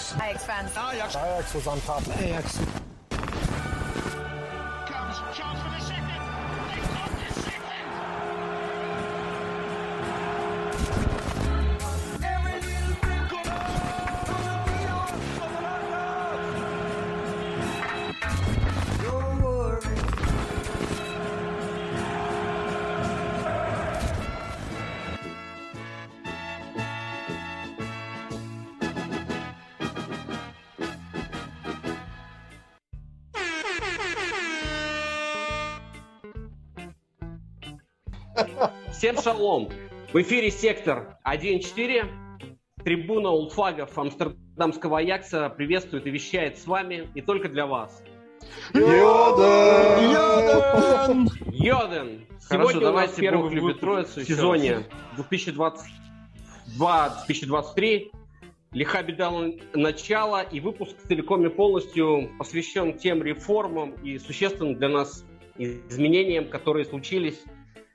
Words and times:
Ajax. 0.00 0.14
Ajax 0.14 0.44
fans. 0.44 0.70
Ajax. 0.72 1.16
Ajax 1.16 1.54
was 1.54 1.66
on 1.66 1.80
top. 1.82 2.02
Ajax. 2.18 2.79
Всем 39.00 39.16
шалом! 39.16 39.70
В 40.12 40.20
эфире 40.20 40.50
сектор 40.50 41.16
1.4. 41.24 42.04
Трибуна 42.84 43.30
улфагов 43.30 43.96
Амстердамского 43.96 44.98
Аякса 44.98 45.48
приветствует 45.48 46.06
и 46.06 46.10
вещает 46.10 46.58
с 46.58 46.66
вами 46.66 47.08
и 47.14 47.22
только 47.22 47.48
для 47.48 47.64
вас. 47.66 48.04
Йоден! 48.74 48.90
Йоден! 51.50 52.26
Хорошо, 52.46 52.72
Сегодня 52.72 52.90
у 52.90 52.92
нас 52.92 52.92
давайте 52.92 53.22
первый 53.22 53.48
выпуск 53.48 53.80
Троицы 53.80 54.20
в 54.20 54.24
сезоне 54.26 54.84
2022-2023. 56.76 58.10
Лиха 58.72 59.02
беда 59.02 59.32
начала, 59.72 60.42
и 60.42 60.60
выпуск 60.60 60.94
целиком 61.08 61.46
и 61.46 61.48
полностью 61.48 62.28
посвящен 62.38 62.98
тем 62.98 63.22
реформам 63.22 63.92
и 64.02 64.18
существенным 64.18 64.74
для 64.74 64.90
нас 64.90 65.24
изменениям, 65.56 66.48
которые 66.50 66.84
случились 66.84 67.42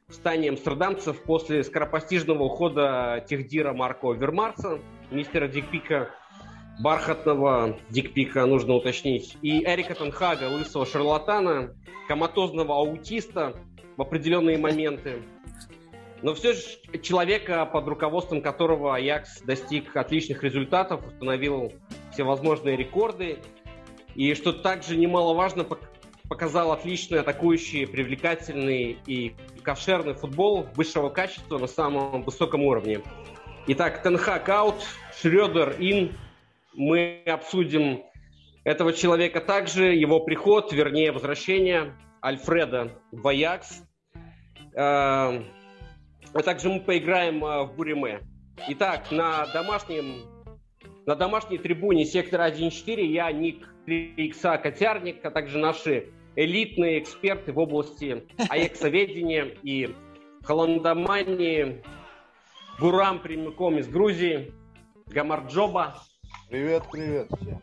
в 0.07 0.13
стане 0.13 0.49
амстердамцев 0.49 1.23
после 1.23 1.63
скоропостижного 1.63 2.43
ухода 2.43 3.25
техдира 3.27 3.73
Марко 3.73 4.11
Вермарса, 4.11 4.79
мистера 5.09 5.47
Дикпика, 5.47 6.11
бархатного 6.79 7.79
Дикпика, 7.89 8.45
нужно 8.45 8.75
уточнить, 8.75 9.35
и 9.41 9.63
Эрика 9.63 9.95
Тенхага, 9.95 10.47
лысого 10.49 10.85
шарлатана, 10.85 11.75
коматозного 12.07 12.75
аутиста 12.75 13.55
в 13.97 14.01
определенные 14.01 14.59
моменты. 14.59 15.23
Но 16.21 16.35
все 16.35 16.53
же 16.53 16.61
человека, 17.01 17.65
под 17.65 17.87
руководством 17.87 18.41
которого 18.41 18.95
Аякс 18.95 19.41
достиг 19.41 19.95
отличных 19.95 20.43
результатов, 20.43 21.05
установил 21.07 21.73
всевозможные 22.13 22.77
рекорды. 22.77 23.39
И 24.15 24.33
что 24.33 24.53
также 24.53 24.95
немаловажно, 24.97 25.65
показал 26.29 26.71
отличный 26.71 27.19
атакующий, 27.19 27.87
привлекательный 27.87 28.97
и 29.05 29.35
кошерный 29.63 30.13
футбол 30.13 30.67
высшего 30.75 31.09
качества 31.09 31.57
на 31.57 31.67
самом 31.67 32.23
высоком 32.23 32.63
уровне. 32.63 33.01
Итак, 33.67 34.03
Тенхак 34.03 34.47
аут, 34.49 34.75
Шредер 35.19 35.75
ин. 35.79 36.13
Мы 36.73 37.21
обсудим 37.25 38.03
этого 38.63 38.93
человека 38.93 39.39
также, 39.39 39.95
его 39.95 40.19
приход, 40.19 40.73
вернее, 40.73 41.11
возвращение 41.11 41.95
Альфреда 42.23 42.91
в 43.11 43.27
Аякс. 43.27 43.83
Э, 44.73 45.41
а 46.33 46.41
также 46.43 46.69
мы 46.69 46.81
поиграем 46.81 47.43
э, 47.45 47.63
в 47.63 47.75
Буриме. 47.75 48.21
Итак, 48.67 49.11
на 49.11 49.45
домашнем 49.47 50.23
на 51.05 51.15
домашней 51.15 51.59
трибуне 51.59 52.03
сектора 52.03 52.49
1.4 52.49 53.01
я, 53.05 53.31
Ник 53.31 53.67
3 53.85 54.15
икса 54.17 54.57
Котярник, 54.57 55.23
а 55.23 55.29
также 55.29 55.59
наши 55.59 56.07
элитные 56.35 56.99
эксперты 56.99 57.51
в 57.53 57.59
области 57.59 58.27
аексоведения 58.49 59.45
и 59.63 59.95
холандомании. 60.43 61.83
Гурам 62.79 63.19
прямиком 63.19 63.77
из 63.77 63.87
Грузии, 63.87 64.51
Гамарджоба, 65.07 65.95
Привет, 66.49 66.83
привет 66.91 67.27
всем. 67.41 67.61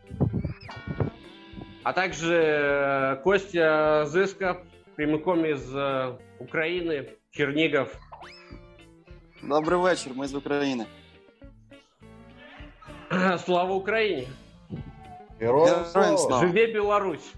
а 1.83 1.93
также 1.93 2.33
э, 2.35 3.15
Костя 3.23 4.05
Зыска 4.07 4.63
прямиком 4.95 5.45
из 5.45 5.75
э, 5.75 6.17
Украины, 6.39 7.09
Чернигов. 7.31 7.95
Добрий 9.43 9.79
вечір, 9.79 10.11
ми 10.15 10.27
з 10.27 10.35
України. 10.35 10.85
Слава 13.45 13.73
Украине! 13.75 14.27
Героям 15.39 15.85
слава. 15.85 16.39
Живе 16.39 16.67
Беларусь! 16.73 17.33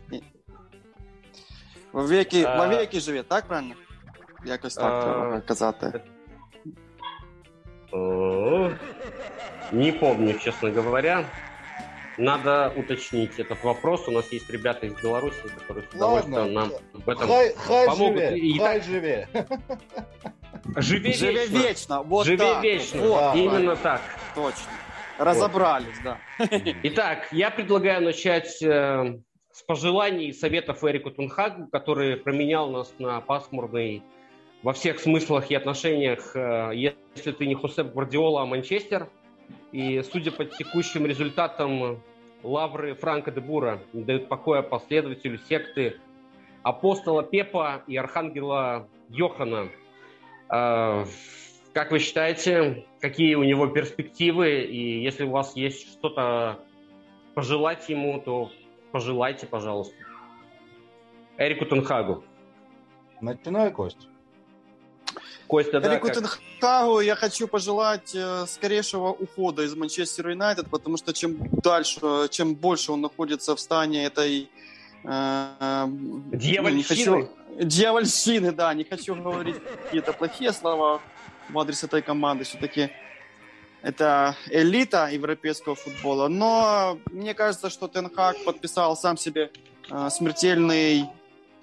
Вовеки, 1.95 2.44
А. 2.44 2.57
вовеки 2.57 3.00
живе, 3.00 3.23
так 3.23 3.45
правильно? 3.47 3.75
Якось 4.45 4.75
так 4.75 4.85
А. 4.94 5.01
треба 5.01 5.41
казати. 5.41 6.01
Не 9.72 9.91
помню, 9.91 10.33
честно 10.39 10.72
говоря. 10.72 11.25
Надо 12.17 12.73
уточнить 12.78 13.39
этот 13.39 13.63
вопрос. 13.63 14.07
У 14.07 14.11
нас 14.11 14.31
есть 14.33 14.50
ребята 14.50 14.88
из 14.88 14.94
Беларуси, 15.03 15.38
которые 15.57 15.85
с 15.91 15.95
удовольствием 15.95 16.53
нам 16.53 16.72
в 16.94 17.09
этом 17.09 17.28
Хай, 17.28 17.53
хай 17.57 17.85
помогут. 17.88 18.17
живе, 18.19 18.38
И 18.38 18.59
хай 18.59 18.79
так, 18.79 18.83
живе. 18.83 19.27
живе, 20.77 21.13
Живе 21.13 21.31
вечно. 21.45 21.57
вечно, 21.57 22.01
вот 22.03 22.25
Живе 22.25 22.38
так. 22.38 22.63
вечно. 22.63 23.01
Вот, 23.01 23.19
Да, 23.19 23.33
Именно 23.39 23.75
так. 23.75 24.01
точно. 24.35 24.72
Разобрались, 25.17 26.00
да. 26.03 26.17
Итак, 26.83 27.27
я 27.31 27.50
предлагаю 27.51 28.01
начать 28.01 28.62
э, 28.63 29.16
с 29.55 29.63
пожеланий 29.63 30.27
и 30.27 30.33
советов 30.33 30.83
Эрику 30.83 31.11
Тунхагу, 31.11 31.67
который 31.67 32.17
променял 32.17 32.69
нас 32.69 32.93
на 32.99 33.21
пасмурный 33.21 34.03
во 34.63 34.73
всех 34.73 34.99
смыслах 34.99 35.49
и 35.49 35.55
отношениях, 35.55 36.35
э, 36.35 36.71
если 36.75 37.31
ты 37.31 37.47
не 37.47 37.55
Хосеп 37.55 37.94
Гвардиола, 37.94 38.41
а 38.41 38.45
Манчестер. 38.45 39.07
И 39.71 40.01
судя 40.11 40.33
по 40.33 40.44
текущим 40.44 41.05
результатам, 41.05 42.01
лавры 42.44 42.95
Франка 42.95 43.31
де 43.31 43.39
Бура 43.39 43.81
не 43.94 44.03
дают 44.03 44.27
покоя 44.27 44.61
последователю 44.61 45.38
секты 45.47 46.01
апостола 46.61 47.23
Пепа 47.23 47.81
и 47.88 47.95
архангела 47.95 48.89
Йохана. 49.07 49.69
Э, 50.51 51.05
Как 51.71 51.91
вы 51.91 51.99
считаете, 51.99 52.85
какие 52.99 53.35
у 53.35 53.44
него 53.44 53.67
перспективы? 53.67 54.63
И 54.63 55.01
если 55.01 55.23
у 55.23 55.29
вас 55.29 55.55
есть 55.55 55.94
что-то 55.94 56.59
пожелать 57.35 57.88
ему, 57.88 58.19
то 58.19 58.51
пожелайте, 58.95 59.45
пожалуйста. 59.45 59.94
Эрику 61.38 61.66
Тенхагу. 61.66 62.23
Начинай, 63.19 63.69
Кость. 63.69 64.07
Костя, 65.47 65.81
да, 65.81 65.91
Эрику 65.95 66.07
как- 66.07 66.16
Тенхагу 66.16 67.01
я 67.01 67.16
хочу 67.16 67.50
пожелать 67.50 68.16
э, 68.16 68.45
скорейшего 68.47 69.09
ухода 69.09 69.63
из 69.63 69.75
Манчестер 69.75 70.29
Юнайтед, 70.29 70.69
потому 70.69 70.95
что 70.95 71.11
чем 71.11 71.35
дальше, 71.61 72.00
чем 72.31 72.56
больше 72.56 72.94
он 72.94 73.01
находится 73.01 73.53
в 73.57 73.59
стане 73.59 74.06
этой 74.06 74.50
э, 75.03 75.88
не 75.88 76.38
Дьявольщины. 76.38 76.83
хочу 76.83 77.29
дьявольщины, 77.59 78.53
да, 78.53 78.73
не 78.73 78.85
хочу 78.85 79.13
говорить 79.16 79.57
какие-то 79.83 80.13
плохие 80.13 80.53
слова 80.53 81.01
в 81.50 81.59
адрес 81.59 81.83
этой 81.83 82.01
команды. 82.01 82.45
Все-таки 82.45 82.91
это 83.85 84.35
элита 84.50 85.07
европейского 85.12 85.75
футбола. 85.75 86.28
Но 86.28 86.97
мне 87.12 87.34
кажется, 87.34 87.69
что 87.69 87.88
Тенхак 87.88 88.35
подписал 88.44 88.97
сам 88.97 89.16
себе 89.18 89.51
э, 89.91 90.09
смертельный 90.09 91.06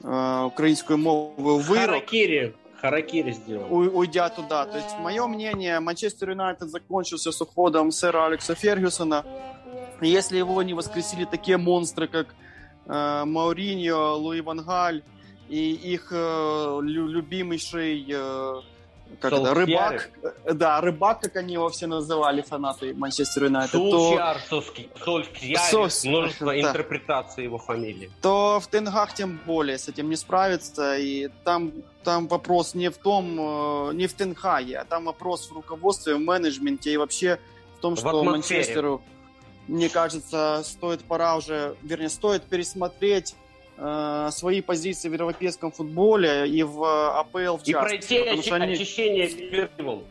э, 0.02 0.42
украинскую 0.46 0.98
мову 0.98 1.58
вырок 1.58 1.86
Харакири. 1.86 2.54
Харакири 2.80 3.32
сделал. 3.32 3.66
у- 3.72 3.98
уйдя 3.98 4.28
туда. 4.28 4.66
То 4.66 4.76
есть, 4.78 4.96
мое 4.98 5.26
мнение, 5.26 5.80
Манчестер 5.80 6.30
Юнайтед 6.30 6.68
закончился 6.70 7.30
с 7.32 7.40
уходом 7.40 7.90
сэра 7.90 8.26
Алекса 8.26 8.54
Фергюсона. 8.54 9.24
Если 10.00 10.38
его 10.38 10.62
не 10.62 10.74
воскресили 10.74 11.24
такие 11.24 11.56
монстры, 11.58 12.06
как 12.08 12.26
э, 12.86 13.24
Мауриньо, 13.24 14.16
Луи 14.16 14.40
Ван 14.40 14.62
Галь 14.64 15.02
и 15.48 15.72
их 15.72 16.08
э, 16.12 16.80
лю- 16.82 17.06
любимейший 17.08 18.04
э, 18.08 18.54
как 19.20 19.32
это, 19.32 19.54
рыбак, 19.54 20.10
Э, 20.44 20.52
да, 20.54 20.80
рыбак, 20.80 21.20
как 21.20 21.36
они 21.36 21.54
его 21.54 21.68
все 21.68 21.86
называли, 21.86 22.42
фанаты 22.42 22.94
Манчестер 22.94 23.44
Юнайтед, 23.44 23.72
то, 23.72 23.90
Солскьяр, 23.90 24.38
Сос- 25.70 26.08
множество 26.08 26.46
да. 26.52 26.60
интерпретаций 26.60 27.44
его 27.44 27.58
фамилии. 27.58 28.10
то 28.20 28.60
в 28.60 28.66
Тенгах 28.68 29.14
тем 29.14 29.40
более 29.46 29.78
с 29.78 29.88
этим 29.88 30.10
не 30.10 30.16
справиться. 30.16 30.96
И 30.98 31.28
там, 31.44 31.72
там 32.04 32.28
вопрос 32.28 32.74
не 32.74 32.90
в 32.90 32.96
том, 32.98 33.90
э, 33.90 33.94
не 33.94 34.06
в 34.06 34.14
Тенхаге, 34.14 34.78
а 34.78 34.84
там 34.84 35.04
вопрос 35.04 35.48
в 35.50 35.52
руководстве, 35.54 36.14
в 36.14 36.20
менеджменте 36.20 36.92
и 36.92 36.96
вообще 36.96 37.38
в 37.78 37.80
том, 37.80 37.94
В 37.94 37.98
что 37.98 38.08
атмосфере. 38.08 38.30
Манчестеру, 38.30 39.02
мне 39.68 39.88
кажется, 39.88 40.62
стоит 40.64 41.02
пора 41.04 41.36
уже, 41.36 41.76
вернее, 41.82 42.08
стоит 42.08 42.42
пересмотреть 42.44 43.34
свои 43.76 44.60
позиции 44.60 45.08
в 45.08 45.12
европейском 45.14 45.72
футболе 45.72 46.46
и 46.48 46.62
в 46.62 46.84
АПЛ 47.18 47.56
в 47.56 47.62
И 47.62 47.72
частности. 47.72 47.76
пройти 48.08 48.18
потому 48.18 48.38
очи- 48.40 48.46
что 48.46 48.54
они- 48.56 48.72
очищение 48.74 49.28
первым. 49.28 50.04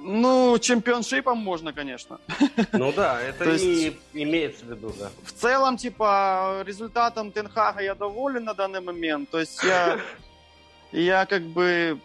Ну, 0.00 0.58
чемпионшипом 0.58 1.38
можно, 1.38 1.72
конечно. 1.72 2.18
Ну 2.72 2.92
да, 2.92 3.20
это 3.28 3.44
То 3.44 3.50
есть- 3.52 3.64
и 3.64 3.98
имеется 4.14 4.64
в 4.64 4.70
виду, 4.70 4.92
да. 4.98 5.10
В 5.24 5.32
целом, 5.32 5.76
типа, 5.76 6.62
результатом 6.66 7.32
Тенхага 7.32 7.80
я 7.82 7.94
доволен 7.94 8.44
на 8.44 8.54
данный 8.54 8.80
момент. 8.80 9.30
То 9.30 9.40
есть 9.40 9.62
я, 9.64 9.98
я 10.92 11.26
как 11.26 11.42
бы 11.42 11.98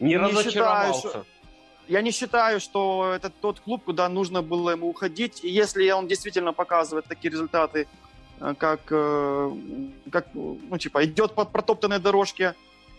Не, 0.00 0.10
Не 0.10 0.16
разочаровался. 0.18 1.02
считаю, 1.08 1.24
я 1.88 2.02
не 2.02 2.10
считаю, 2.10 2.60
что 2.60 3.12
это 3.16 3.30
тот 3.30 3.60
клуб, 3.60 3.82
куда 3.84 4.08
нужно 4.08 4.42
было 4.42 4.70
ему 4.70 4.88
уходить. 4.88 5.44
И 5.44 5.48
если 5.48 5.90
он 5.90 6.06
действительно 6.08 6.52
показывает 6.52 7.06
такие 7.06 7.30
результаты, 7.32 7.80
э, 7.80 7.86
как, 8.58 8.80
э, 8.90 9.50
как 10.10 10.28
ну, 10.34 10.78
типа, 10.78 11.04
идет 11.04 11.34
по 11.34 11.44
протоптанной 11.44 11.98
дорожке 11.98 12.54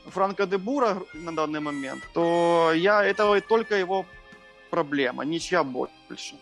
Франка 0.07 0.45
де 0.45 0.57
Бура 0.57 0.97
на 1.13 1.35
данный 1.35 1.59
момент, 1.59 2.03
то 2.13 2.71
я 2.75 3.03
это 3.03 3.39
только 3.41 3.75
его 3.75 4.05
проблема, 4.69 5.25
ничья 5.25 5.63
больше. 5.63 6.35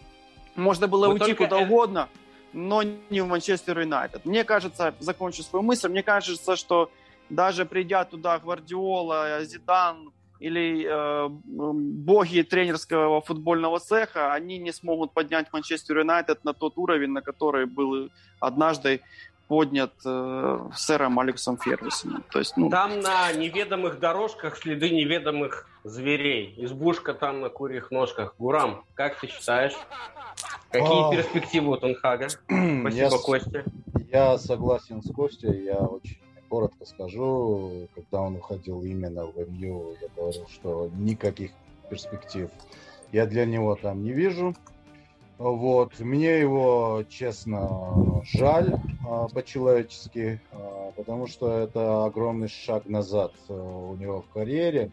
Можно 0.55 0.87
было 0.87 1.07
Вы 1.07 1.13
уйти 1.13 1.25
только 1.25 1.43
куда 1.45 1.59
э- 1.59 1.63
угодно, 1.63 2.09
но 2.53 2.83
не 2.83 3.21
в 3.21 3.27
Манчестер 3.27 3.79
Юнайтед. 3.79 4.25
Мне 4.25 4.43
кажется, 4.43 4.93
закончу 4.99 5.43
свою 5.43 5.63
мысль, 5.63 5.89
мне 5.89 6.03
кажется, 6.03 6.55
что 6.55 6.89
даже 7.29 7.65
придя 7.65 8.05
туда 8.05 8.39
Гвардиола, 8.39 9.43
Зидан 9.43 10.11
или 10.39 10.85
э, 10.89 11.27
боги 11.29 12.41
тренерского 12.41 13.21
футбольного 13.21 13.79
цеха, 13.79 14.33
они 14.33 14.57
не 14.57 14.71
смогут 14.71 15.11
поднять 15.13 15.51
Манчестер 15.53 15.99
Юнайтед 15.99 16.43
на 16.43 16.53
тот 16.53 16.77
уровень, 16.77 17.11
на 17.11 17.21
который 17.21 17.65
был 17.65 18.09
однажды 18.39 19.01
поднят 19.47 19.93
э, 20.05 20.59
сэром 20.75 21.19
Алексом 21.19 21.57
Фергюсоном. 21.57 22.23
То 22.31 22.39
есть, 22.39 22.57
ну, 22.57 22.69
Там 22.69 22.99
на 22.99 23.31
неведомых 23.31 23.99
дорожках 23.99 24.57
следы 24.57 24.89
неведомых 24.89 25.67
зверей. 25.85 26.53
Избушка 26.57 27.13
там 27.13 27.39
на 27.39 27.49
курьих 27.49 27.89
ножках. 27.91 28.35
Гурам, 28.37 28.83
как 28.93 29.19
ты 29.21 29.27
считаешь? 29.27 29.73
Какие 30.69 31.07
А. 31.07 31.11
перспективы 31.11 31.71
у 31.71 31.77
Тенхага? 31.77 32.27
Спасибо, 32.45 32.89
Я, 32.89 33.09
Костя. 33.09 33.63
я 34.11 34.37
согласен 34.37 35.01
с 35.01 35.13
Костей, 35.13 35.63
я 35.63 35.75
очень 35.77 36.17
коротко 36.49 36.85
скажу, 36.85 37.87
когда 37.95 38.21
он 38.21 38.35
уходил 38.35 38.81
именно 38.83 39.25
в 39.25 39.37
МЮ, 39.37 39.95
я 40.01 40.07
говорил, 40.15 40.47
что 40.49 40.89
никаких 40.97 41.51
перспектив 41.89 42.49
я 43.11 43.25
для 43.25 43.45
него 43.45 43.75
там 43.75 44.03
не 44.03 44.11
вижу. 44.11 44.53
Вот. 45.37 45.99
Мне 45.99 46.39
его, 46.39 47.03
честно, 47.09 48.23
жаль 48.23 48.73
а, 49.07 49.27
по-человечески, 49.27 50.41
а, 50.51 50.91
потому 50.95 51.27
что 51.27 51.59
это 51.59 52.05
огромный 52.05 52.47
шаг 52.47 52.87
назад 52.87 53.33
а, 53.47 53.53
у 53.53 53.95
него 53.95 54.21
в 54.21 54.33
карьере. 54.33 54.91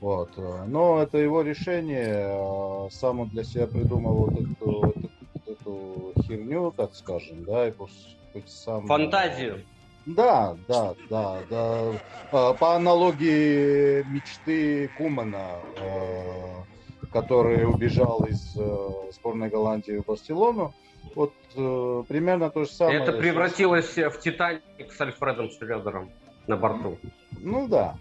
Вот. 0.00 0.30
Но 0.66 1.02
это 1.02 1.18
его 1.18 1.42
решение. 1.42 2.90
Сам 2.90 3.20
он 3.20 3.28
для 3.28 3.44
себя 3.44 3.66
придумал 3.66 4.14
вот 4.14 4.32
эту- 4.32 4.94
вот 5.34 5.48
эту 5.48 6.12
херню, 6.22 6.72
так 6.74 6.94
скажем, 6.94 7.44
да, 7.44 7.68
и 7.68 7.70
пусть, 7.70 8.16
пусть 8.32 8.48
сам... 8.48 8.86
Фантазию. 8.86 9.62
Да, 10.06 10.56
да, 10.68 10.94
да, 11.08 11.38
да. 11.48 11.92
А, 12.30 12.54
По 12.54 12.74
аналогии 12.74 14.04
мечты 14.04 14.88
Кумана, 14.98 15.60
э, 15.76 17.06
который 17.12 17.64
убежал 17.66 18.24
из 18.24 18.54
э, 18.56 19.12
сборной 19.12 19.48
Голландии 19.48 19.98
в 19.98 20.04
Барселону, 20.04 20.74
вот 21.14 21.32
э, 21.56 22.04
примерно 22.06 22.50
то 22.50 22.64
же 22.64 22.70
самое. 22.70 23.00
Это 23.00 23.12
превратилось 23.12 23.96
в 23.96 24.20
Титаник 24.20 24.62
с 24.92 25.00
Альфредом 25.00 25.50
Шредером 25.50 26.10
на 26.46 26.56
борту. 26.56 26.98
Ну 27.40 27.66
да. 27.66 27.96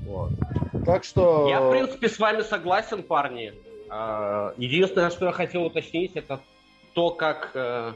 Вот. 0.00 0.32
Так 0.84 1.04
что... 1.04 1.48
Я, 1.48 1.60
в 1.60 1.70
принципе, 1.70 2.08
с 2.08 2.18
вами 2.18 2.42
согласен, 2.42 3.02
парни. 3.02 3.52
Единственное, 4.56 5.10
что 5.10 5.26
я 5.26 5.32
хотел 5.32 5.64
уточнить, 5.64 6.12
это 6.14 6.40
то, 6.94 7.10
как 7.10 7.50
э, 7.54 7.92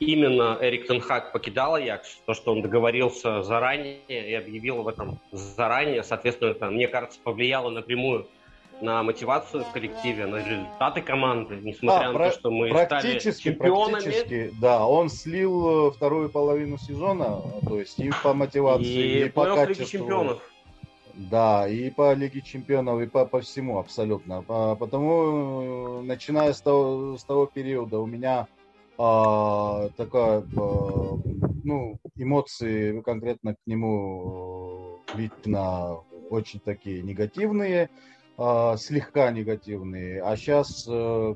именно 0.00 0.58
Эрик 0.60 0.86
Тенхак 0.86 1.32
покидал 1.32 1.74
Аякс, 1.74 2.22
то, 2.26 2.34
что 2.34 2.52
он 2.52 2.62
договорился 2.62 3.42
заранее 3.42 3.98
и 4.08 4.34
объявил 4.34 4.80
об 4.80 4.88
этом 4.88 5.18
заранее, 5.30 6.02
соответственно, 6.02 6.50
это, 6.50 6.66
мне 6.70 6.88
кажется, 6.88 7.20
повлияло 7.22 7.70
напрямую 7.70 8.26
на 8.80 9.02
мотивацию 9.02 9.62
в 9.62 9.72
коллективе, 9.72 10.24
на 10.24 10.36
результаты 10.36 11.02
команды, 11.02 11.56
несмотря 11.62 12.08
А, 12.08 12.12
на 12.12 12.18
про- 12.18 12.30
то, 12.30 12.38
что 12.38 12.50
мы 12.50 12.68
стали 12.70 12.86
Практически, 12.86 13.42
чемпионами. 13.44 13.92
практически, 14.02 14.54
да. 14.58 14.86
Он 14.86 15.10
слил 15.10 15.88
э, 15.88 15.90
вторую 15.92 16.30
половину 16.30 16.78
сезона, 16.78 17.42
то 17.68 17.78
есть 17.78 17.98
и 18.00 18.10
по 18.22 18.32
мотивации, 18.32 18.86
и, 18.86 19.26
И 19.26 19.28
по 19.28 19.44
Лиги 19.44 19.54
качеству. 19.56 19.86
чемпионов. 19.86 20.40
Да, 21.12 21.68
и 21.68 21.90
по 21.90 22.14
Лиге 22.14 22.40
Чемпионов, 22.40 23.02
и 23.02 23.06
по, 23.06 23.26
по 23.26 23.40
всему 23.42 23.78
абсолютно. 23.78 24.40
По- 24.42 24.74
потому, 24.76 25.98
э, 25.98 26.02
начиная 26.02 26.54
с 26.54 26.62
того, 26.62 27.18
с 27.18 27.24
того 27.24 27.44
периода, 27.44 27.98
у 27.98 28.06
меня 28.06 28.46
а, 29.02 29.88
такая, 29.96 30.44
а, 30.56 31.18
ну, 31.64 31.98
эмоции 32.16 33.00
конкретно 33.00 33.54
к 33.54 33.58
нему 33.66 34.98
э, 35.14 35.16
лично 35.18 35.96
очень 36.28 36.60
такие 36.60 37.02
негативные, 37.02 37.88
а, 38.36 38.76
слегка 38.76 39.30
негативные. 39.30 40.22
А 40.22 40.36
сейчас, 40.36 40.84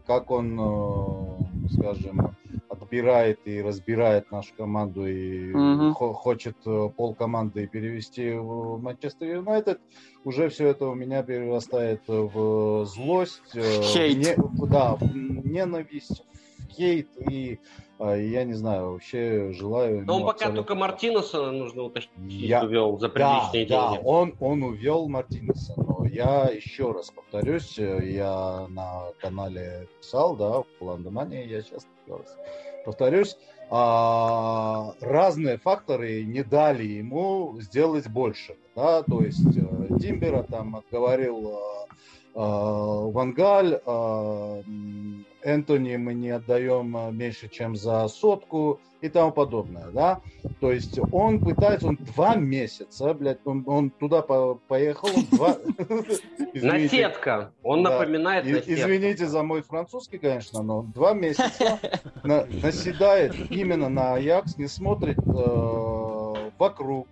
как 0.06 0.30
он, 0.30 0.60
э, 0.60 1.68
скажем, 1.70 2.36
отбирает 2.68 3.38
и 3.46 3.62
разбирает 3.62 4.30
нашу 4.30 4.54
команду 4.56 5.06
и 5.06 5.54
Мгм. 5.54 5.94
хо- 5.94 6.12
хочет 6.12 6.56
э, 6.66 6.88
пол 6.94 7.14
команды 7.14 7.66
перевести 7.66 8.32
в 8.32 8.78
Манчестер 8.82 9.36
Юнайтед, 9.36 9.78
уже 10.24 10.48
все 10.50 10.68
это 10.68 10.86
у 10.86 10.94
меня 10.94 11.22
перерастает 11.22 12.02
в 12.06 12.84
злость, 12.84 13.54
э, 13.54 13.62
Хейт. 13.62 14.18
не- 14.18 14.66
да, 14.68 14.96
в 14.96 15.02
ненависть, 15.14 16.22
в 16.74 16.76
хейт 16.76 17.08
и 17.30 17.58
а, 17.98 18.14
я 18.16 18.44
не 18.44 18.54
знаю, 18.54 18.92
вообще 18.92 19.52
желаю. 19.52 20.04
Но 20.04 20.16
он 20.16 20.22
пока 20.22 20.32
абсолютно- 20.46 20.56
только 20.62 20.74
Мартинеса, 20.74 21.50
нужно 21.52 21.82
уточнить, 21.84 22.32
Я- 22.32 22.64
увел 22.64 22.98
за 22.98 23.08
да, 23.08 23.14
приличные 23.14 23.66
да, 23.66 23.90
деньги. 23.92 24.02
он, 24.04 24.34
он 24.40 24.62
увел 24.64 25.08
Мартинеса, 25.08 25.74
но 25.76 26.04
я 26.06 26.46
еще 26.46 26.90
раз 26.92 27.10
повторюсь, 27.12 27.78
э, 27.78 28.00
я 28.10 28.66
на 28.68 29.12
канале 29.20 29.88
писал, 30.00 30.34
да, 30.36 30.62
в 30.62 30.66
Ландомане, 30.80 31.46
я 31.46 31.62
сейчас 31.62 31.86
еще 32.04 32.16
раз 32.16 32.36
повторюсь, 32.84 33.36
а, 33.70 34.92
разные 35.00 35.58
факторы 35.58 36.24
не 36.24 36.42
дали 36.42 36.84
ему 36.84 37.56
сделать 37.60 38.08
больше, 38.08 38.56
да, 38.74 39.02
то 39.04 39.20
есть 39.22 39.56
э, 39.56 39.98
Тимбера 40.00 40.42
там 40.42 40.76
отговорил 40.76 41.48
э, 41.48 42.34
э, 42.34 42.40
Вангаль, 42.40 43.80
э, 43.86 44.62
м, 44.66 45.24
Энтони 45.44 45.96
мы 45.96 46.14
не 46.14 46.30
отдаем 46.30 46.96
э, 46.96 47.12
меньше, 47.12 47.48
чем 47.48 47.76
за 47.76 48.08
сотку 48.08 48.80
и 49.02 49.10
тому 49.10 49.30
подобное, 49.30 49.88
да. 49.92 50.20
То 50.60 50.72
есть 50.72 50.98
он 51.12 51.38
пытается, 51.38 51.88
он 51.88 51.96
два 51.96 52.34
месяца, 52.36 53.12
блядь, 53.12 53.40
он, 53.44 53.62
он 53.66 53.90
туда 53.90 54.22
по- 54.22 54.54
поехал, 54.68 55.08
он 55.14 55.24
два... 55.30 55.56
Извините. 56.54 56.96
Наседка. 57.02 57.52
Он 57.62 57.82
напоминает. 57.82 58.46
Извините 58.46 59.26
за 59.26 59.42
мой 59.42 59.60
французский, 59.62 60.16
конечно, 60.18 60.62
но 60.62 60.82
два 60.82 61.12
месяца 61.12 61.78
на- 62.22 62.46
наседает 62.62 63.34
именно 63.50 63.90
на 63.90 64.14
Аякс, 64.14 64.56
не 64.56 64.66
смотрит 64.66 65.18
э, 65.18 66.50
вокруг, 66.58 67.06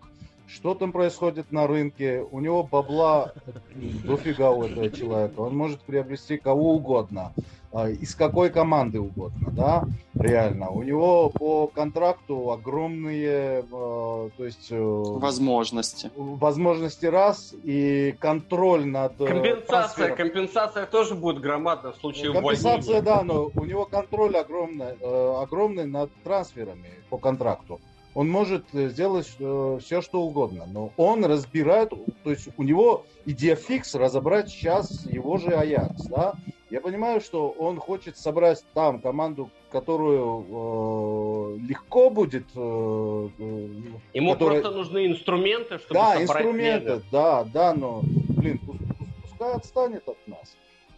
что 0.53 0.75
там 0.75 0.93
происходит 0.93 1.51
на 1.51 1.67
рынке. 1.67 2.25
У 2.31 2.41
него 2.41 2.63
бабла 2.63 3.33
дофига 4.05 4.51
у 4.51 4.65
этого 4.65 4.91
человека. 4.91 5.41
Он 5.41 5.57
может 5.57 5.81
приобрести 5.81 6.37
кого 6.37 6.75
угодно, 6.75 7.33
э, 7.73 7.93
из 7.93 8.15
какой 8.15 8.51
команды 8.51 9.01
угодно, 9.01 9.51
да, 9.51 9.85
реально. 10.15 10.71
У 10.71 10.83
него 10.83 11.31
по 11.31 11.67
контракту 11.69 12.51
огромные, 12.53 13.61
э, 13.61 13.65
то 13.71 14.45
есть... 14.45 14.69
э, 14.71 14.79
возможности. 14.79 16.11
возможности 16.17 17.07
раз 17.07 17.55
и 17.65 18.15
контроль 18.21 18.85
над 18.85 19.19
э, 19.21 19.27
Компенсация, 19.27 19.67
трансфером. 19.67 20.17
компенсация 20.17 20.87
тоже 20.87 21.15
будет 21.15 21.41
громадна 21.41 21.93
в 21.93 21.97
случае 21.97 22.33
Компенсация, 22.33 23.01
увольнения. 23.01 23.03
да, 23.03 23.23
но 23.23 23.51
у 23.55 23.65
него 23.65 23.87
контроль 23.87 24.37
огромный, 24.37 24.97
э, 25.01 25.35
огромный 25.43 25.87
над 25.87 26.11
трансферами 26.25 26.91
по 27.09 27.17
контракту. 27.17 27.81
Он 28.15 28.29
может 28.29 28.65
э, 28.75 28.89
сделать 28.89 29.27
все, 29.27 30.01
что 30.03 30.23
угодно, 30.23 30.67
но 30.67 30.93
он 30.97 31.25
разбирает, 31.25 31.91
то 32.23 32.31
есть 32.31 32.49
у 32.57 32.63
него 32.63 33.07
идея 33.25 33.57
фикс 33.57 33.95
разобрать 33.95 34.51
сейчас 34.51 35.07
его 35.07 35.39
же 35.39 35.51
Аякс, 35.57 36.03
да. 36.07 36.35
Я 36.69 36.81
понимаю, 36.81 37.21
что 37.21 37.51
он 37.51 37.79
хочет 37.79 38.17
собрать 38.17 38.65
там 38.75 39.01
команду, 39.01 39.51
которую 39.71 41.57
э, 41.57 41.59
легко 41.69 42.11
будет... 42.11 42.45
э, 42.55 43.29
э, 43.39 43.69
Ему 44.15 44.33
которая- 44.33 44.61
просто 44.63 44.79
нужны 44.79 45.07
инструменты, 45.07 45.79
чтобы 45.79 45.95
да, 45.95 46.23
инструменты, 46.23 46.89
мега. 46.95 47.03
да, 47.11 47.45
да, 47.45 47.75
но, 47.75 48.01
блин, 48.05 48.59
пу- 48.67 48.73
пу- 48.79 49.07
пускай 49.23 49.53
отстанет 49.55 50.09
от 50.09 50.17
нас. 50.27 50.57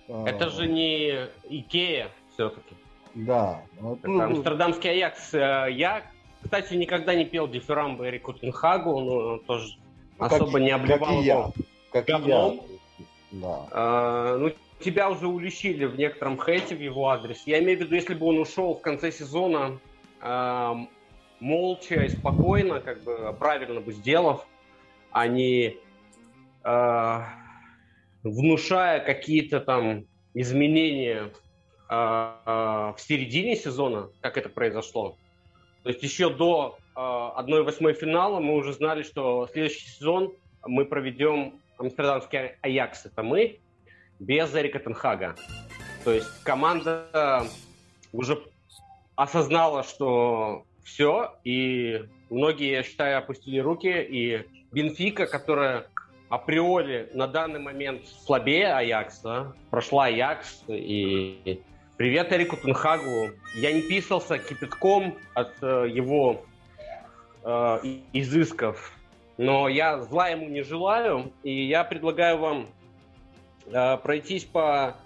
А, 0.09 0.25
Это 0.29 0.49
же 0.51 0.67
не 0.69 1.29
Икея 1.49 2.09
все-таки. 2.35 2.75
Да. 3.15 3.63
Вот, 3.81 3.99
Это 3.99 4.09
ну, 4.09 4.23
амстердамский 4.23 4.91
Аякс. 4.91 5.35
Э, 5.35 5.67
Я, 5.73 6.03
кстати, 6.45 6.75
никогда 6.75 7.15
не 7.15 7.25
пел 7.25 7.49
дифирамбы 7.49 8.09
Эрику 8.09 8.33
Тенхагу, 8.35 9.01
но 9.01 9.39
тоже 9.39 9.77
как- 10.19 10.33
особо 10.33 10.61
не 10.61 10.71
обливал 10.71 10.99
как 11.09 11.11
и 11.23 11.27
я. 11.27 11.35
его 11.35 11.53
Как 11.91 12.09
и 12.09 12.13
я. 12.13 12.19
говном. 12.19 12.61
Да. 13.33 13.67
А, 13.73 14.37
ну, 14.39 14.53
тебя 14.81 15.11
уже 15.11 15.27
уличили 15.27 15.87
в 15.87 15.97
некотором 15.97 16.39
хейте 16.41 16.77
в 16.77 16.81
его 16.81 17.09
адрес. 17.09 17.43
Я 17.47 17.59
имею 17.63 17.79
в 17.79 17.81
виду, 17.83 17.95
если 17.95 18.15
бы 18.15 18.27
он 18.27 18.39
ушел 18.39 18.75
в 18.75 18.81
конце 18.83 19.11
сезона 19.11 19.79
э, 20.21 20.75
молча 21.41 22.03
и 22.05 22.09
спокойно, 22.11 22.81
как 22.81 23.03
бы 23.03 23.35
правильно 23.39 23.81
бы 23.81 23.93
сделав, 23.93 24.47
а 25.11 25.27
не 25.27 25.77
э, 26.63 27.21
внушая 28.23 29.01
какие-то 29.01 29.61
там 29.61 30.05
изменения 30.35 31.31
э, 31.89 31.95
э, 32.47 32.51
в 32.97 32.97
середине 32.99 33.57
сезона, 33.57 34.11
как 34.21 34.37
это 34.39 34.49
произошло. 34.49 35.17
То 35.85 35.91
есть 35.91 36.03
еще 36.03 36.31
до 36.31 36.79
э, 36.97 36.99
1-8 36.99 37.93
финала 37.93 38.41
мы 38.41 38.55
уже 38.57 38.73
знали, 38.73 39.03
что 39.03 39.47
следующий 39.53 39.87
сезон 39.87 40.33
мы 40.67 40.87
проведем 40.87 41.61
амстердамский 41.79 42.57
Аякс. 42.63 43.07
Это 43.07 43.23
мы, 43.23 43.61
без 44.19 44.55
Эрика 44.55 44.79
Тенхага. 44.79 45.37
То 46.05 46.13
есть 46.13 46.43
команда 46.43 47.47
уже 48.13 48.43
осознала, 49.15 49.83
что 49.83 50.65
все, 50.83 51.35
и 51.45 52.05
многие, 52.31 52.73
я 52.73 52.83
считаю, 52.83 53.19
опустили 53.19 53.59
руки, 53.59 53.89
и 53.89 54.47
Бенфика, 54.73 55.27
которая 55.27 55.87
априори 56.29 57.11
на 57.15 57.27
данный 57.27 57.61
момент 57.61 58.07
слабее 58.25 58.75
Аякса, 58.75 59.55
прошла 59.71 60.07
Аякс, 60.07 60.65
и 60.69 61.63
привет 61.97 62.33
Эрику 62.33 62.57
Тенхагу. 62.57 63.31
Я 63.55 63.73
не 63.73 63.83
писался 63.83 64.39
кипятком 64.39 65.17
от 65.35 65.53
э, 65.63 65.87
его 65.89 66.45
э, 67.45 67.79
изысков, 68.13 68.93
но 69.37 69.69
я 69.69 70.01
зла 70.01 70.29
ему 70.29 70.49
не 70.49 70.63
желаю, 70.63 71.33
и 71.43 71.67
я 71.67 71.85
предлагаю 71.85 72.39
вам 72.39 72.67
э, 73.67 73.97
пройтись 73.99 74.45
по 74.45 74.97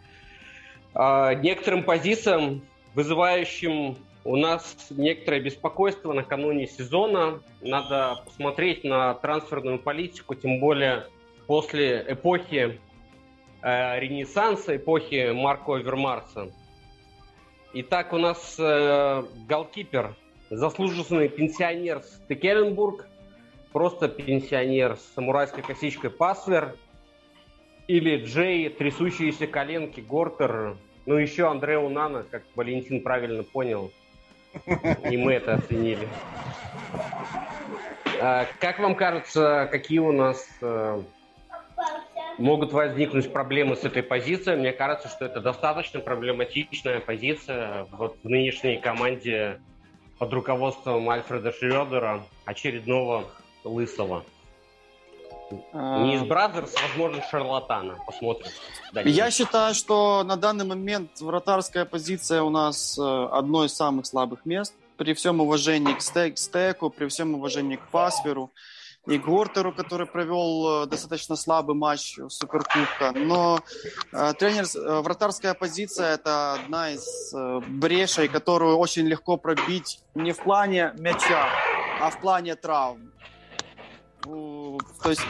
э, 0.94 1.34
некоторым 1.42 1.82
позициям, 1.82 2.62
вызывающим 2.94 3.96
у 4.24 4.36
нас 4.36 4.88
некоторое 4.90 5.40
беспокойство 5.40 6.12
накануне 6.12 6.66
сезона. 6.66 7.40
Надо 7.60 8.22
посмотреть 8.24 8.84
на 8.84 9.14
трансферную 9.14 9.78
политику, 9.78 10.34
тем 10.34 10.58
более 10.58 11.06
после 11.46 12.04
эпохи 12.08 12.80
э, 13.60 14.00
Ренессанса, 14.00 14.76
эпохи 14.76 15.32
Марко 15.32 15.76
Вермарса. 15.76 16.50
Итак, 17.74 18.14
у 18.14 18.18
нас 18.18 18.56
э, 18.58 19.24
голкипер, 19.46 20.16
заслуженный 20.48 21.28
пенсионер 21.28 22.02
Стекеленбург, 22.02 23.06
просто 23.72 24.08
пенсионер 24.08 24.96
с 24.96 25.14
самурайской 25.14 25.62
косичкой 25.62 26.08
Паслер, 26.08 26.76
или 27.86 28.24
Джей, 28.24 28.70
трясущиеся 28.70 29.46
коленки 29.46 30.00
Гортер, 30.00 30.78
ну 31.04 31.16
еще 31.16 31.50
Андре 31.50 31.78
Унана, 31.78 32.22
как 32.22 32.42
Валентин 32.54 33.02
правильно 33.02 33.42
понял, 33.42 33.92
и 35.10 35.16
мы 35.18 35.34
это 35.34 35.54
оценили. 35.54 36.08
А, 38.20 38.46
как 38.60 38.78
вам 38.78 38.94
кажется, 38.94 39.68
какие 39.70 39.98
у 39.98 40.12
нас 40.12 40.48
э, 40.62 41.02
могут 42.38 42.72
возникнуть 42.72 43.32
проблемы 43.32 43.76
с 43.76 43.84
этой 43.84 44.02
позицией? 44.02 44.56
Мне 44.56 44.72
кажется, 44.72 45.08
что 45.08 45.24
это 45.24 45.40
достаточно 45.40 46.00
проблематичная 46.00 47.00
позиция 47.00 47.86
вот 47.92 48.16
в 48.22 48.28
нынешней 48.28 48.78
команде 48.78 49.60
под 50.18 50.32
руководством 50.32 51.08
Альфреда 51.10 51.52
Шредера, 51.52 52.24
очередного 52.44 53.24
лысого. 53.64 54.24
Не 55.50 56.16
из 56.16 56.22
Brazzers, 56.22 56.74
возможно, 56.82 57.22
шарлатана. 57.30 57.98
Посмотрим. 58.06 58.48
Я 59.04 59.30
считаю, 59.30 59.74
что 59.74 60.22
на 60.22 60.36
данный 60.36 60.66
момент 60.66 61.20
вратарская 61.20 61.86
позиция 61.86 62.42
у 62.42 62.50
нас 62.50 62.98
э, 62.98 63.28
одно 63.32 63.64
из 63.64 63.74
самых 63.74 64.06
слабых 64.06 64.44
мест. 64.44 64.74
При 64.98 65.14
всем 65.14 65.40
уважении 65.40 65.94
к 65.94 66.02
Стеку, 66.38 66.90
при 66.90 67.06
всем 67.06 67.34
уважении 67.34 67.76
к 67.76 67.88
Пасверу 67.88 68.50
и 69.08 69.18
Гортеру, 69.18 69.72
который 69.72 70.06
провел 70.06 70.84
э, 70.84 70.86
достаточно 70.86 71.34
слабый 71.34 71.74
матч 71.74 72.18
Суперкубка. 72.28 73.12
Но 73.14 73.58
э, 74.12 74.34
тренер, 74.38 74.64
э, 74.64 75.00
вратарская 75.00 75.54
позиция– 75.54 76.14
это 76.14 76.54
одна 76.54 76.90
из 76.90 77.32
э, 77.34 77.60
брешей, 77.68 78.28
которую 78.28 78.76
очень 78.76 79.06
легко 79.06 79.38
пробить 79.38 80.00
не 80.14 80.32
в 80.32 80.42
плане 80.42 80.92
мяча, 80.98 81.48
а 82.00 82.10
в 82.10 82.20
плане 82.20 82.54
травм. 82.54 83.12
То 84.22 84.78
есть, 85.06 85.22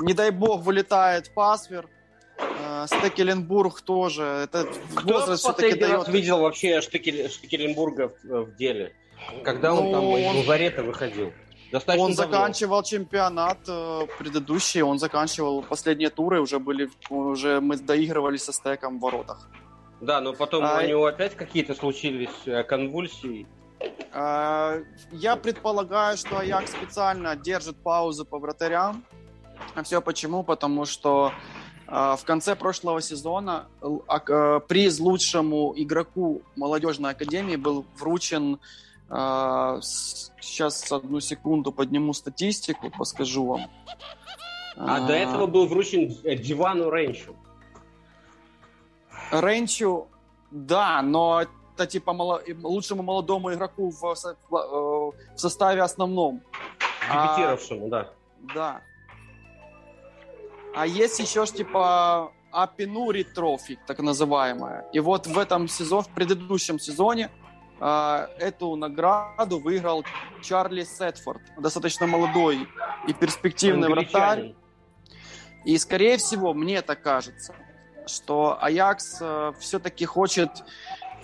не 0.00 0.14
дай 0.14 0.30
бог, 0.30 0.62
вылетает 0.62 1.34
Пасвер, 1.34 1.90
э, 2.38 2.86
Стекеленбург 2.86 3.82
тоже. 3.82 4.22
Это 4.44 4.66
Кто 4.94 5.12
возраст 5.12 5.42
все-таки 5.42 5.78
дает... 5.78 6.08
видел 6.08 6.40
вообще. 6.40 6.80
Штекеленбурга 6.80 8.08
в, 8.08 8.44
в 8.44 8.56
деле? 8.56 8.94
Когда 9.44 9.74
ну, 9.74 9.88
он 9.88 9.92
там 9.92 10.04
он... 10.04 10.20
из 10.20 10.36
лазарета 10.36 10.82
выходил? 10.82 11.32
Достаточно 11.72 12.04
он 12.04 12.14
давно. 12.14 12.32
заканчивал 12.32 12.82
чемпионат 12.82 13.58
э, 13.66 14.06
предыдущий, 14.18 14.82
он 14.82 14.98
заканчивал 14.98 15.62
последние 15.62 16.10
туры, 16.10 16.40
уже 16.40 16.58
были, 16.58 16.90
уже 17.10 17.60
мы 17.60 17.76
доигрывали 17.76 18.36
со 18.36 18.52
стеком 18.52 18.98
в 18.98 19.00
воротах. 19.00 19.48
Да, 20.00 20.20
но 20.20 20.32
потом 20.32 20.64
а... 20.64 20.78
у 20.78 20.86
него 20.86 21.06
опять 21.06 21.34
какие-то 21.34 21.74
случились 21.74 22.46
э, 22.46 22.62
конвульсии. 22.62 23.46
А, 24.12 24.78
я 25.12 25.36
предполагаю, 25.36 26.16
что 26.16 26.38
Аякс 26.38 26.72
специально 26.72 27.36
держит 27.36 27.76
паузу 27.76 28.24
по 28.24 28.38
вратарям. 28.38 29.04
А 29.74 29.82
все 29.82 30.00
почему? 30.00 30.42
Потому 30.42 30.84
что 30.84 31.32
а, 31.86 32.16
в 32.16 32.24
конце 32.24 32.56
прошлого 32.56 33.00
сезона 33.00 33.66
а, 33.80 34.60
приз 34.60 34.98
лучшему 34.98 35.72
игроку 35.76 36.42
молодежной 36.56 37.12
академии 37.12 37.56
был 37.56 37.86
вручен 37.96 38.58
сейчас 39.08 40.90
одну 40.90 41.20
секунду 41.20 41.72
подниму 41.72 42.12
статистику, 42.12 42.90
подскажу 42.90 43.46
вам. 43.46 43.70
А, 44.76 44.96
а 44.96 45.06
до 45.06 45.12
этого 45.12 45.46
был 45.46 45.66
вручен 45.66 46.08
Дивану 46.08 46.90
Ренчу. 46.90 47.34
Ренчу, 49.30 50.08
да, 50.50 51.02
но 51.02 51.42
это 51.74 51.86
типа 51.86 52.12
мало, 52.12 52.42
лучшему 52.62 53.02
молодому 53.02 53.52
игроку 53.52 53.90
в, 53.90 54.00
в, 54.00 54.26
э, 54.26 55.34
в 55.34 55.38
составе 55.38 55.82
основном. 55.82 56.42
Дебютировавшему, 57.08 57.86
а, 57.86 57.88
да. 57.88 58.10
Да. 58.54 58.80
А 60.74 60.86
есть 60.86 61.18
еще 61.20 61.46
ж 61.46 61.50
типа 61.50 62.32
Апинури 62.52 63.22
трофи, 63.22 63.78
так 63.86 63.98
называемая. 64.00 64.84
И 64.92 65.00
вот 65.00 65.26
в 65.26 65.38
этом 65.38 65.68
сезоне, 65.68 66.02
в 66.02 66.08
предыдущем 66.08 66.78
сезоне 66.78 67.30
э, 67.30 67.45
эту 67.78 68.74
награду 68.76 69.58
выиграл 69.58 70.04
Чарли 70.42 70.84
Сетфорд, 70.84 71.42
достаточно 71.58 72.06
молодой 72.06 72.68
и 73.06 73.12
перспективный 73.12 73.88
вратарь. 73.88 74.54
И, 75.64 75.76
скорее 75.78 76.16
всего, 76.16 76.54
мне 76.54 76.80
так 76.80 77.02
кажется, 77.02 77.54
что 78.06 78.56
Аякс 78.62 79.18
э, 79.20 79.52
все-таки 79.58 80.04
хочет 80.04 80.50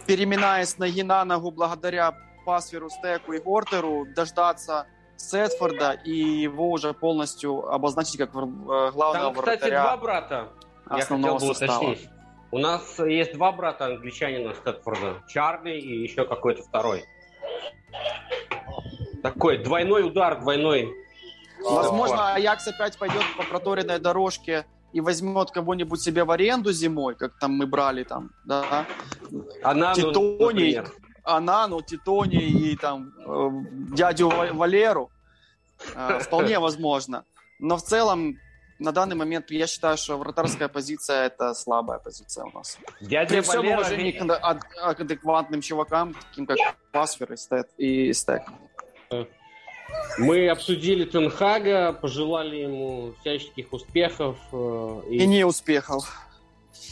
переминаясь 0.07 0.79
ноги 0.79 1.03
на 1.03 1.25
ногу 1.25 1.51
благодаря 1.51 2.15
Пасверу, 2.45 2.91
Стеку 2.91 3.33
и 3.33 3.39
Гортеру, 3.39 4.07
дождаться 4.07 4.87
Сетфорда 5.17 5.93
и 5.93 6.13
его 6.13 6.71
уже 6.71 6.93
полностью 6.93 7.69
обозначить 7.69 8.19
как 8.19 8.31
э, 8.31 8.91
главного 8.91 9.33
Там, 9.33 9.35
кстати, 9.35 9.61
вратаря 9.61 9.83
два 9.83 9.97
брата. 9.97 10.49
Я 10.91 11.05
хотел 11.05 11.39
бы 11.39 11.51
уточнить. 11.51 12.09
У 12.53 12.59
нас 12.59 12.99
есть 12.99 13.33
два 13.33 13.51
брата 13.51 13.87
англичанина 13.87 14.53
Стэтфорда. 14.53 15.23
Чарли 15.27 15.71
и 15.71 16.03
еще 16.03 16.27
какой-то 16.27 16.63
второй. 16.63 17.03
Такой 19.23 19.57
двойной 19.57 20.07
удар, 20.07 20.39
двойной. 20.39 20.95
Возможно, 21.65 22.35
Аякс 22.35 22.69
опять 22.69 22.99
пойдет 22.99 23.25
по 23.39 23.45
проторенной 23.45 23.99
дорожке 23.99 24.67
и 24.93 25.01
возьмет 25.01 25.51
кого-нибудь 25.51 26.03
себе 26.03 26.25
в 26.25 26.31
аренду 26.31 26.73
зимой, 26.73 27.15
как 27.15 27.39
там 27.39 27.53
мы 27.53 27.67
брали 27.67 28.05
там, 28.05 28.33
да, 28.45 28.85
Она, 29.63 29.95
Титоний, 29.95 30.81
ну, 30.81 30.85
Анану, 31.25 31.81
Титони 31.81 32.37
и 32.37 32.77
там 32.77 33.15
э, 33.27 33.51
дядю 33.95 34.31
Валеру, 34.53 35.11
э, 35.95 36.19
вполне 36.19 36.59
возможно. 36.59 37.25
Но 37.59 37.79
в 37.79 37.83
целом 37.83 38.37
на 38.83 38.93
данный 38.93 39.17
момент 39.17 39.51
я 39.51 39.67
считаю, 39.67 39.97
что 39.97 40.19
вратарская 40.19 40.69
позиция 40.69 41.27
это 41.27 41.55
слабая 41.55 41.99
позиция 41.99 42.45
у 42.45 42.51
нас. 42.51 42.79
Дядя 43.01 43.29
При 43.29 43.41
всем 43.41 43.63
Валера... 43.63 43.81
уважении 43.81 44.13
к 44.13 45.01
адекватным 45.01 45.61
чувакам, 45.61 46.15
таким 46.15 46.47
как 46.47 46.59
Пасфер 46.93 47.33
и 47.33 47.37
Стек. 47.37 47.69
И 47.79 48.13
Стек. 48.13 48.43
Мы 50.19 50.49
обсудили 50.49 51.05
Тенхага, 51.05 51.93
пожелали 51.93 52.57
ему 52.57 53.15
всяческих 53.21 53.73
успехов. 53.73 54.37
Э, 54.53 55.03
и, 55.09 55.19
и 55.19 55.27
не 55.27 55.45
успехов. 55.45 56.11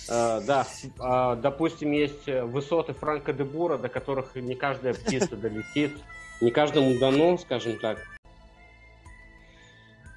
Э, 0.09 0.41
да, 0.41 0.67
э, 0.83 1.37
допустим, 1.41 1.93
есть 1.93 2.27
высоты 2.27 2.93
Франка 2.93 3.33
де 3.33 3.45
Бура, 3.45 3.79
до 3.79 3.89
которых 3.89 4.35
не 4.37 4.55
каждая 4.55 4.95
птица 4.95 5.37
долетит. 5.37 5.93
Не 6.41 6.51
каждому 6.51 6.99
дано, 6.99 7.37
скажем 7.39 7.79
так. 7.79 7.99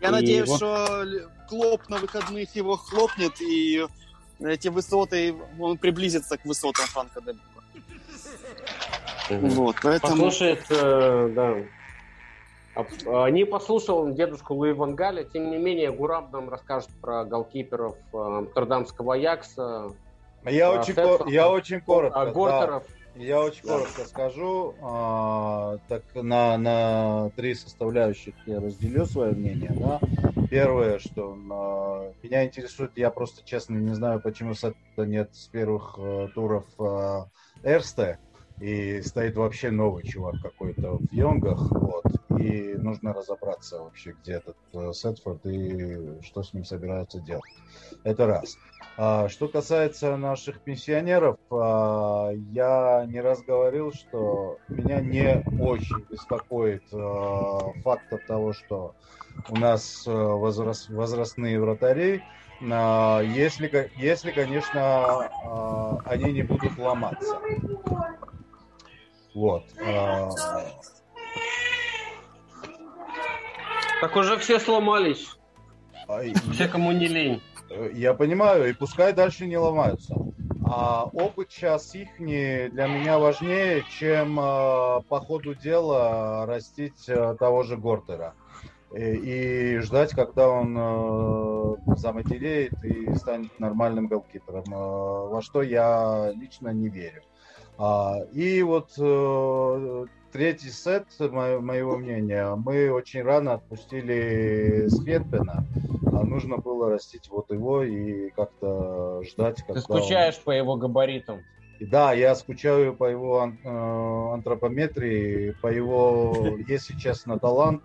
Я 0.03 0.09
и 0.09 0.11
надеюсь, 0.11 0.49
вот... 0.49 0.57
что 0.57 1.05
Клоп 1.47 1.87
на 1.87 1.97
выходных 1.97 2.53
его 2.55 2.75
хлопнет 2.75 3.41
и 3.41 3.85
эти 4.39 4.67
высоты, 4.67 5.33
он 5.57 5.77
приблизится 5.77 6.37
к 6.37 6.43
высотам 6.43 6.85
Франка 6.87 7.21
де 7.21 9.37
Вот, 9.37 9.77
поэтому... 9.81 10.25
Послушает, 10.25 10.65
э, 10.69 11.29
да. 11.33 11.55
А, 13.05 13.29
Не 13.29 13.45
послушал 13.45 14.11
дедушку 14.11 14.55
Луи 14.55 14.73
Ван 14.73 14.95
Галя, 14.95 15.23
тем 15.23 15.51
не 15.51 15.57
менее 15.57 15.93
Гурам 15.93 16.27
нам 16.33 16.49
расскажет 16.49 16.89
про 17.01 17.23
голкиперов 17.23 17.95
э, 18.11 18.17
Амстердамского 18.17 19.13
Аякса, 19.13 19.93
Я 20.43 20.67
А, 20.67 20.81
очень, 20.81 20.95
Сетфорд, 20.95 21.23
ко- 21.23 21.29
я 21.29 21.49
очень 21.49 21.79
коротко. 21.79 22.21
а 22.21 22.25
да. 22.25 22.31
Я 23.15 23.41
очень 23.41 23.61
коротко 23.61 24.05
скажу. 24.05 24.75
А, 24.81 25.77
так 25.87 26.03
на, 26.15 26.57
на 26.57 27.29
три 27.35 27.53
составляющих 27.53 28.33
я 28.47 28.59
разделю 28.59 29.05
свое 29.05 29.33
мнение. 29.33 29.71
Да? 29.75 29.99
Первое, 30.49 30.99
что 30.99 31.37
а, 31.51 32.13
меня 32.23 32.45
интересует, 32.45 32.91
я 32.95 33.11
просто 33.11 33.43
честно 33.45 33.75
не 33.75 33.93
знаю, 33.93 34.19
почему 34.21 34.53
нет 34.97 35.29
с 35.33 35.47
первых 35.47 35.95
э, 35.97 36.27
туров 36.33 36.65
а, 36.79 37.27
Эрсте. 37.63 38.17
И 38.59 39.01
стоит 39.01 39.35
вообще 39.35 39.71
новый 39.71 40.03
чувак 40.03 40.35
какой-то 40.41 40.97
в 40.97 41.11
Йонгах. 41.11 41.59
Вот. 41.71 42.05
И 42.39 42.75
нужно 42.75 43.13
разобраться 43.13 43.79
вообще, 43.79 44.11
где 44.13 44.33
этот 44.33 44.55
э, 44.73 44.91
Сетфорд 44.93 45.45
и 45.45 46.21
что 46.21 46.43
с 46.43 46.53
ним 46.53 46.63
собираются 46.63 47.19
делать. 47.19 47.43
Это 48.03 48.27
раз. 48.27 48.57
А, 48.97 49.27
Что 49.27 49.47
касается 49.47 50.17
наших 50.17 50.61
пенсионеров, 50.61 51.37
а, 51.51 52.29
я 52.31 53.05
не 53.07 53.21
раз 53.21 53.41
говорил, 53.43 53.91
что 53.91 54.59
меня 54.67 55.01
не 55.01 55.43
очень 55.59 56.05
беспокоит 56.09 56.83
а, 56.93 57.71
фактор 57.83 58.19
того, 58.27 58.53
что 58.53 58.95
у 59.49 59.57
нас 59.57 60.05
а, 60.07 60.11
возраст- 60.35 60.89
возрастные 60.89 61.59
вратари, 61.59 62.21
а, 62.71 63.21
если, 63.21 63.91
если, 63.95 64.31
конечно, 64.31 64.81
а, 64.81 65.97
они 66.05 66.31
не 66.31 66.43
будут 66.43 66.77
ломаться. 66.77 67.39
Вот. 69.33 69.63
а, 69.83 70.29
Так 74.01 74.15
уже 74.15 74.37
все 74.37 74.59
сломались, 74.59 75.37
а, 76.07 76.21
все, 76.51 76.67
кому 76.67 76.91
не 76.91 77.07
лень. 77.07 77.41
Я 77.93 78.13
понимаю, 78.13 78.69
и 78.69 78.73
пускай 78.73 79.13
дальше 79.13 79.47
не 79.47 79.57
ломаются. 79.57 80.15
А 80.65 81.05
опыт 81.05 81.51
сейчас 81.51 81.93
их 81.93 82.09
для 82.17 82.87
меня 82.87 83.19
важнее, 83.19 83.83
чем 83.99 84.39
э, 84.39 85.01
по 85.09 85.19
ходу 85.19 85.55
дела 85.55 86.45
растить 86.45 87.07
э, 87.07 87.35
того 87.37 87.63
же 87.63 87.75
Гортера. 87.77 88.33
И, 88.95 89.75
и 89.75 89.77
ждать, 89.79 90.11
когда 90.11 90.49
он 90.49 90.75
э, 90.77 91.95
заматереет 91.97 92.73
и 92.83 93.13
станет 93.15 93.59
нормальным 93.59 94.07
голкипером, 94.07 94.63
э, 94.65 95.29
во 95.29 95.41
что 95.41 95.61
я 95.61 96.31
лично 96.35 96.69
не 96.69 96.89
верю. 96.89 97.23
А, 97.77 98.19
и 98.33 98.61
вот 98.61 98.89
э, 98.99 100.05
третий 100.31 100.69
сет, 100.69 101.05
мо- 101.19 101.59
моего 101.59 101.97
мнения, 101.97 102.55
мы 102.55 102.91
очень 102.91 103.23
рано 103.23 103.53
отпустили 103.53 104.87
Схетпена, 104.89 105.63
а 106.11 106.23
нужно 106.23 106.57
было 106.57 106.89
растить 106.91 107.29
вот 107.29 107.49
его 107.51 107.83
и 107.83 108.29
как-то 108.31 109.21
ждать, 109.23 109.61
когда 109.63 109.73
Ты 109.73 109.81
скучаешь 109.81 110.39
по 110.39 110.51
его 110.51 110.75
габаритам. 110.75 111.37
он- 111.37 111.87
да, 111.89 112.13
я 112.13 112.35
скучаю 112.35 112.95
по 112.95 113.05
его 113.05 113.39
ан- 113.39 113.59
э, 113.63 114.33
антропометрии, 114.33 115.55
по 115.61 115.67
его, 115.67 116.57
если 116.67 116.95
честно, 116.95 117.39
талант, 117.39 117.81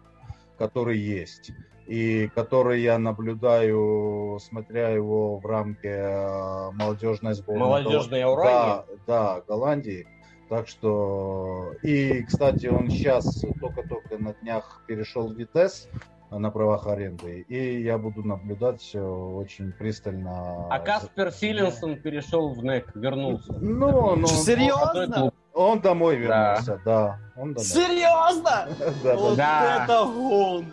который 0.59 0.99
есть. 0.99 1.51
И 1.89 2.29
который 2.35 2.83
я 2.83 2.99
наблюдаю, 2.99 4.39
смотря 4.43 4.91
его 4.91 5.39
в 5.39 5.47
рамке 5.47 5.89
э, 5.89 6.71
молодежной 6.73 7.33
сборной. 7.33 7.61
Молодежной 7.61 8.21
Да, 8.21 8.27
Аураги. 8.27 8.85
да, 9.07 9.43
Голландии. 9.49 10.07
Так 10.51 10.69
что... 10.69 11.73
И, 11.83 12.23
кстати, 12.25 12.67
он 12.67 12.91
сейчас 12.91 13.43
только-только 13.59 14.19
на 14.19 14.35
днях 14.35 14.83
перешел 14.87 15.29
в 15.29 15.35
Витес 15.35 15.89
на 16.31 16.51
правах 16.51 16.87
аренды. 16.87 17.47
И 17.49 17.81
я 17.83 17.97
буду 17.97 18.23
наблюдать 18.23 18.95
очень 18.95 19.73
пристально. 19.73 20.67
А 20.71 20.79
Каспер 20.81 21.33
Силенсон 21.33 21.97
перешел 21.97 22.51
в 22.53 22.63
НЭК, 22.63 22.95
вернулся. 22.95 23.53
Ну, 23.55 24.15
ну, 24.15 24.27
Серьезно? 24.27 25.33
Он 25.55 25.81
домой 25.81 26.17
вернулся, 26.17 26.81
да. 26.85 27.19
Он 27.35 27.55
домой. 27.55 27.65
Серьезно? 27.65 28.69
Да, 28.79 28.93
да, 29.03 29.17
Вот 29.17 29.37
Да. 29.37 29.85
это 29.85 30.05
гон! 30.05 30.67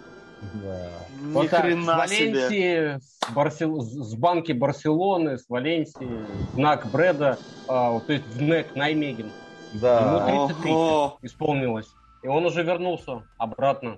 да. 0.63 0.89
Ни 1.25 1.33
Вот 1.33 1.49
так, 1.49 1.59
с 1.59 1.63
хрена 1.63 2.07
себе. 2.07 2.31
Валенсии, 2.33 2.99
с, 2.99 3.19
Барсел- 3.33 3.81
с 3.81 4.15
банки 4.15 4.51
Барселоны, 4.51 5.37
с 5.37 5.49
Валенсии, 5.49 6.25
знак 6.53 6.85
Бреда, 6.91 7.37
а, 7.67 7.99
то 7.99 8.13
есть 8.13 8.25
в 8.27 8.41
НЭК, 8.41 8.75
Наймеген. 8.75 9.31
Да. 9.73 10.27
Ему 10.29 10.47
33 10.47 10.71
Ого. 10.71 11.17
исполнилось. 11.21 11.87
И 12.23 12.27
он 12.27 12.45
уже 12.45 12.63
вернулся 12.63 13.23
обратно. 13.37 13.97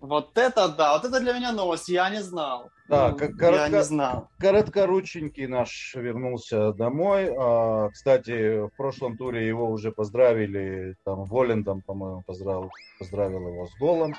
Вот 0.00 0.36
это 0.36 0.68
да, 0.68 0.94
вот 0.94 1.04
это 1.04 1.20
для 1.20 1.32
меня 1.32 1.52
новость, 1.52 1.88
я 1.88 2.10
не 2.10 2.20
знал. 2.22 2.70
Да, 2.88 3.10
Ну, 3.10 3.16
как 3.16 3.30
Я 3.30 3.36
коротко- 3.36 3.70
не 3.70 3.82
знал. 3.84 4.28
Короткорученький 4.38 5.46
наш 5.46 5.94
вернулся 5.94 6.72
домой. 6.72 7.32
А, 7.38 7.88
кстати, 7.90 8.66
в 8.66 8.70
прошлом 8.76 9.16
туре 9.16 9.46
его 9.46 9.70
уже 9.70 9.92
поздравили, 9.92 10.96
там 11.04 11.24
Волендом, 11.24 11.82
по-моему, 11.82 12.22
поздравил, 12.26 12.70
поздравил 12.98 13.46
его 13.46 13.66
с 13.68 13.78
голом. 13.78 14.14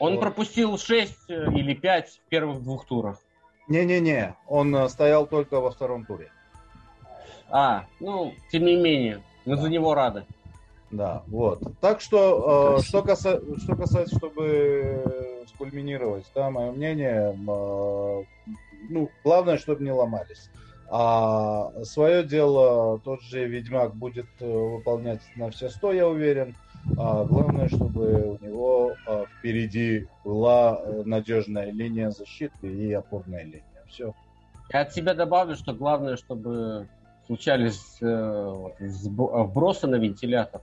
Он 0.00 0.14
Вот. 0.14 0.20
пропустил 0.20 0.78
6 0.78 1.28
или 1.28 1.74
5 1.74 2.08
в 2.26 2.28
первых 2.28 2.62
двух 2.62 2.86
турах. 2.86 3.18
Не-не-не, 3.68 4.34
он 4.48 4.74
э, 4.74 4.88
стоял 4.88 5.26
только 5.26 5.60
во 5.60 5.70
втором 5.70 6.04
туре. 6.04 6.32
А, 7.50 7.84
ну, 8.00 8.34
тем 8.50 8.64
не 8.64 8.76
менее, 8.76 9.22
мы 9.44 9.56
за 9.56 9.68
него 9.68 9.94
рады. 9.94 10.24
Да, 10.90 11.22
вот. 11.28 11.62
Так 11.80 12.00
что, 12.00 12.78
э, 12.78 12.82
что, 12.82 13.02
каса- 13.02 13.40
что 13.60 13.76
касается, 13.76 14.16
чтобы 14.16 15.44
скульминировать, 15.54 16.24
да, 16.34 16.50
мое 16.50 16.72
мнение, 16.72 17.32
э, 17.32 18.24
ну, 18.88 19.10
главное, 19.22 19.58
чтобы 19.58 19.84
не 19.84 19.92
ломались. 19.92 20.50
А 20.88 21.70
свое 21.84 22.24
дело 22.24 22.98
тот 23.04 23.20
же 23.22 23.46
Ведьмак 23.46 23.94
будет 23.94 24.26
э, 24.40 24.46
выполнять 24.46 25.20
на 25.36 25.50
все 25.50 25.68
сто, 25.68 25.92
я 25.92 26.08
уверен. 26.08 26.56
А 26.98 27.24
главное, 27.24 27.68
чтобы 27.68 28.38
у 28.40 28.44
него 28.44 28.94
э, 29.06 29.24
впереди 29.38 30.06
была 30.24 30.80
э, 30.82 31.02
надежная 31.04 31.70
линия 31.70 32.10
защиты 32.10 32.66
и 32.66 32.92
опорная 32.92 33.44
линия. 33.44 33.62
Все. 33.88 34.14
Я 34.72 34.80
от 34.82 34.92
себя 34.92 35.14
добавлю, 35.14 35.56
что 35.56 35.72
главное, 35.74 36.16
чтобы 36.16 36.88
случались 37.26 37.98
э, 38.00 38.04
сб- 38.80 39.44
вбросы 39.44 39.86
на 39.86 39.96
вентилятор. 39.96 40.62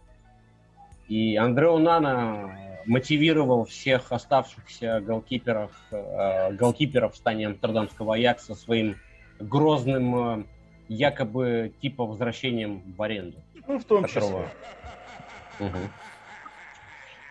И 1.08 1.38
Андрео 1.38 1.78
Нана 1.78 2.58
мотивировал 2.86 3.66
всех 3.66 4.12
оставшихся 4.12 5.00
голкиперов, 5.02 5.72
э, 5.92 6.52
голкиперов 6.54 7.14
в 7.14 7.18
стане 7.18 7.48
Амстердамского 7.48 8.16
Аякса 8.16 8.56
своим 8.56 8.96
грозным 9.40 10.40
э, 10.42 10.44
якобы 10.90 11.74
типа 11.82 12.06
возвращением 12.06 12.82
в 12.98 13.02
аренду. 13.02 13.38
Ну, 13.68 13.78
в 13.80 13.86
том 13.86 14.04
Которого- 14.04 14.44
числе. 15.60 15.68
Мгм. 15.68 15.80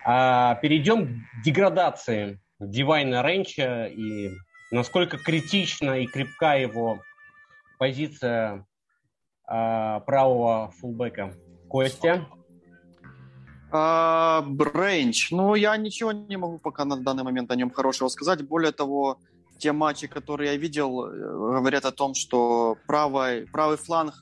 А, 0.09 0.55
перейдем 0.61 1.05
к 1.05 1.43
деградации 1.43 2.39
Дивайна 2.61 3.21
Ренча 3.23 3.87
и 3.87 4.31
насколько 4.71 5.17
критична 5.17 5.99
и 5.99 6.05
крепка 6.07 6.55
его 6.55 7.01
позиция 7.77 8.65
а, 9.45 9.99
правого 9.99 10.71
фулбека. 10.79 11.33
Костя, 11.67 12.25
А, 13.69 14.43
Бренч. 14.47 15.31
Ну, 15.31 15.55
я 15.55 15.75
ничего 15.75 16.13
не 16.13 16.37
могу 16.37 16.57
пока 16.57 16.85
на 16.85 16.95
данный 16.95 17.23
момент 17.23 17.51
о 17.51 17.57
нем 17.57 17.69
хорошего 17.69 18.07
сказать. 18.07 18.47
Более 18.47 18.71
того, 18.71 19.19
те 19.57 19.73
матчи, 19.73 20.07
которые 20.07 20.53
я 20.53 20.57
видел, 20.57 21.05
э, 21.05 21.11
говорят 21.11 21.83
о 21.83 21.91
том, 21.91 22.13
что 22.13 22.77
правый, 22.87 23.45
правый 23.47 23.75
фланг, 23.75 24.13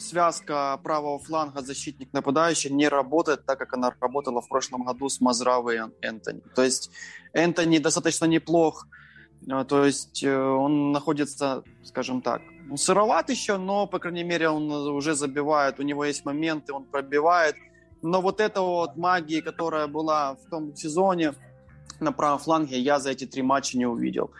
связка 0.00 0.78
правого 0.82 1.18
фланга 1.18 1.62
защитник-нападающий 1.62 2.70
не 2.70 2.88
работает 2.88 3.44
так, 3.46 3.58
как 3.58 3.74
она 3.74 3.92
работала 4.00 4.40
в 4.40 4.48
прошлом 4.48 4.84
году 4.84 5.08
с 5.08 5.20
Мазравой 5.20 5.76
и 5.76 6.06
Энтони. 6.06 6.42
То 6.54 6.62
есть 6.62 6.90
Энтони 7.32 7.78
достаточно 7.78 8.24
неплох, 8.26 8.86
э, 9.48 9.64
то 9.64 9.84
есть 9.84 10.22
э, 10.24 10.36
он 10.36 10.92
находится, 10.92 11.62
скажем 11.84 12.22
так, 12.22 12.42
он 12.70 12.76
сыроват 12.76 13.30
еще, 13.30 13.56
но, 13.56 13.86
по 13.86 13.98
крайней 13.98 14.24
мере, 14.24 14.48
он 14.48 14.70
уже 14.70 15.14
забивает, 15.14 15.80
у 15.80 15.82
него 15.82 16.04
есть 16.04 16.24
моменты, 16.24 16.72
он 16.72 16.84
пробивает. 16.84 17.56
Но 18.02 18.22
вот 18.22 18.40
эта 18.40 18.60
вот 18.60 18.96
магия, 18.96 19.42
которая 19.42 19.86
была 19.86 20.36
в 20.36 20.48
том 20.50 20.74
сезоне, 20.76 21.34
на 22.00 22.12
правом 22.12 22.38
фланге 22.38 22.78
я 22.78 22.98
за 22.98 23.10
эти 23.10 23.26
три 23.26 23.42
матча 23.42 23.78
не 23.78 23.86
увидел. 23.86 24.30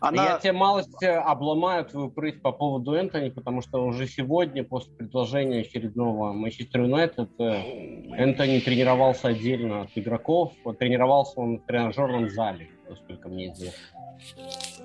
Она... 0.00 0.24
Я 0.24 0.38
тебе 0.38 0.52
малость 0.52 1.02
э, 1.02 1.14
обломаю 1.14 1.84
твою 1.84 2.10
прыть 2.10 2.42
по 2.42 2.52
поводу 2.52 2.94
Энтони, 2.94 3.30
потому 3.30 3.62
что 3.62 3.84
уже 3.84 4.06
сегодня, 4.06 4.64
после 4.64 4.92
предложения 4.92 5.60
очередного 5.60 6.32
Манчестер 6.32 6.82
Юнайтед, 6.82 7.30
э, 7.38 8.14
Энтони 8.16 8.60
тренировался 8.60 9.28
отдельно 9.28 9.82
от 9.82 9.90
игроков, 9.94 10.52
тренировался 10.78 11.40
он 11.40 11.58
в 11.58 11.66
тренажерном 11.66 12.30
зале, 12.30 12.70
насколько 12.88 13.28
мне 13.28 13.52
известно. 13.52 13.78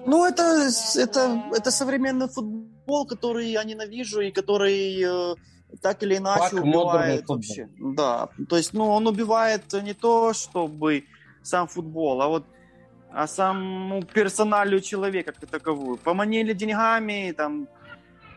Ну, 0.05 0.25
это, 0.25 0.69
это, 0.95 1.43
это 1.55 1.71
современный 1.71 2.27
футбол, 2.27 3.05
который 3.05 3.49
я 3.49 3.63
ненавижу 3.63 4.21
и 4.21 4.31
который 4.31 5.01
э, 5.03 5.35
так 5.81 6.03
или 6.03 6.17
иначе 6.17 6.55
Фак 6.55 6.63
убивает 6.63 7.27
вообще. 7.27 7.69
Да, 7.79 8.29
то 8.49 8.57
есть, 8.57 8.73
ну, 8.73 8.89
он 8.89 9.07
убивает 9.07 9.71
не 9.73 9.93
то, 9.93 10.33
чтобы 10.33 11.03
сам 11.43 11.67
футбол, 11.67 12.21
а 12.21 12.27
вот 12.27 12.45
а 13.11 13.27
саму 13.27 14.03
персоналию 14.03 14.81
человека 14.81 15.31
как 15.31 15.49
таковую. 15.49 15.97
Поманили 15.97 16.53
деньгами, 16.53 17.33
там, 17.35 17.67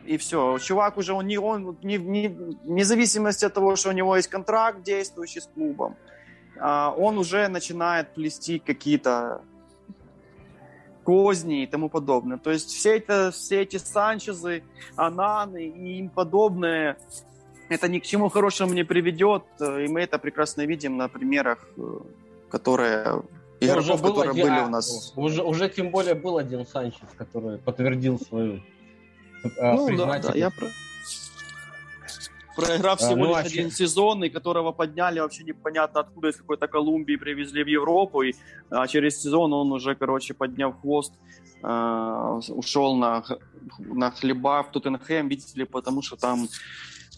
и 0.07 0.17
все. 0.17 0.59
Чувак 0.59 0.97
уже, 0.97 1.13
он 1.13 1.27
не, 1.27 1.39
он, 1.39 1.77
не, 1.83 1.99
не, 1.99 2.29
вне 2.29 2.85
зависимости 2.85 3.45
от 3.45 3.55
того, 3.55 3.77
что 3.77 3.91
у 3.91 3.93
него 3.93 4.17
есть 4.17 4.29
контракт 4.29 4.83
действующий 4.83 5.41
с 5.41 5.47
клубом, 5.47 5.97
а, 6.59 6.95
он 6.97 7.19
уже 7.19 7.49
начинает 7.49 8.15
плести 8.15 8.59
какие-то 8.59 9.43
козни 11.05 11.65
и 11.65 11.67
тому 11.67 11.89
подобное. 11.89 12.39
То 12.39 12.51
есть 12.51 12.71
все, 12.71 12.97
это, 12.97 13.31
все 13.31 13.63
эти 13.63 13.77
Санчезы, 13.77 14.63
Ананы 14.97 15.67
и 15.67 15.99
им 15.99 16.09
подобное, 16.09 16.97
это 17.69 17.89
ни 17.89 17.99
к 17.99 18.05
чему 18.05 18.29
хорошему 18.29 18.73
не 18.73 18.85
приведет, 18.85 19.45
и 19.61 19.89
мы 19.89 20.03
это 20.03 20.19
прекрасно 20.19 20.67
видим 20.67 20.97
на 20.97 21.09
примерах 21.09 21.67
э, 21.77 22.01
которые 22.53 23.23
игроков, 23.61 23.85
уже 23.85 23.99
которые 23.99 24.31
один, 24.31 24.47
были 24.47 24.61
у 24.61 24.69
нас. 24.69 25.13
Уже, 25.17 25.43
уже 25.43 25.69
тем 25.69 25.91
более 25.91 26.15
был 26.15 26.37
один 26.37 26.67
Санчес, 26.67 27.09
который 27.17 27.59
подтвердил 27.59 28.21
свою 28.21 28.61
э, 29.57 29.73
Ну 29.73 29.97
да, 29.97 30.19
да, 30.19 30.33
я 30.35 30.51
про... 30.51 30.69
Проиграв 32.55 33.01
а, 33.01 33.05
всего 33.07 33.17
ну, 33.17 33.29
лишь 33.29 33.37
а 33.37 33.41
один 33.41 33.71
сезон, 33.71 34.25
и 34.25 34.29
которого 34.29 34.73
подняли 34.73 35.21
вообще 35.21 35.43
непонятно 35.43 36.01
откуда, 36.01 36.29
из 36.29 36.37
какой-то 36.37 36.69
Колумбии 36.69 37.17
привезли 37.17 37.65
в 37.65 37.67
Европу, 37.67 38.21
и 38.21 38.35
а, 38.69 38.87
через 38.87 39.23
сезон 39.23 39.55
он 39.55 39.73
уже, 39.73 39.95
короче, 39.95 40.35
подняв 40.35 40.79
хвост, 40.83 41.15
а, 41.63 42.41
ушел 42.49 42.95
на, 42.97 43.25
на 43.79 44.11
хлеба 44.11 44.63
в 44.65 44.71
Тоттенхэм, 44.71 45.29
видите 45.29 45.59
ли, 45.61 45.65
потому 45.65 46.03
что 46.03 46.17
там 46.17 46.47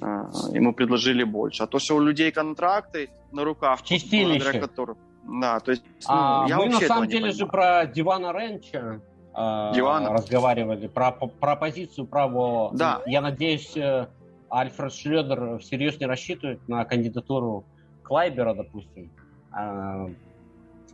а, 0.00 0.30
ему 0.52 0.72
предложили 0.72 1.24
больше. 1.24 1.64
А 1.64 1.66
то, 1.66 1.80
что 1.80 1.96
у 1.96 2.00
людей 2.00 2.30
контракты 2.30 3.10
на 3.32 3.42
руках, 3.42 3.80
благодаря 3.90 4.60
которым 4.60 4.96
да, 5.26 5.60
то 5.60 5.70
есть 5.70 5.84
ну, 5.84 6.06
а, 6.08 6.46
я 6.48 6.58
мы 6.58 6.68
на 6.68 6.80
самом 6.80 7.08
деле 7.08 7.32
же 7.32 7.46
про 7.46 7.86
Дивана 7.86 8.32
Ренча 8.32 9.00
э, 9.34 9.72
Дивана. 9.74 10.10
разговаривали, 10.12 10.86
про, 10.86 11.12
про 11.12 11.56
позицию 11.56 12.06
правого. 12.06 12.70
Да. 12.74 13.02
Я 13.06 13.20
надеюсь, 13.20 13.76
э, 13.76 14.08
Альфред 14.50 14.92
Шлёдер 14.92 15.58
всерьез 15.58 15.98
не 15.98 16.06
рассчитывает 16.06 16.66
на 16.68 16.84
кандидатуру 16.84 17.64
Клайбера, 18.02 18.54
допустим. 18.54 19.10
Э, 19.56 20.08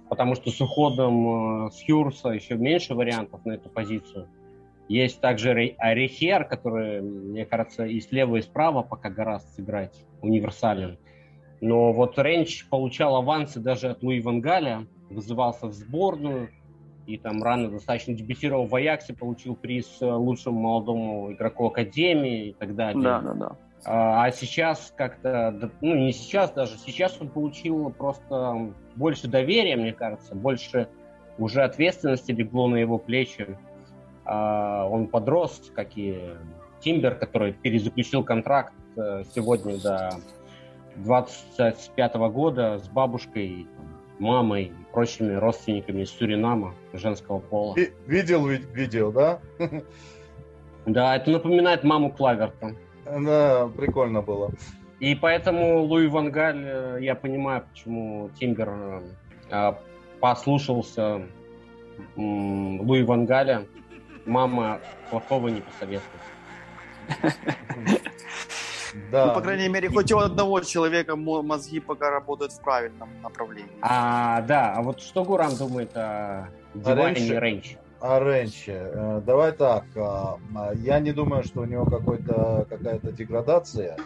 потому 0.09 0.35
что 0.35 0.51
с 0.51 0.61
уходом 0.61 1.67
э, 1.67 1.71
с 1.71 1.85
Хьюрса 1.85 2.29
еще 2.31 2.57
меньше 2.57 2.95
вариантов 2.95 3.45
на 3.45 3.53
эту 3.53 3.69
позицию. 3.69 4.29
Есть 4.89 5.21
также 5.21 5.55
Рехер, 5.55 6.45
который, 6.45 7.01
мне 7.01 7.47
кажется, 7.47 7.85
и 7.85 8.01
слева, 8.01 8.37
и 8.37 8.43
справа 8.43 8.83
пока 8.83 9.09
гораздо 9.09 9.49
сыграть 9.51 10.05
универсален. 10.21 10.99
Но 11.61 11.93
вот 11.93 12.19
Ренч 12.19 12.67
получал 12.69 13.17
авансы 13.17 13.61
даже 13.61 13.91
от 13.91 14.03
Луи 14.03 14.21
Вангаля, 14.21 14.87
вызывался 15.11 15.67
в 15.67 15.73
сборную, 15.73 16.51
и 17.07 17.19
там 17.19 17.43
рано 17.43 17.71
достаточно 17.71 18.15
дебютировал 18.15 18.67
в 18.67 18.75
Аяксе, 18.75 19.15
получил 19.15 19.57
приз 19.57 20.01
э, 20.01 20.07
лучшему 20.07 20.61
молодому 20.61 21.33
игроку 21.33 21.67
Академии 21.67 22.49
и 22.49 22.53
так 22.53 22.75
далее. 22.75 23.03
Да, 23.03 23.21
да, 23.21 23.35
да. 23.35 23.57
А, 23.85 24.25
а 24.25 24.31
сейчас 24.31 24.93
как-то, 24.97 25.71
ну 25.81 25.95
не 25.95 26.13
сейчас 26.13 26.53
даже, 26.53 26.77
сейчас 26.79 27.19
он 27.21 27.29
получил 27.29 27.91
просто 27.91 28.73
больше 28.95 29.27
доверия, 29.29 29.77
мне 29.77 29.93
кажется, 29.93 30.35
больше 30.35 30.89
уже 31.39 31.63
ответственности 31.63 32.33
легло 32.33 32.69
на 32.69 32.77
его 32.77 32.99
плечи. 32.99 33.59
А, 34.25 34.87
он 34.87 35.09
подрос, 35.09 35.71
как 35.75 35.97
и 35.97 36.35
Тимбер, 36.81 37.17
который 37.17 37.53
перезаключил 37.53 38.23
контракт 38.23 38.75
э, 38.97 39.25
сегодня, 39.35 39.77
да, 39.83 40.11
25 41.03 42.15
года 42.33 42.79
с 42.79 42.89
бабушкой, 42.89 43.67
мамой 44.19 44.65
и 44.65 44.93
прочими 44.93 45.35
родственниками 45.35 46.03
из 46.03 46.11
Суринама 46.11 46.75
женского 46.93 47.39
пола. 47.39 47.77
Видел 48.07 48.47
видео, 48.47 49.11
да? 49.11 49.41
Да, 50.87 51.17
это 51.17 51.31
напоминает 51.31 51.85
маму 51.85 52.11
Клаверта. 52.11 52.75
Да, 53.05 53.69
прикольно 53.77 54.23
было. 54.23 54.51
И 54.99 55.15
поэтому 55.15 55.83
Луи 55.83 56.09
Вангаль, 56.09 56.63
э, 56.65 56.99
я 57.01 57.15
понимаю, 57.15 57.65
почему 57.71 58.31
Тимбер 58.39 59.03
э, 59.51 59.73
послушался 60.21 61.23
Луи 62.17 63.03
Вангаля. 63.03 63.67
Мама 64.27 64.81
плохого 65.11 65.49
не 65.49 65.63
посоветует. 65.63 66.03
Да. 69.11 69.27
Ну, 69.27 69.35
по 69.35 69.41
крайней 69.41 69.69
мере, 69.69 69.89
хоть 69.89 70.13
у 70.13 70.19
одного 70.19 70.61
человека 70.61 71.17
мозги 71.17 71.81
пока 71.81 72.11
работают 72.11 72.53
в 72.53 72.61
правильном 72.61 73.09
направлении. 73.23 73.73
А, 73.83 74.41
да, 74.43 74.75
а 74.75 74.83
вот 74.83 75.01
что 75.01 75.25
Гурам 75.25 75.57
думает 75.57 75.97
о 75.97 76.49
Дивайне 76.75 77.41
Рейнч? 77.41 77.77
О 78.01 78.19
Ренче. 78.19 78.91
Э, 78.95 79.23
давай 79.25 79.53
так. 79.53 79.85
А, 79.95 80.39
а, 80.57 80.73
я 80.75 80.99
не 81.01 81.13
думаю, 81.13 81.45
что 81.45 81.61
у 81.61 81.65
него 81.67 81.85
какой-то, 81.85 82.67
какая-то 82.69 83.13
деградация. 83.13 83.97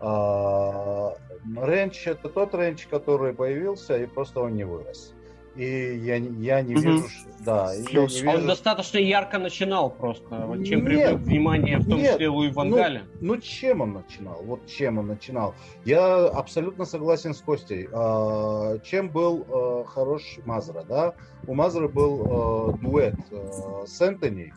Ренч 0.00 2.06
это 2.06 2.28
тот 2.28 2.54
Ренч, 2.54 2.88
который 2.88 3.32
появился, 3.32 3.96
и 3.96 4.06
просто 4.06 4.40
он 4.40 4.56
не 4.56 4.64
вырос 4.64 5.14
и 5.56 5.98
я, 6.02 6.16
я 6.16 6.62
не 6.62 6.74
вижу, 6.74 7.06
mm-hmm. 7.06 7.44
да, 7.44 7.72
я 7.72 7.80
не 7.80 8.06
вижу... 8.06 8.28
Он 8.28 8.46
достаточно 8.46 8.98
ярко 8.98 9.38
начинал 9.38 9.90
просто, 9.90 10.46
вот 10.46 10.64
чем 10.64 10.84
привлек 10.84 11.20
внимание, 11.20 11.78
в 11.78 11.88
том 11.88 11.98
нет, 11.98 12.12
числе 12.12 12.28
Луи 12.28 12.50
Вангаля. 12.50 13.02
Ну, 13.20 13.34
ну, 13.34 13.40
чем 13.40 13.80
он 13.80 13.92
начинал? 13.92 14.42
Вот 14.42 14.66
чем 14.66 14.98
он 14.98 15.06
начинал? 15.06 15.54
Я 15.84 16.26
абсолютно 16.26 16.84
согласен 16.84 17.34
с 17.34 17.40
Костей. 17.40 17.88
А, 17.92 18.78
чем 18.80 19.08
был 19.08 19.46
а, 19.48 19.84
хорош 19.84 20.38
Мазра, 20.44 20.82
да? 20.82 21.14
У 21.46 21.54
Мазра 21.54 21.88
был 21.88 22.26
а, 22.26 22.72
дуэт 22.78 23.14
а, 23.30 23.84
с 23.86 24.00
Энтони 24.00 24.52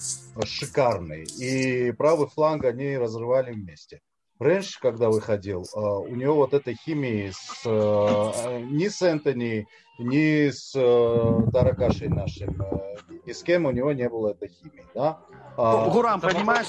шикарный, 0.45 1.23
и 1.39 1.91
правый 1.91 2.27
фланг 2.27 2.65
они 2.65 2.97
разрывали 2.97 3.51
вместе. 3.51 4.01
Рэнш, 4.39 4.77
когда 4.77 5.09
выходил, 5.09 5.65
у 5.73 6.15
него 6.15 6.35
вот 6.35 6.53
этой 6.53 6.75
химии 6.75 7.31
с, 7.33 7.65
ни 7.65 8.87
с 8.87 9.01
Энтони, 9.01 9.67
ни 9.97 10.49
с 10.49 10.73
э, 10.75 11.51
Таракашей 11.51 12.07
нашим, 12.07 12.61
э, 12.61 12.97
ни 13.25 13.31
с 13.31 13.41
кем 13.41 13.65
у 13.65 13.71
него 13.71 13.91
не 13.93 14.07
было 14.07 14.31
этой 14.31 14.49
химии, 14.49 14.85
да? 14.93 15.19
А, 15.57 15.89
Гурам, 15.89 16.21
понимаешь, 16.21 16.67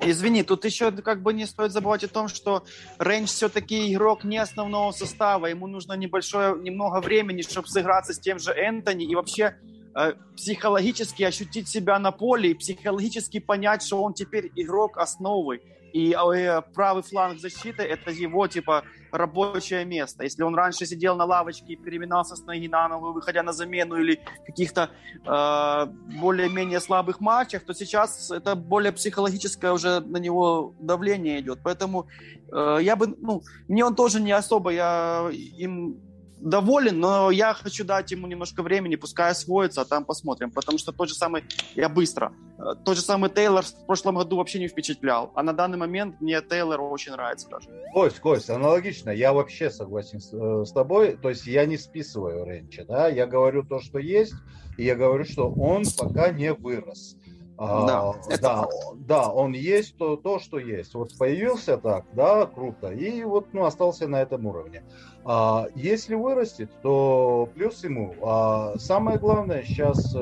извини, 0.00 0.42
тут 0.42 0.64
еще 0.64 0.90
как 0.92 1.22
бы 1.22 1.34
не 1.34 1.44
стоит 1.46 1.72
забывать 1.72 2.04
о 2.04 2.08
том, 2.08 2.28
что 2.28 2.64
Рейндж 2.98 3.28
все-таки 3.28 3.92
игрок 3.92 4.24
не 4.24 4.38
основного 4.38 4.92
состава, 4.92 5.46
ему 5.46 5.66
нужно 5.66 5.92
небольшое, 5.92 6.56
немного 6.58 7.00
времени, 7.00 7.42
чтобы 7.42 7.68
сыграться 7.68 8.14
с 8.14 8.18
тем 8.18 8.38
же 8.38 8.52
Энтони 8.52 9.04
и 9.04 9.14
вообще 9.14 9.56
э, 9.94 10.14
психологически 10.36 11.22
ощутить 11.22 11.68
себя 11.68 11.98
на 11.98 12.12
поле 12.12 12.52
и 12.52 12.54
психологически 12.54 13.40
понять, 13.40 13.82
что 13.82 14.02
он 14.02 14.14
теперь 14.14 14.50
игрок 14.56 14.96
основы 14.96 15.60
и 15.96 16.62
правый 16.74 17.02
фланг 17.02 17.40
защиты 17.40 17.82
это 17.82 18.10
его 18.10 18.46
типа 18.46 18.84
рабочее 19.12 19.84
место. 19.84 20.24
Если 20.24 20.42
он 20.42 20.54
раньше 20.54 20.86
сидел 20.86 21.16
на 21.16 21.24
лавочке 21.24 21.72
и 21.72 21.76
переминался 21.76 22.36
с 22.36 22.44
ноги 22.44 22.68
на 22.68 22.88
ногу, 22.88 23.12
выходя 23.12 23.42
на 23.42 23.52
замену 23.52 23.96
или 23.96 24.20
каких-то 24.46 24.90
э, 25.24 25.86
более-менее 26.20 26.80
слабых 26.80 27.20
матчах, 27.20 27.64
то 27.64 27.72
сейчас 27.72 28.30
это 28.30 28.54
более 28.54 28.92
психологическое 28.92 29.72
уже 29.72 30.00
на 30.00 30.18
него 30.18 30.74
давление 30.80 31.40
идет. 31.40 31.60
Поэтому 31.64 32.06
э, 32.52 32.78
я 32.82 32.96
бы, 32.96 33.06
ну, 33.06 33.42
мне 33.68 33.84
он 33.84 33.94
тоже 33.94 34.20
не 34.20 34.32
особо, 34.32 34.70
я 34.70 35.30
им 35.58 35.96
доволен, 36.40 37.00
но 37.00 37.30
я 37.30 37.54
хочу 37.54 37.84
дать 37.84 38.10
ему 38.10 38.26
немножко 38.26 38.62
времени, 38.62 38.96
пускай 38.96 39.30
освоится, 39.30 39.82
а 39.82 39.84
там 39.84 40.04
посмотрим. 40.04 40.50
Потому 40.50 40.78
что 40.78 40.92
тот 40.92 41.08
же 41.08 41.14
самый, 41.14 41.44
я 41.74 41.88
быстро, 41.88 42.32
э, 42.58 42.74
тот 42.84 42.96
же 42.96 43.02
самый 43.02 43.30
Тейлор 43.30 43.64
в 43.64 43.86
прошлом 43.86 44.16
году 44.16 44.36
вообще 44.36 44.58
не 44.58 44.68
впечатлял. 44.68 45.32
А 45.34 45.42
на 45.42 45.52
данный 45.52 45.78
момент 45.78 46.20
мне 46.20 46.40
Тейлор 46.40 46.80
очень 46.80 47.12
нравится 47.12 47.48
даже. 47.48 47.68
Кость, 47.92 48.20
Кость, 48.20 48.50
аналогично. 48.50 49.10
Я 49.10 49.32
вообще 49.32 49.70
согласен 49.70 50.20
с, 50.20 50.32
э, 50.32 50.64
с 50.64 50.72
тобой. 50.72 51.16
То 51.16 51.30
есть 51.30 51.46
я 51.46 51.66
не 51.66 51.76
списываю 51.76 52.44
Ренча, 52.44 52.84
да, 52.84 53.08
я 53.08 53.26
говорю 53.26 53.64
то, 53.64 53.80
что 53.80 53.98
есть, 53.98 54.34
и 54.76 54.84
я 54.84 54.94
говорю, 54.94 55.24
что 55.24 55.50
он 55.50 55.84
пока 55.96 56.30
не 56.30 56.52
вырос. 56.52 57.16
А, 57.58 57.86
Да, 57.86 58.14
это 58.28 58.42
да, 58.42 58.56
факт. 58.62 58.74
да, 59.06 59.28
он 59.30 59.52
есть 59.52 59.96
то, 59.96 60.16
то, 60.16 60.38
что 60.38 60.58
есть. 60.58 60.94
Вот 60.94 61.16
появился 61.18 61.78
так, 61.78 62.04
да, 62.12 62.46
круто, 62.46 62.90
и 62.92 63.22
вот 63.24 63.46
ну, 63.54 63.64
остался 63.64 64.06
на 64.08 64.20
этом 64.20 64.44
уровне. 64.46 64.82
А, 65.24 65.66
если 65.74 66.14
вырастет, 66.14 66.70
то 66.82 67.48
плюс 67.54 67.82
ему. 67.84 68.14
А, 68.22 68.74
самое 68.78 69.18
главное, 69.18 69.62
сейчас 69.62 70.14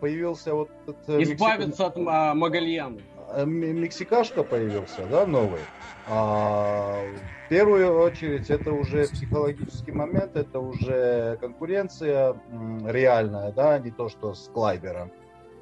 появился 0.00 0.54
вот 0.54 0.68
этот... 0.86 1.08
э, 1.08 1.22
Избавиться 1.22 1.86
от 1.86 1.96
а, 1.98 2.34
Магальяна. 2.34 3.00
Э, 3.30 3.42
м- 3.42 3.80
Мексикашка 3.80 4.42
появился, 4.44 5.06
да, 5.10 5.26
новый. 5.26 5.60
А, 6.08 7.00
в 7.46 7.48
первую 7.48 7.98
очередь 8.00 8.48
это 8.50 8.72
уже 8.72 9.08
психологический 9.08 9.92
момент, 9.92 10.36
это 10.36 10.60
уже 10.60 11.36
конкуренция 11.40 12.36
реальная, 12.84 13.50
да, 13.52 13.78
не 13.78 13.90
то 13.90 14.08
что 14.08 14.34
с 14.34 14.48
Клайбером. 14.52 15.10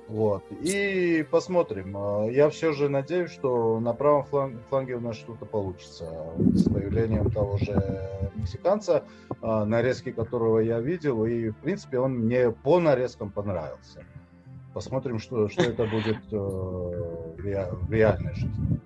Вот. 0.08 0.44
И 0.60 1.24
посмотрим. 1.30 1.96
А, 1.96 2.26
Я 2.26 2.50
все 2.50 2.72
же 2.72 2.88
надеюсь, 2.88 3.30
что 3.30 3.80
на 3.80 3.94
правом 3.94 4.24
флан- 4.30 4.58
фланге 4.68 4.96
у 4.96 5.00
нас 5.00 5.16
что-то 5.16 5.46
получится. 5.46 6.04
С 6.54 6.64
появлением 6.64 7.30
того 7.30 7.56
же 7.56 8.08
мексиканца, 8.34 9.04
а, 9.40 9.64
нарезки 9.64 10.12
которого 10.12 10.58
я 10.58 10.80
видел, 10.80 11.24
и 11.24 11.48
в 11.50 11.56
принципе 11.56 11.98
он 11.98 12.12
мне 12.18 12.50
по 12.50 12.80
нарезкам 12.80 13.30
понравился. 13.30 14.04
Посмотрим, 14.74 15.18
что, 15.20 15.48
что 15.48 15.62
это 15.62 15.84
будет 15.86 16.18
э, 16.32 16.36
в 16.36 17.36
ре- 17.38 17.68
в 17.70 17.92
реальной 17.92 18.34
жизни. 18.34 18.80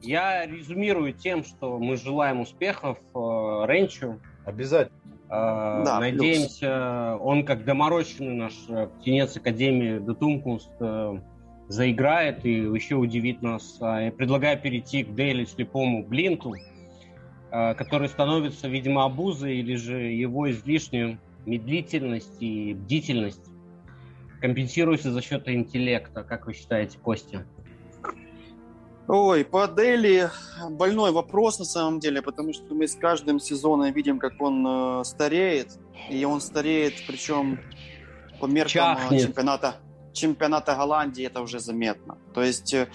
Я 0.00 0.46
резюмирую 0.46 1.12
тем, 1.14 1.42
что 1.44 1.78
мы 1.78 1.96
желаем 1.96 2.40
успехов 2.40 2.98
э, 3.14 3.18
Ренчу. 3.66 4.20
Обязательно. 4.44 4.96
Э, 5.34 5.82
Да, 5.84 6.00
Надеемся, 6.00 7.16
он 7.16 7.44
как 7.44 7.64
доморощенный 7.64 8.34
наш 8.34 8.54
э, 8.68 8.86
птенец 8.86 9.36
Академии 9.36 9.98
Детумкунст 9.98 10.70
э, 10.80 11.18
заиграет 11.68 12.44
и 12.44 12.52
еще 12.52 12.94
удивит 12.96 13.42
нас. 13.42 13.78
А 13.80 14.00
Я 14.00 14.12
предлагаю 14.12 14.60
перейти 14.60 15.02
к 15.02 15.14
Дейли 15.14 15.44
слепому 15.44 16.04
Блинту, 16.04 16.54
э, 17.50 17.74
который 17.74 18.08
становится, 18.08 18.68
видимо, 18.68 19.04
обузой 19.04 19.56
или 19.56 19.74
же 19.74 20.00
его 20.00 20.50
излишнюю 20.50 21.18
медлительность 21.46 22.40
и 22.40 22.74
бдительность 22.74 23.50
компенсируется 24.40 25.10
за 25.10 25.20
счет 25.20 25.48
интеллекта. 25.48 26.22
Как 26.22 26.46
вы 26.46 26.54
считаете, 26.54 26.98
Костя? 26.98 27.46
Ой, 29.06 29.44
по 29.44 29.66
Дели 29.68 30.30
больной 30.70 31.12
вопрос 31.12 31.58
на 31.58 31.66
самом 31.66 32.00
деле, 32.00 32.22
потому 32.22 32.54
что 32.54 32.74
мы 32.74 32.88
с 32.88 32.94
каждым 32.94 33.38
сезоном 33.38 33.92
видим, 33.92 34.18
как 34.18 34.40
он 34.40 34.66
э, 34.66 35.04
стареет, 35.04 35.78
и 36.08 36.24
он 36.24 36.40
стареет, 36.40 36.94
причем 37.06 37.60
по 38.40 38.46
меркам 38.46 38.96
э, 38.96 39.00
Чахнет. 39.00 39.22
чемпионата, 39.22 39.76
чемпионата 40.14 40.74
Голландии 40.74 41.26
это 41.26 41.42
уже 41.42 41.60
заметно. 41.60 42.16
То 42.32 42.42
есть 42.42 42.72
э, 42.72 42.88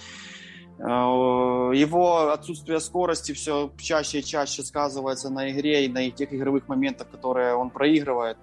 э, 0.78 0.82
его 0.82 2.30
отсутствие 2.32 2.80
скорости 2.80 3.30
все 3.30 3.72
чаще 3.78 4.18
и 4.18 4.24
чаще 4.24 4.64
сказывается 4.64 5.30
на 5.30 5.48
игре 5.52 5.84
и 5.84 5.88
на 5.88 6.10
тех 6.10 6.32
игровых 6.32 6.66
моментах, 6.66 7.08
которые 7.08 7.54
он 7.54 7.70
проигрывает. 7.70 8.36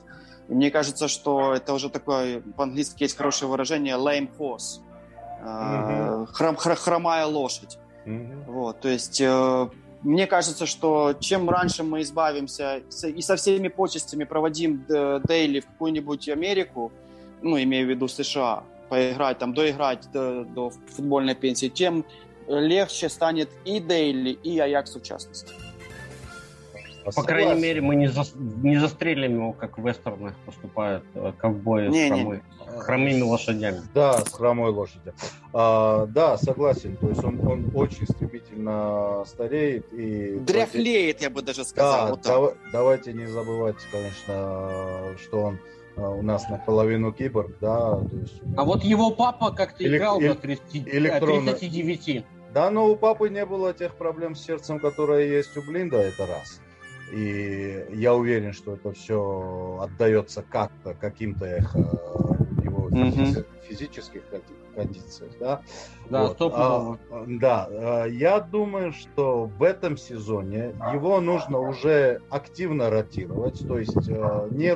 И 0.47 0.53
мне 0.53 0.71
кажется, 0.71 1.09
что 1.09 1.53
это 1.53 1.73
уже 1.73 1.89
такое, 1.89 2.39
по-английски 2.55 3.03
есть 3.03 3.17
хорошее 3.17 3.51
выражение 3.51 3.95
lame 3.95 4.29
horse. 4.37 4.81
Э, 5.41 6.25
хром- 6.33 6.55
хр- 6.57 6.75
хромая 6.75 7.25
лошадь. 7.25 7.77
Вот, 8.47 8.79
то 8.79 8.87
есть 8.89 9.19
э, 9.21 9.69
мне 10.01 10.27
кажется, 10.27 10.65
что 10.65 11.13
чем 11.19 11.49
раньше 11.49 11.83
мы 11.83 12.01
избавимся 12.01 12.81
и 13.03 13.21
со 13.21 13.35
всеми 13.35 13.67
почестями 13.67 14.23
проводим 14.23 14.85
э, 14.89 15.19
Дейли 15.27 15.59
в 15.59 15.65
какую-нибудь 15.67 16.29
Америку, 16.29 16.91
ну, 17.41 17.61
имею 17.61 17.85
в 17.85 17.89
виду 17.89 18.07
США, 18.07 18.63
поиграть 18.89 19.37
там, 19.39 19.53
доиграть 19.53 20.09
до, 20.11 20.45
до 20.45 20.71
футбольной 20.95 21.35
пенсии, 21.35 21.67
тем 21.67 22.05
легче 22.47 23.09
станет 23.09 23.49
и 23.65 23.79
Дейли, 23.79 24.29
и 24.31 24.57
Аяксу 24.57 24.99
в 24.99 25.03
частности. 25.03 25.51
По 27.15 27.23
крайней 27.23 27.61
мере, 27.61 27.81
мы 27.81 27.95
не, 27.95 28.07
зас- 28.07 28.35
не 28.37 28.77
застрелим 28.77 29.33
его, 29.35 29.53
как 29.53 29.77
в 29.77 29.87
вестернах 29.87 30.35
поступают 30.45 31.03
э, 31.15 31.31
ковбои 31.37 31.89
с 31.89 31.91
Не-не. 31.91 32.09
хромой- 32.23 32.41
хромыми 32.79 33.21
лошадями. 33.21 33.81
Да, 33.93 34.13
с 34.25 34.33
хромой 34.33 34.71
лошадью. 34.71 35.13
А, 35.53 36.05
да, 36.07 36.37
согласен. 36.37 36.97
То 36.97 37.09
есть 37.09 37.23
он, 37.23 37.39
он 37.47 37.71
очень 37.73 38.05
стремительно 38.07 39.23
стареет 39.25 39.91
и 39.93 40.37
Дряхлеет, 40.39 41.21
я 41.21 41.29
бы 41.29 41.41
даже 41.41 41.63
сказал. 41.63 42.05
Да, 42.07 42.11
вот 42.11 42.21
дава- 42.23 42.53
давайте 42.71 43.13
не 43.13 43.25
забывать, 43.25 43.77
конечно, 43.91 45.15
что 45.21 45.41
он 45.41 45.59
а, 45.95 46.09
у 46.11 46.21
нас 46.21 46.47
наполовину 46.49 47.11
киборг, 47.11 47.51
да. 47.59 47.91
то 47.95 48.09
есть 48.21 48.41
А 48.55 48.63
вот 48.63 48.83
его 48.83 49.11
папа 49.11 49.51
как-то 49.51 49.83
Элек- 49.83 49.97
играл 49.97 50.19
до 50.19 50.35
30, 50.35 50.87
электронно- 50.87 51.53
39. 51.53 52.25
Да, 52.53 52.69
но 52.71 52.87
у 52.87 52.95
папы 52.95 53.29
не 53.29 53.45
было 53.45 53.73
тех 53.73 53.95
проблем 53.95 54.35
с 54.35 54.41
сердцем, 54.43 54.79
которые 54.79 55.29
есть 55.29 55.55
у 55.57 55.61
Блинда, 55.61 55.97
это 55.97 56.25
раз. 56.25 56.61
И 57.11 57.85
я 57.93 58.13
уверен, 58.13 58.53
что 58.53 58.73
это 58.73 58.91
все 58.91 59.79
отдается 59.81 60.43
как-то, 60.43 60.93
каким-то 60.93 61.45
эхо 61.45 62.07
Мгм. 62.97 63.09
физи- 63.09 63.45
физических 63.63 64.23
кондициях, 64.75 65.31
да. 65.39 65.61
Да, 66.09 66.27
Вот. 66.29 66.41
А, 66.53 66.97
да, 67.27 67.67
а, 67.69 68.05
я 68.05 68.39
думаю, 68.39 68.91
что 68.93 69.45
в 69.45 69.63
этом 69.63 69.97
сезоне 69.97 70.73
его 70.91 71.19
нужно 71.19 71.59
уже 71.59 72.21
активно 72.29 72.89
ротировать, 72.89 73.65
то 73.67 73.77
есть 73.77 74.07
а, 74.09 74.47
не, 74.49 74.73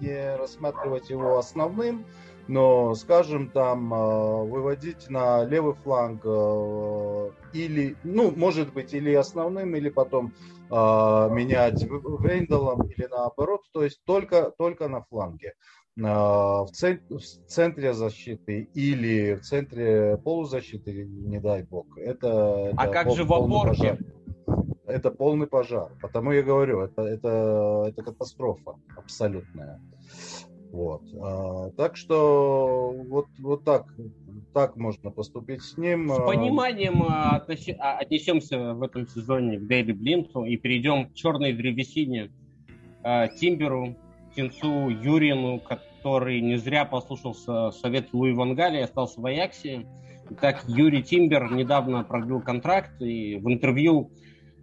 не 0.00 0.36
рассматривать 0.36 1.10
его 1.10 1.38
основным, 1.38 2.06
но, 2.48 2.94
скажем, 2.94 3.50
там 3.50 3.92
а, 3.92 4.42
выводить 4.44 5.10
на 5.10 5.44
левый 5.44 5.74
фланг 5.74 6.24
или, 7.52 7.96
ну, 8.04 8.30
может 8.30 8.72
быть, 8.72 8.94
или 8.94 9.12
основным, 9.14 9.74
или 9.74 9.88
потом 9.88 10.32
менять 10.70 11.82
В- 11.84 12.22
Вейнделом 12.22 12.82
или 12.88 13.06
наоборот, 13.06 13.62
то 13.72 13.82
есть 13.84 14.00
только, 14.04 14.52
только 14.56 14.88
на 14.88 15.02
фланге. 15.02 15.54
А, 16.02 16.62
В, 16.64 16.70
цен- 16.70 17.02
в 17.08 17.20
центре 17.20 17.92
защиты 17.92 18.68
или 18.74 19.34
в 19.34 19.42
центре 19.42 20.16
полузащиты, 20.24 21.04
не 21.04 21.40
дай 21.40 21.62
бог. 21.64 21.86
Это, 21.98 22.70
А 22.76 22.84
это 22.84 22.92
как 22.92 23.06
пол- 23.06 23.16
же 23.16 23.24
в 23.24 23.32
опорке? 23.32 23.96
пожар. 23.96 23.98
Это 24.86 25.10
полный 25.10 25.46
пожар. 25.46 25.92
Потому 26.00 26.32
я 26.32 26.42
говорю, 26.42 26.80
это, 26.80 27.02
это, 27.02 27.84
это 27.88 28.02
катастрофа 28.02 28.74
абсолютная. 28.96 29.80
Вот. 30.72 31.02
А, 31.20 31.70
так 31.70 31.96
что 31.96 32.94
вот, 33.08 33.26
вот 33.38 33.64
так, 33.64 33.86
так 34.54 34.76
можно 34.76 35.10
поступить 35.10 35.62
с 35.62 35.76
ним. 35.76 36.10
С 36.10 36.18
А, 36.18 36.26
пониманием 36.26 37.02
а, 37.02 37.38
относи- 37.38 37.76
а, 37.78 37.98
отнесемся 37.98 38.74
в 38.74 38.82
этом 38.82 39.06
сезоне 39.08 39.58
к 39.58 39.66
Дейли 39.66 39.92
Блинту 39.92 40.44
и 40.44 40.56
перейдем 40.56 41.08
к 41.08 41.14
черной 41.14 41.52
древесине 41.52 42.30
Тимберу, 43.40 43.96
Тинцу 44.36 44.90
Юрину, 44.90 45.58
который 45.58 46.40
не 46.40 46.56
зря 46.56 46.84
послушался 46.84 47.70
совет 47.70 48.12
Луи 48.12 48.32
Вангали 48.32 48.78
и 48.78 48.82
остался 48.82 49.20
в 49.20 49.26
Аяксе. 49.26 49.86
Итак, 50.30 50.62
Юрий 50.68 51.02
Тимбер 51.02 51.50
недавно 51.50 52.04
продлил 52.04 52.40
контракт 52.40 53.00
и 53.00 53.36
в 53.36 53.50
интервью 53.50 54.10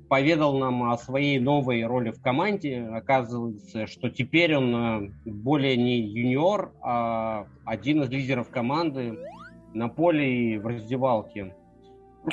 поведал 0.08 0.58
нам 0.58 0.92
о 0.92 0.98
своей 0.98 1.40
новой 1.40 1.86
роли 1.86 2.12
в 2.12 2.22
команде. 2.22 2.88
Оказывается, 2.94 3.88
что 3.88 4.10
теперь 4.10 4.56
он 4.56 4.76
э, 4.76 5.12
более 5.26 5.78
не 5.78 6.00
юниор, 6.00 6.72
а 6.82 7.48
один 7.66 8.04
из 8.04 8.10
лидеров 8.10 8.50
команды 8.50 9.18
на 9.74 9.90
поле 9.90 10.54
и 10.54 10.58
в 10.58 10.66
раздевалке. 10.66 11.56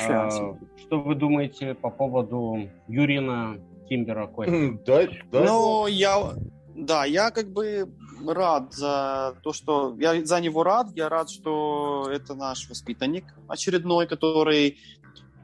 А. 0.01 0.31
Что 0.77 1.01
вы 1.01 1.15
думаете 1.15 1.75
по 1.75 1.91
поводу 1.91 2.69
Юрина 2.89 3.59
Тимбера 3.89 4.27
Костя? 4.27 4.79
Дай, 4.87 5.23
дай 5.31 5.45
Ну, 5.45 5.87
я, 5.87 6.35
да, 6.75 7.05
я 7.05 7.31
как 7.31 7.53
бы 7.53 7.89
рад 8.27 8.73
за 8.73 9.35
то, 9.43 9.53
что 9.53 9.95
я 9.99 10.25
за 10.25 10.41
него 10.41 10.65
рад. 10.65 10.89
Я 10.95 11.09
рад, 11.09 11.31
что 11.31 12.09
это 12.11 12.35
наш 12.35 12.69
воспитанник 12.69 13.25
очередной, 13.49 14.07
который 14.07 14.79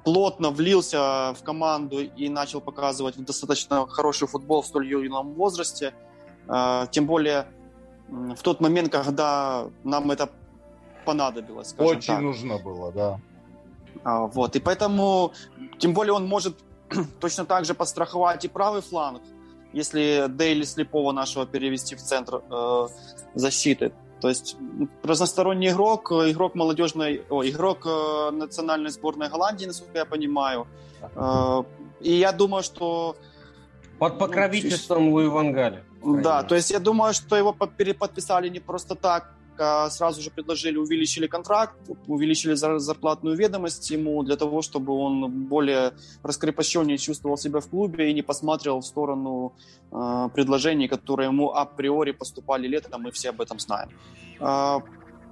плотно 0.05 0.51
влился 0.51 1.35
в 1.35 1.43
команду 1.43 2.01
и 2.01 2.29
начал 2.29 2.61
показывать 2.61 3.17
достаточно 3.25 3.87
хороший 3.87 4.29
футбол 4.29 4.63
в 4.63 4.67
столь 4.67 4.89
юном 4.89 5.35
возрасте. 5.35 5.95
А, 6.49 6.87
Тем 6.87 7.07
более 7.07 7.47
в 8.09 8.43
тот 8.43 8.61
момент, 8.61 8.91
когда 8.91 9.67
нам 9.85 10.11
это 10.11 10.31
понадобилось, 11.05 11.75
Очень 11.79 12.15
так. 12.15 12.21
нужно 12.21 12.59
было, 12.59 12.93
да. 12.93 13.21
А, 14.05 14.27
Вот, 14.27 14.57
и 14.57 14.61
поэтому, 14.61 15.33
тем 15.79 15.93
более 15.95 16.13
он 16.13 16.27
может 16.27 16.59
точно 17.21 17.45
так 17.45 17.65
же 17.65 17.75
подстраховать 17.75 18.45
и 18.45 18.49
правый 18.49 18.83
фланг, 18.83 19.23
если 19.73 20.27
Дейли 20.29 20.65
слепого 20.65 21.13
нашего 21.13 21.47
перевести 21.47 21.95
в 21.95 22.01
центр 22.01 22.43
э, 22.51 22.89
защиты. 23.35 23.93
То 24.21 24.29
есть 24.29 24.57
разносторонний 25.03 25.71
игрок, 25.71 26.13
э, 26.13 26.31
игрок 26.31 26.55
молодежной, 26.55 27.23
о, 27.31 27.43
игрок 27.45 27.87
э, 27.87 28.31
национальной 28.33 28.91
сборной 28.91 29.29
Голландии, 29.29 29.67
насколько 29.67 29.99
я 29.99 30.05
понимаю. 30.05 30.67
Э, 31.17 31.63
и 32.01 32.13
я 32.13 32.33
думаю, 32.33 32.63
что 32.63 33.17
Под 33.99 34.19
покровительством 34.19 35.09
Луи 35.13 35.27
Вангаля. 35.29 35.83
да, 36.03 36.43
то 36.43 36.55
есть 36.55 36.71
я 36.71 36.79
думаю, 36.81 37.13
что 37.15 37.37
его 37.37 37.53
по- 37.53 37.67
переподписали 37.67 38.49
не 38.51 38.61
просто 38.61 38.95
так, 38.95 39.33
сразу 39.57 40.23
же 40.23 40.31
предложили, 40.31 40.77
увеличили 40.77 41.27
контракт, 41.27 41.77
увеличили 42.07 42.55
зарплатную 42.55 43.37
ведомость 43.37 43.91
ему 43.91 44.23
для 44.23 44.37
того, 44.37 44.63
чтобы 44.63 44.93
он 44.93 45.47
более 45.47 45.93
раскрепощеннее 46.23 46.99
чувствовал 46.99 47.37
себя 47.37 47.61
в 47.61 47.69
клубе 47.69 48.11
и 48.11 48.15
не 48.15 48.23
посмотрел 48.23 48.81
в 48.81 48.87
сторону 48.87 49.53
э, 49.93 50.29
предложений, 50.35 50.89
которые 50.89 51.29
ему 51.29 51.51
априори 51.51 52.13
поступали 52.13 52.67
летом, 52.67 53.03
мы 53.03 53.11
все 53.11 53.31
об 53.31 53.41
этом 53.41 53.59
знаем. 53.59 53.91
Э, 54.41 54.79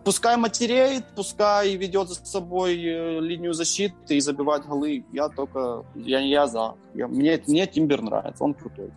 пускай 0.04 0.37
матереет, 0.37 1.04
пускай 1.14 1.76
ведет 1.76 2.09
за 2.09 2.14
собой 2.24 2.83
э, 2.83 3.20
линию 3.20 3.52
защиты 3.52 4.16
и 4.16 4.20
забивает 4.20 4.66
голы. 4.66 5.04
Я 5.12 5.28
только, 5.28 5.85
я, 5.94 6.20
я 6.20 6.46
за. 6.46 6.74
Я, 6.94 7.09
мне, 7.09 7.42
мне 7.46 7.66
Тимбер 7.66 8.02
нравится, 8.02 8.44
он 8.44 8.54
крутой. 8.54 8.90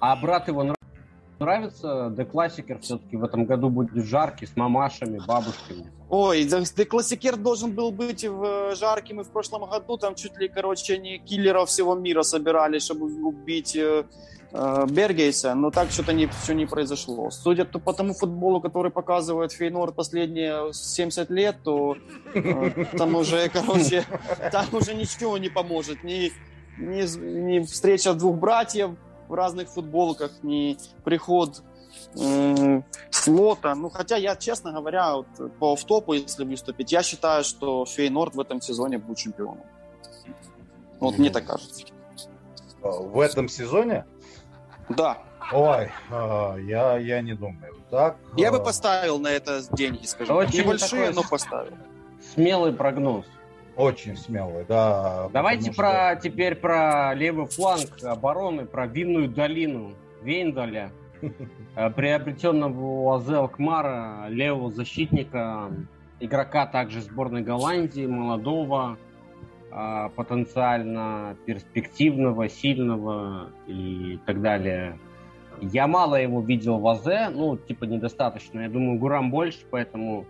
А 0.00 0.16
брат 0.16 0.48
его 0.48 0.62
нравится? 0.62 0.83
Нравится. 1.44 2.12
Деклассикер 2.16 2.78
все-таки 2.80 3.16
в 3.16 3.24
этом 3.24 3.44
году 3.44 3.68
будет 3.68 4.04
жаркий, 4.04 4.46
с 4.46 4.56
мамашами, 4.56 5.20
бабушками. 5.26 5.92
Ой, 6.10 6.44
Деклассикер 6.44 7.36
должен 7.36 7.72
был 7.72 7.90
быть 7.90 8.24
в 8.24 8.42
э, 8.44 8.74
жарким 8.76 9.20
и 9.20 9.24
в 9.24 9.28
прошлом 9.28 9.68
году. 9.68 9.96
Там 9.96 10.14
чуть 10.14 10.38
ли, 10.38 10.48
короче, 10.48 10.98
не 10.98 11.18
киллеров 11.18 11.68
всего 11.68 11.94
мира 11.94 12.22
собирали, 12.22 12.78
чтобы 12.78 13.06
убить 13.26 13.76
э, 13.76 14.04
э, 14.52 14.86
Бергейса. 14.88 15.54
Но 15.54 15.70
так 15.70 15.90
что-то 15.90 16.12
не, 16.12 16.26
все 16.26 16.54
не 16.54 16.66
произошло. 16.66 17.30
Судя 17.30 17.64
по 17.64 17.92
тому 17.92 18.14
футболу, 18.14 18.60
который 18.60 18.90
показывает 18.90 19.52
Фейнорд 19.52 19.94
последние 19.94 20.72
70 20.72 21.30
лет, 21.30 21.56
то 21.64 21.96
э, 22.34 22.84
там 22.96 23.14
уже, 23.16 23.48
короче, 23.52 24.04
там 24.52 24.66
уже 24.72 24.94
ничего 24.94 25.38
не 25.38 25.48
поможет. 25.48 26.04
Ни, 26.04 26.32
ни, 26.78 27.02
ни 27.18 27.64
встреча 27.64 28.14
двух 28.14 28.36
братьев, 28.36 28.90
в 29.28 29.34
разных 29.34 29.68
футболках, 29.68 30.30
ни 30.42 30.76
приход 31.04 31.62
э, 32.16 32.82
слота. 33.10 33.74
Ну, 33.74 33.90
хотя 33.90 34.16
я, 34.16 34.36
честно 34.36 34.72
говоря, 34.72 35.16
вот, 35.16 35.26
по 35.58 35.72
офтопу, 35.72 36.12
если 36.12 36.44
выступить, 36.44 36.92
я 36.92 37.02
считаю, 37.02 37.44
что 37.44 37.84
Фейнорд 37.84 38.34
в 38.34 38.40
этом 38.40 38.60
сезоне 38.60 38.98
будет 38.98 39.18
чемпионом. 39.18 39.64
Вот 41.00 41.14
mm-hmm. 41.14 41.18
мне 41.18 41.30
так 41.30 41.46
кажется. 41.46 41.84
В 42.82 43.18
этом 43.20 43.48
сезоне? 43.48 44.04
Да. 44.88 45.18
Ой, 45.52 45.90
а, 46.10 46.56
я, 46.56 46.98
я 46.98 47.20
не 47.22 47.34
думаю. 47.34 47.74
Так. 47.90 48.16
Я 48.36 48.50
бы 48.50 48.58
а, 48.58 48.60
поставил 48.60 49.18
на 49.18 49.28
это 49.28 49.62
деньги, 49.72 50.06
скажем. 50.06 50.36
Очень 50.36 50.60
Небольшие, 50.60 51.10
но 51.10 51.22
поставил. 51.22 51.74
Смелый 52.34 52.72
прогноз. 52.72 53.24
Очень 53.76 54.16
смелый, 54.16 54.64
да. 54.68 55.28
Давайте 55.32 55.72
про 55.72 56.12
что... 56.12 56.28
теперь 56.28 56.54
про 56.54 57.12
левый 57.14 57.46
фланг 57.46 57.90
обороны, 58.02 58.66
про 58.66 58.86
винную 58.86 59.28
долину 59.28 59.94
Вейндаля, 60.22 60.92
э, 61.76 61.90
приобретенного 61.90 62.80
у 62.80 63.12
Азел 63.12 63.48
Кмара, 63.48 64.26
левого 64.28 64.70
защитника, 64.70 65.70
игрока 66.20 66.66
также 66.66 67.00
сборной 67.00 67.42
Голландии, 67.42 68.06
молодого, 68.06 68.96
э, 69.72 70.08
потенциально 70.14 71.36
перспективного, 71.44 72.48
сильного 72.48 73.50
и 73.66 74.20
так 74.24 74.40
далее. 74.40 74.98
Я 75.60 75.86
мало 75.88 76.16
его 76.16 76.40
видел 76.40 76.78
в 76.78 76.86
АЗ, 76.86 77.32
ну, 77.32 77.56
типа, 77.56 77.84
недостаточно. 77.84 78.60
Я 78.60 78.68
думаю, 78.68 78.98
Гурам 78.98 79.30
больше, 79.30 79.60
поэтому 79.70 80.26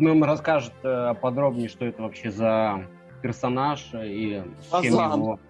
нам 0.00 0.24
расскажет 0.24 0.72
э, 0.82 1.14
подробнее, 1.20 1.68
что 1.68 1.84
это 1.84 2.02
вообще 2.02 2.30
за 2.30 2.86
персонаж 3.22 3.90
и 3.94 4.42
с 4.70 4.82
чем 4.82 4.94
его, 4.94 5.40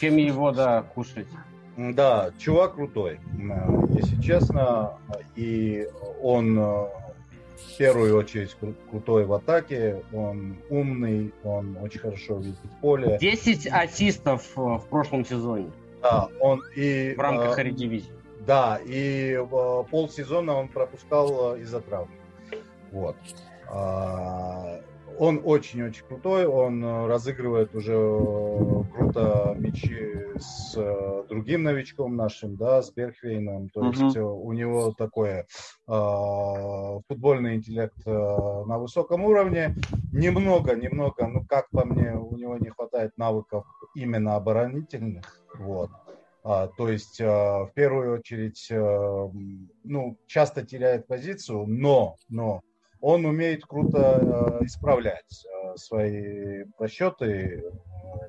чем 0.00 0.16
его, 0.16 0.52
да, 0.52 0.82
кушать. 0.82 1.28
Да, 1.76 2.30
чувак 2.38 2.74
крутой, 2.74 3.18
э, 3.34 3.70
если 3.90 4.20
честно, 4.20 4.98
и 5.36 5.88
он 6.22 6.58
э, 6.58 6.62
в 6.62 7.76
первую 7.78 8.16
очередь 8.16 8.54
крутой 8.90 9.24
в 9.24 9.32
атаке, 9.32 10.02
он 10.12 10.56
умный, 10.68 11.32
он 11.42 11.78
очень 11.80 12.00
хорошо 12.00 12.36
видит 12.36 12.58
поле. 12.80 13.16
10 13.20 13.68
ассистов 13.68 14.50
в 14.54 14.84
прошлом 14.90 15.24
сезоне. 15.24 15.70
Да, 16.02 16.28
он 16.40 16.62
и... 16.76 17.14
В 17.16 17.20
рамках 17.20 17.58
э, 17.58 17.70
дивизии. 17.70 18.12
Да, 18.46 18.78
и 18.84 19.40
полсезона 19.90 20.54
он 20.54 20.68
пропускал 20.68 21.56
из-за 21.56 21.80
травмы. 21.80 22.12
Вот. 22.90 23.16
А, 23.72 24.80
он 25.18 25.40
очень-очень 25.44 26.04
крутой, 26.06 26.46
он 26.46 26.84
э, 26.84 27.06
разыгрывает 27.06 27.74
уже 27.74 27.92
э, 27.94 28.84
круто 28.94 29.54
мячи 29.58 30.38
с 30.38 30.74
э, 30.76 31.24
другим 31.28 31.62
новичком 31.62 32.16
нашим, 32.16 32.56
да, 32.56 32.82
с 32.82 32.90
Берхвейном. 32.90 33.68
То 33.70 33.80
uh-huh. 33.80 34.04
есть 34.04 34.16
у 34.16 34.52
него 34.52 34.92
такой 34.92 35.30
э, 35.30 35.44
футбольный 37.08 37.56
интеллект 37.56 37.96
э, 38.06 38.10
на 38.10 38.78
высоком 38.78 39.24
уровне. 39.24 39.76
Немного, 40.12 40.74
немного, 40.74 41.26
ну 41.26 41.44
как 41.46 41.70
по 41.70 41.84
мне, 41.84 42.14
у 42.14 42.36
него 42.36 42.56
не 42.58 42.70
хватает 42.70 43.16
навыков 43.16 43.64
именно 43.94 44.36
оборонительных. 44.36 45.42
Вот. 45.58 45.90
А, 46.44 46.66
то 46.66 46.88
есть, 46.88 47.20
э, 47.20 47.24
в 47.26 47.70
первую 47.74 48.18
очередь, 48.18 48.66
э, 48.70 49.28
ну, 49.84 50.18
часто 50.26 50.66
теряет 50.66 51.06
позицию, 51.06 51.66
но, 51.68 52.16
но 52.28 52.62
он 53.02 53.26
умеет 53.26 53.66
круто 53.66 54.60
э, 54.60 54.64
исправлять 54.64 55.44
э, 55.44 55.76
свои 55.76 56.64
просчеты 56.78 57.26
э, 57.26 57.70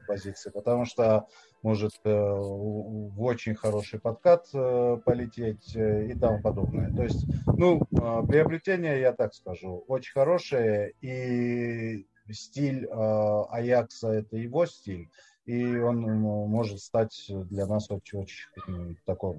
позиции, 0.07 0.49
потому 0.49 0.85
что 0.85 1.27
может 1.61 1.93
в 2.03 3.23
очень 3.23 3.55
хороший 3.55 3.99
подкат 3.99 4.49
полететь 4.51 5.73
и 5.75 6.13
тому 6.19 6.41
подобное. 6.41 6.93
То 6.93 7.03
есть, 7.03 7.25
ну, 7.45 7.79
приобретение, 8.27 8.99
я 8.99 9.13
так 9.13 9.33
скажу, 9.33 9.85
очень 9.87 10.11
хорошее, 10.11 10.91
и 10.99 12.05
стиль 12.29 12.85
Аякса– 12.91 14.09
это 14.11 14.35
его 14.35 14.65
стиль, 14.65 15.09
и 15.45 15.77
он 15.77 16.01
ну, 16.01 16.45
может 16.45 16.79
стать 16.79 17.25
для 17.27 17.65
нас 17.65 17.91
очень-очень 17.91 18.97
такой... 19.05 19.35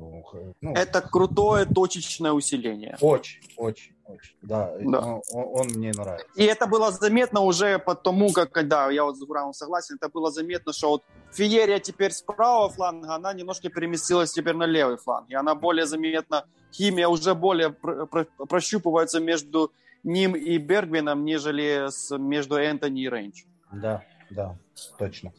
Ну, 0.60 0.74
это 0.74 1.00
крутое 1.00 1.64
точечное 1.64 2.32
усиление. 2.32 2.98
Очень, 3.00 3.40
очень, 3.56 3.94
очень. 4.04 4.36
Да, 4.42 4.74
да. 4.80 5.00
Он, 5.00 5.22
он 5.32 5.66
мне 5.68 5.92
нравится. 5.92 6.26
И 6.36 6.44
это 6.44 6.66
было 6.66 6.90
заметно 6.90 7.40
уже 7.40 7.78
по 7.78 7.94
тому, 7.94 8.32
как, 8.32 8.52
когда 8.52 8.90
я 8.90 9.04
вот 9.04 9.16
с 9.16 9.20
Гурамом 9.20 9.54
согласен, 9.54 9.96
это 9.96 10.10
было 10.10 10.30
заметно, 10.30 10.74
что 10.74 10.90
вот 10.90 11.04
Фиерия 11.32 11.78
теперь 11.78 12.12
с 12.12 12.20
правого 12.20 12.68
фланга, 12.68 13.14
она 13.14 13.32
немножко 13.32 13.70
переместилась 13.70 14.32
теперь 14.32 14.54
на 14.54 14.66
левый 14.66 14.98
фланг. 14.98 15.30
И 15.30 15.34
она 15.34 15.54
более 15.54 15.86
заметна, 15.86 16.44
химия 16.70 17.08
уже 17.08 17.34
более 17.34 17.70
про, 17.70 18.04
про, 18.06 18.24
прощупывается 18.24 19.20
между 19.20 19.72
ним 20.02 20.36
и 20.36 20.58
Бергвином, 20.58 21.24
нежели 21.24 21.88
с, 21.88 22.14
между 22.18 22.56
Энтони 22.56 23.04
и 23.04 23.08
Рейнч. 23.08 23.46
Да, 23.72 24.04
да, 24.30 24.58
точно. 24.98 25.32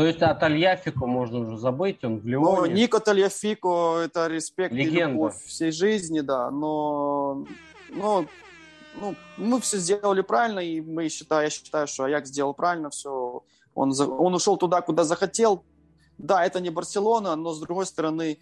То 0.00 0.06
есть 0.06 0.22
от 0.22 0.42
Альяфико 0.42 1.04
можно 1.04 1.40
уже 1.40 1.58
забыть, 1.58 2.02
он 2.04 2.20
в 2.20 2.26
Лионе. 2.26 2.56
Ну, 2.56 2.66
Нико 2.74 3.00
Тальяфико– 3.00 3.98
это 4.06 4.28
респект 4.28 4.72
Легенда. 4.72 4.98
и 4.98 5.12
любовь 5.12 5.44
всей 5.44 5.72
жизни, 5.72 6.20
да, 6.20 6.50
но, 6.50 7.44
но 7.90 8.24
ну, 8.98 9.14
мы 9.36 9.60
все 9.60 9.76
сделали 9.76 10.22
правильно, 10.22 10.60
и 10.60 10.80
мы 10.80 11.10
считаем, 11.10 11.44
я 11.44 11.50
считаю, 11.50 11.86
что 11.86 12.04
Аяк 12.04 12.24
сделал 12.24 12.54
правильно 12.54 12.88
все. 12.88 13.42
Он, 13.74 13.92
он 14.00 14.34
ушел 14.34 14.56
туда, 14.56 14.80
куда 14.80 15.04
захотел. 15.04 15.64
Да, 16.16 16.46
это 16.46 16.60
не 16.60 16.70
Барселона, 16.70 17.36
но 17.36 17.52
с 17.52 17.60
другой 17.60 17.84
стороны, 17.84 18.38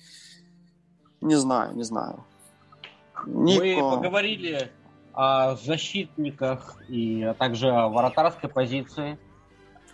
не 1.21 1.35
знаю, 1.35 1.75
не 1.75 1.83
знаю. 1.83 2.25
Нико... 3.27 3.65
Мы 3.65 3.97
поговорили 3.97 4.71
о 5.13 5.57
защитниках 5.57 6.77
и 6.89 7.25
а 7.25 7.35
также 7.35 7.69
о 7.71 7.89
вратарской 7.89 8.49
позиции. 8.49 9.19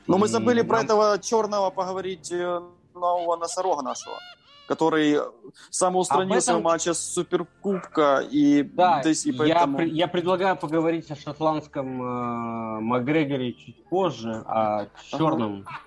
Но 0.07 0.19
мы 0.19 0.29
забыли 0.29 0.59
нам... 0.59 0.69
про 0.69 0.83
этого 0.83 1.19
черного 1.19 1.71
поговорить 1.71 2.31
э, 2.31 2.61
нового 2.95 3.37
носорога 3.37 3.83
нашего, 3.83 4.17
который 4.69 5.19
самоустранился 5.71 6.53
этом... 6.53 6.61
в 6.61 6.65
матче 6.65 6.95
Суперкубка. 6.95 8.23
И, 8.31 8.63
да, 8.63 9.01
и 9.03 9.33
поэтому... 9.33 9.81
я, 9.81 9.87
я 9.87 10.09
предлагаю 10.09 10.57
поговорить 10.57 11.11
о 11.11 11.17
шотландском 11.17 12.03
э, 12.03 12.81
Макгрегоре 12.81 13.53
чуть 13.53 13.85
позже, 13.89 14.43
о 14.47 14.87
черном 15.11 15.65
ага. 15.67 15.81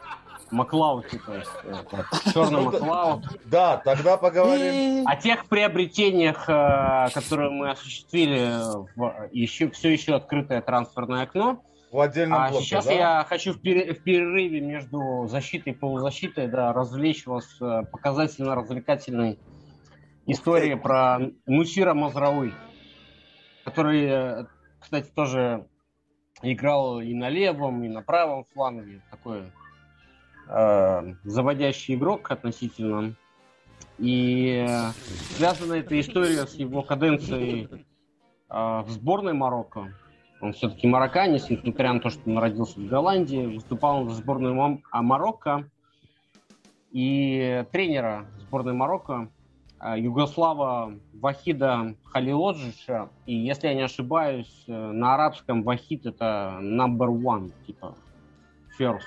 Маклауте, 0.51 1.19
то 1.19 1.35
есть 1.35 1.51
э, 1.63 2.31
черном 2.33 2.65
Маклаут. 2.65 3.25
Да, 3.45 3.77
тогда 3.77 4.17
поговорим. 4.17 5.07
О 5.07 5.15
тех 5.15 5.45
приобретениях, 5.45 6.47
э, 6.47 7.09
которые 7.13 7.49
мы 7.49 7.71
осуществили 7.71 8.53
в 8.95 9.29
еще, 9.31 9.69
все 9.69 9.91
еще 9.91 10.15
открытое 10.15 10.61
трансферное 10.61 11.23
окно. 11.23 11.61
В 11.97 11.99
отдельном 11.99 12.39
а 12.39 12.49
блоке, 12.51 12.63
сейчас 12.63 12.85
да? 12.85 12.91
я 12.91 13.25
хочу 13.27 13.53
в, 13.53 13.59
перерыве 13.59 14.61
между 14.61 15.25
защитой 15.27 15.69
и 15.69 15.73
полузащитой 15.73 16.47
да, 16.47 16.71
развлечь 16.71 17.25
вас 17.25 17.59
э, 17.59 17.85
показательно-развлекательной 17.91 19.39
историей 20.27 20.75
про 20.75 21.17
Мусира 21.47 21.95
Мазрауи, 21.95 22.53
который, 23.65 24.05
э, 24.05 24.45
кстати, 24.79 25.09
тоже 25.09 25.65
играл 26.43 26.99
и 26.99 27.15
на 27.15 27.29
левом, 27.29 27.83
и 27.83 27.87
на 27.87 28.03
правом 28.03 28.45
фланге. 28.53 29.01
Такой 29.09 29.51
э, 30.49 31.13
заводящий 31.23 31.95
игрок 31.95 32.29
относительно. 32.29 33.15
И 33.97 34.63
э, 34.69 34.91
связана 35.35 35.73
эта 35.73 35.99
история 35.99 36.45
с 36.45 36.53
его 36.53 36.83
каденцией 36.83 37.67
э, 37.71 38.53
в 38.53 38.85
сборной 38.89 39.33
Марокко. 39.33 39.95
Он 40.39 40.53
все-таки 40.53 40.87
марокканец, 40.87 41.49
несмотря 41.49 41.93
на 41.93 41.99
то, 41.99 42.09
что 42.09 42.29
он 42.29 42.37
родился 42.37 42.79
в 42.79 42.87
Голландии, 42.87 43.45
выступал 43.55 44.05
в 44.05 44.11
сборной 44.11 44.53
Марокко. 44.91 45.69
И 46.91 47.65
тренера 47.71 48.25
сборной 48.39 48.73
Марокко 48.73 49.29
э, 49.81 49.99
Югослава 49.99 50.93
Вахида 51.13 51.95
Халилоджича. 52.05 53.09
И 53.25 53.35
если 53.35 53.67
я 53.67 53.73
не 53.73 53.81
ошибаюсь, 53.81 54.63
э, 54.67 54.71
на 54.71 55.15
арабском 55.15 55.63
Вахид 55.63 56.05
это 56.05 56.59
number 56.61 57.09
one, 57.09 57.51
типа 57.65 57.95
first. 58.79 59.01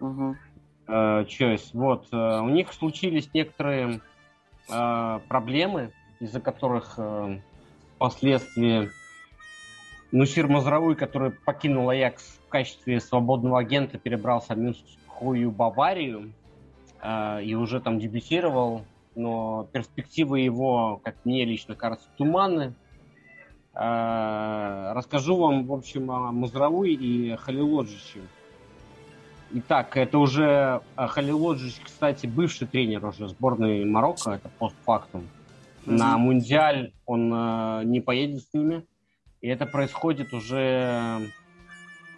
Мгм. 0.00 0.36
э, 0.88 1.24
choice. 1.24 1.70
Вот. 1.72 2.06
э, 2.12 2.40
У 2.40 2.48
них 2.48 2.72
случились 2.72 3.30
некоторые 3.32 4.00
э, 4.68 5.20
проблемы, 5.28 5.92
из-за 6.20 6.40
которых 6.40 6.94
э, 6.96 7.40
впоследствии 7.96 8.90
Нусир 10.14 10.46
Мазрауи, 10.46 10.94
который 10.94 11.32
покинул 11.32 11.88
Аякс 11.88 12.38
в 12.46 12.48
качестве 12.48 13.00
свободного 13.00 13.58
агента, 13.58 13.98
перебрался 13.98 14.54
в 14.54 14.58
Мюнхенскую 14.58 15.50
Баварию 15.50 16.32
э, 17.02 17.42
и 17.42 17.56
уже 17.56 17.80
там 17.80 17.98
дебютировал, 17.98 18.84
но 19.16 19.68
перспективы 19.72 20.38
его, 20.38 21.00
как 21.02 21.16
мне 21.24 21.44
лично 21.44 21.74
кажется, 21.74 22.06
туманны. 22.16 22.74
Э, 23.74 24.92
Расскажу 24.94 25.34
вам, 25.34 25.66
в 25.66 25.72
общем, 25.72 26.08
о 26.12 26.30
Мазрауи 26.30 26.92
и 26.92 27.34
Халилоджиче. 27.34 28.20
Итак, 29.50 29.96
это 29.96 30.18
уже 30.18 30.80
э, 30.96 31.06
Халилоджич, 31.08 31.80
кстати, 31.82 32.28
бывший 32.28 32.68
тренер 32.68 33.04
уже 33.04 33.26
сборной 33.26 33.84
Марокко, 33.84 34.30
это 34.30 34.48
постфактум. 34.60 35.26
На 35.86 36.16
Мундиаль 36.18 36.92
он 37.04 37.32
э, 37.34 37.82
не 37.82 38.00
поедет 38.00 38.42
с 38.42 38.54
ними. 38.54 38.86
И 39.44 39.46
это 39.48 39.66
происходит 39.66 40.32
уже 40.32 41.28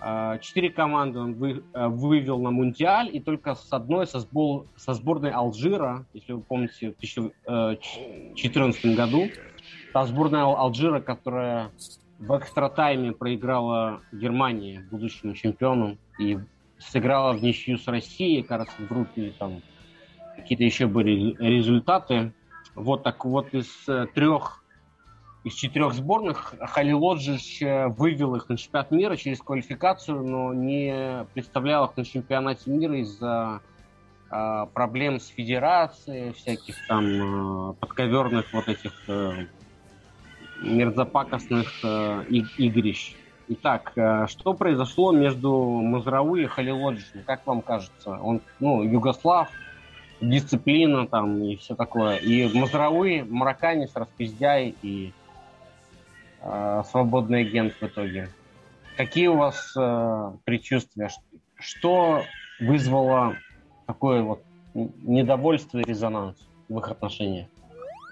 э, 0.00 0.38
четыре 0.42 0.70
команды 0.70 1.18
он 1.18 1.34
вы- 1.34 1.64
э, 1.74 1.88
вывел 1.88 2.40
на 2.40 2.52
Мундиаль, 2.52 3.10
и 3.12 3.18
только 3.18 3.56
с 3.56 3.72
одной, 3.72 4.06
со, 4.06 4.18
сбол- 4.20 4.68
со 4.76 4.94
сборной 4.94 5.32
Алжира, 5.32 6.06
если 6.12 6.34
вы 6.34 6.42
помните, 6.42 6.92
в 6.92 7.00
2014 7.00 8.94
году, 8.94 9.32
та 9.92 10.06
сборная 10.06 10.42
Ал- 10.42 10.56
Алжира, 10.56 11.00
которая 11.00 11.72
в 12.20 12.38
экстра-тайме 12.38 13.10
проиграла 13.10 14.02
Германии, 14.12 14.78
будущему 14.88 15.34
чемпиону, 15.34 15.98
и 16.20 16.38
сыграла 16.78 17.32
в 17.32 17.42
ничью 17.42 17.76
с 17.76 17.88
Россией, 17.88 18.44
кажется, 18.44 18.76
в 18.78 18.86
группе, 18.86 19.34
там 19.36 19.62
какие-то 20.36 20.62
еще 20.62 20.86
были 20.86 21.34
результаты. 21.40 22.32
Вот 22.76 23.02
так 23.02 23.24
вот 23.24 23.52
из 23.52 23.66
э, 23.88 24.06
трех, 24.14 24.62
из 25.46 25.54
четырех 25.54 25.94
сборных 25.94 26.56
Халилоджич 26.60 27.62
э, 27.62 27.86
вывел 27.86 28.34
их 28.34 28.48
на 28.48 28.56
чемпионат 28.56 28.90
мира 28.90 29.14
через 29.14 29.38
квалификацию, 29.40 30.24
но 30.24 30.52
не 30.52 31.24
представлял 31.34 31.84
их 31.84 31.96
на 31.96 32.04
чемпионате 32.04 32.68
мира 32.68 32.98
из-за 32.98 33.60
э, 34.28 34.66
проблем 34.74 35.20
с 35.20 35.28
федерацией, 35.28 36.32
всяких 36.32 36.74
там 36.88 37.70
э, 37.70 37.74
подковерных 37.74 38.52
вот 38.52 38.66
этих 38.66 38.92
э, 39.06 39.46
мерзопакостных 40.62 41.68
и- 41.84 42.44
игрищ. 42.58 43.14
Итак, 43.46 43.92
э, 43.94 44.26
что 44.26 44.52
произошло 44.52 45.12
между 45.12 45.52
Мазрауи 45.54 46.42
и 46.42 46.46
Халилоджичем? 46.46 47.22
Как 47.24 47.46
вам 47.46 47.62
кажется? 47.62 48.10
Он, 48.10 48.40
ну, 48.58 48.82
югослав, 48.82 49.48
дисциплина 50.20 51.06
там 51.06 51.40
и 51.44 51.54
все 51.54 51.76
такое. 51.76 52.16
И 52.16 52.52
Мазрауи, 52.52 53.24
марокканец, 53.28 53.94
распиздяй 53.94 54.74
и 54.82 55.12
э, 56.42 56.82
свободный 56.90 57.40
агент 57.42 57.74
в 57.74 57.82
итоге. 57.82 58.28
Какие 58.96 59.28
у 59.28 59.36
вас 59.36 59.74
э, 59.76 60.32
предчувствия? 60.44 61.10
Что 61.58 62.22
вызвало 62.60 63.36
такое 63.86 64.22
вот 64.22 64.42
недовольство 64.74 65.78
и 65.78 65.84
резонанс 65.84 66.36
в 66.68 66.78
их 66.78 66.90
отношениях? 66.90 67.48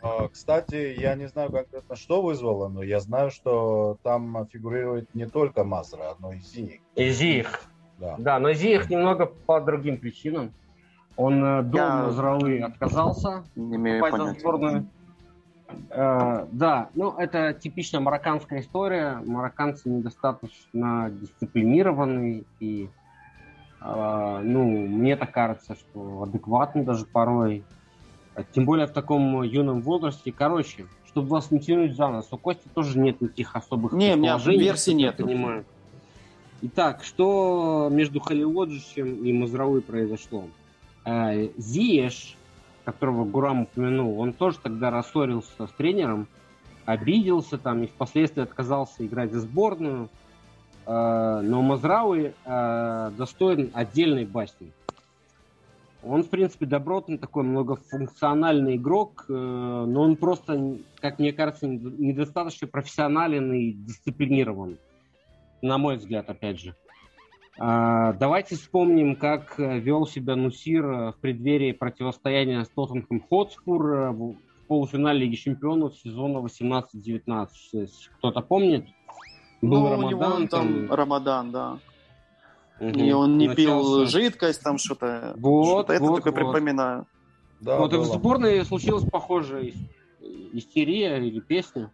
А, 0.03 0.29
Кстати, 0.29 0.95
я 0.99 1.15
не 1.15 1.27
знаю 1.29 1.51
конкретно, 1.51 1.97
что 1.97 2.21
вызвало, 2.23 2.69
но 2.69 2.83
я 2.83 3.01
знаю, 3.01 3.31
что 3.31 3.97
там 4.03 4.47
фигурирует 4.53 5.15
не 5.15 5.27
только 5.27 5.65
Мазра, 5.65 6.15
но 6.19 6.33
и 6.33 6.39
Зиик. 6.41 6.83
И 6.95 7.09
Зиих. 7.11 7.63
Да. 7.99 8.17
Да, 8.19 8.39
но 8.39 8.53
Зиих 8.53 8.91
немного 8.91 9.27
по 9.27 9.61
другим 9.61 9.97
причинам. 9.99 10.53
Он 11.17 11.43
э, 11.45 11.63
до 11.63 11.77
Я- 11.79 11.97
Мазрауи 12.07 12.59
отказался, 12.59 13.45
Не 13.55 13.77
имею 13.77 14.03
выступать 14.03 14.13
за 14.13 14.19
понятия. 14.27 14.41
сборную. 14.41 14.87
Э, 15.91 16.47
да, 16.53 16.89
ну 16.95 17.17
это 17.17 17.53
типичная 17.55 18.01
марокканская 18.01 18.61
история. 18.61 19.21
Марокканцы 19.25 19.89
недостаточно 19.89 21.11
дисциплинированные 21.11 22.45
и, 22.61 22.89
э, 23.81 24.41
ну, 24.43 24.65
мне 24.87 25.17
так 25.17 25.33
кажется, 25.33 25.77
что 25.77 26.23
адекватны 26.23 26.85
даже 26.85 27.07
порой. 27.07 27.65
Тем 28.53 28.65
более 28.65 28.87
в 28.87 28.93
таком 28.93 29.43
юном 29.43 29.81
возрасте. 29.81 30.33
Короче, 30.33 30.87
чтобы 31.07 31.29
вас 31.29 31.51
не 31.51 31.61
тянуть 31.61 31.95
за 31.95 32.09
нос, 32.09 32.29
у 32.33 32.37
Кости 32.37 32.69
тоже 32.75 32.99
нет 32.99 33.21
никаких 33.21 33.55
особых 33.55 33.93
Не, 33.93 34.15
у 34.15 34.17
меня 34.17 34.37
я 34.45 34.95
нету. 34.95 35.25
понимаю. 35.25 35.65
Итак, 36.63 37.05
что 37.05 37.89
между 37.93 38.21
Халилоджичем 38.21 39.23
и 39.23 39.33
Мазрауи 39.33 39.81
произошло? 39.81 40.45
Э, 41.05 41.49
Зиеш, 41.59 42.37
которого 42.85 43.25
Гурам 43.25 43.63
упомянул, 43.63 44.21
он 44.21 44.33
тоже 44.33 44.59
тогда 44.63 44.91
рассорился 44.91 45.67
с 45.67 45.71
тренером, 45.73 46.29
обиделся 46.85 47.59
там 47.59 47.83
и 47.83 47.87
впоследствии 47.87 48.43
отказался 48.43 49.05
играть 49.05 49.33
за 49.33 49.41
сборную. 49.41 50.09
Э, 50.87 51.41
Но 51.43 51.63
Мазрауи 51.63 52.35
э, 52.45 53.11
достоин 53.17 53.71
отдельной 53.75 54.27
басни. 54.27 54.73
Он, 56.03 56.23
в 56.23 56.29
принципе, 56.29 56.67
добротный 56.67 57.17
такой 57.17 57.45
многофункциональный 57.45 58.77
игрок, 58.77 59.25
э, 59.29 59.33
но 59.33 60.03
он 60.03 60.17
просто, 60.17 60.77
как 61.01 61.19
мне 61.19 61.33
кажется, 61.33 61.67
недостаточно 61.67 62.69
профессионален 62.69 63.53
и 63.55 63.73
дисциплинирован. 63.73 64.77
На 65.63 65.79
мой 65.79 65.97
взгляд, 65.97 66.29
опять 66.29 66.61
же. 66.61 66.75
А, 67.59 68.13
Давайте 68.15 68.57
вспомним, 68.57 69.15
как 69.17 69.59
э, 69.61 69.79
вел 69.79 70.07
себя 70.07 70.35
Нусир 70.35 70.85
э, 70.85 71.13
в 71.13 71.17
преддверии 71.21 71.73
противостояния 71.73 72.65
с 72.65 72.69
Тоттенхэм 72.69 73.21
Хотспур 73.29 73.93
э, 73.93 74.11
в 74.11 74.37
полуфинале 74.67 75.21
Лиги 75.21 75.37
Чемпионов 75.37 75.97
сезона 75.97 76.39
18-19. 76.39 77.49
Если 77.73 78.11
Кто-то 78.19 78.41
помнит? 78.41 78.87
Был 79.63 79.83
Ну, 79.83 79.85
у 79.85 79.91
Рамадан, 79.91 80.11
него 80.11 80.23
там 80.25 80.49
там, 80.49 80.93
Рамадан, 80.93 81.51
да. 81.53 81.79
мгм, 82.81 82.99
И 82.99 83.13
он 83.13 83.39
не 83.39 83.49
пил 83.55 83.77
начался. 83.79 84.07
жидкость, 84.19 84.63
там 84.63 84.79
что-то. 84.79 85.35
Вот, 85.37 85.67
что-то 85.67 85.93
это 85.93 86.03
вот, 86.03 86.25
только 86.25 86.31
вот. 86.33 86.35
припоминаю. 86.53 87.07
Да, 87.61 87.79
вот 87.79 87.93
и 87.93 87.97
в 87.97 88.01
было. 88.01 88.15
сборной 88.15 88.65
случилась 88.65 89.05
похожая 89.09 89.63
ис- 89.67 89.89
истерия 90.53 91.19
или 91.25 91.39
песня. 91.39 91.93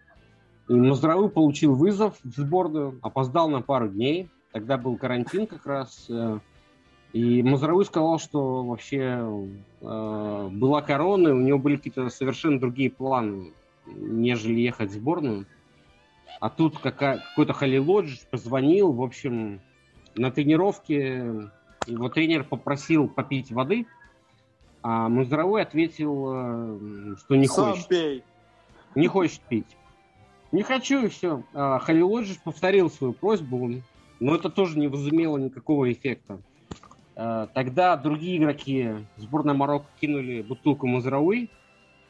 И 0.68 0.72
Мазрауи 0.72 1.28
получил 1.28 1.74
вызов 1.74 2.16
в 2.24 2.30
сборную, 2.34 2.98
опоздал 3.02 3.50
на 3.50 3.60
пару 3.60 3.88
дней. 3.88 4.30
Тогда 4.52 4.76
был 4.78 4.96
карантин 4.96 5.46
как 5.46 5.64
раз. 5.66 6.06
э, 6.08 6.38
И 7.12 7.42
Мазрауи 7.42 7.84
сказал, 7.84 8.18
что 8.18 8.64
вообще 8.64 9.20
э, 9.80 10.48
была 10.52 10.82
корона, 10.82 11.32
у 11.34 11.40
него 11.40 11.58
были 11.58 11.76
какие-то 11.76 12.08
совершенно 12.08 12.58
другие 12.60 12.90
планы, 12.90 13.52
нежели 13.86 14.60
ехать 14.60 14.90
в 14.90 14.94
сборную. 14.94 15.46
А 16.40 16.48
тут 16.50 16.78
какая- 16.78 17.18
какой-то 17.18 17.52
Халилоджич 17.52 18.20
позвонил, 18.30 18.92
в 18.92 19.02
общем, 19.02 19.60
на 20.14 20.30
тренировке 20.30 21.50
его 21.86 22.08
тренер 22.08 22.44
попросил 22.44 23.08
попить 23.08 23.50
воды, 23.52 23.86
а 24.82 25.08
Мазрауи 25.08 25.60
ответил, 25.62 26.28
э, 26.32 27.16
что 27.18 27.36
не 27.36 27.46
Сам 27.46 27.72
хочет. 27.72 27.88
пей. 27.88 28.24
Не 28.94 29.06
хочет 29.06 29.40
пить. 29.42 29.76
Не 30.52 30.62
хочу, 30.64 31.04
и 31.04 31.08
все. 31.08 31.44
Халилоджич 31.52 32.40
повторил 32.42 32.90
свою 32.90 33.12
просьбу, 33.12 33.70
но 34.20 34.34
это 34.34 34.50
тоже 34.50 34.78
не 34.78 34.86
возымело 34.88 35.38
никакого 35.38 35.90
эффекта. 35.90 36.40
А, 37.16 37.48
Тогда 37.48 37.96
другие 37.96 38.38
игроки 38.38 38.90
сборной 39.16 39.54
Марокко 39.54 39.88
кинули 40.00 40.42
бутылку 40.42 40.86
Мазрауи, 40.86 41.50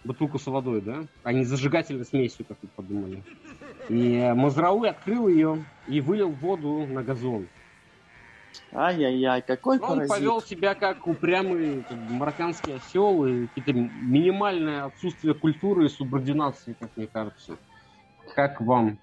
бутылку 0.05 0.39
с 0.39 0.47
водой, 0.47 0.81
да, 0.81 1.05
а 1.23 1.33
не 1.33 1.45
зажигательной 1.45 2.05
смесью, 2.05 2.45
как 2.47 2.59
вы 2.63 2.69
подумали. 2.69 3.23
И 3.89 4.15
э, 4.15 4.35
Мазрауи 4.35 4.89
открыл 4.89 5.29
ее 5.29 5.65
и 5.89 6.01
вылил 6.01 6.31
воду 6.31 6.87
на 6.87 7.03
газон. 7.03 7.49
Ай-яй-яй, 8.73 9.43
какой 9.43 9.79
Он 9.79 9.89
паразит. 9.89 10.09
повел 10.09 10.43
себя 10.43 10.75
как 10.75 11.07
упрямый 11.07 11.83
как 11.89 11.99
бы, 11.99 12.15
марокканский 12.15 12.77
осел 12.77 13.25
и 13.27 13.47
какие-то 13.49 13.73
минимальное 13.73 14.85
отсутствие 14.85 15.35
культуры 15.35 15.87
и 15.87 15.89
субординации, 15.89 16.77
как 16.79 16.91
мне 16.97 17.07
кажется. 17.07 17.57
Как 18.35 18.61
вам? 18.61 18.99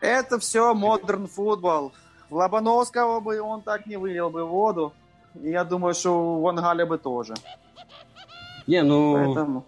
Это 0.00 0.38
все 0.38 0.74
модерн 0.74 1.26
футбол. 1.26 1.92
Лобановского 2.30 3.20
бы 3.20 3.40
он 3.40 3.62
так 3.62 3.86
не 3.86 3.96
вылил 3.96 4.30
бы 4.30 4.44
воду. 4.44 4.92
И 5.40 5.50
я 5.50 5.64
думаю, 5.64 5.94
что 5.94 6.10
у 6.10 6.40
Ван 6.40 6.56
Галя 6.56 6.86
бы 6.86 6.98
тоже. 6.98 7.34
Не, 8.66 8.82
ну, 8.82 9.14
Поэтому... 9.14 9.66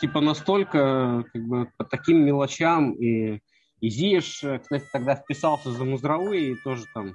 типа 0.00 0.20
настолько, 0.20 1.24
как 1.32 1.42
бы, 1.42 1.70
по 1.76 1.84
таким 1.84 2.24
мелочам. 2.24 2.92
И, 2.92 3.40
и 3.80 3.88
Зиеш, 3.88 4.44
э, 4.44 4.58
кстати, 4.58 4.84
тогда 4.92 5.14
вписался 5.14 5.70
за 5.70 5.84
Муздравы 5.84 6.38
и 6.38 6.54
тоже 6.56 6.84
там 6.94 7.14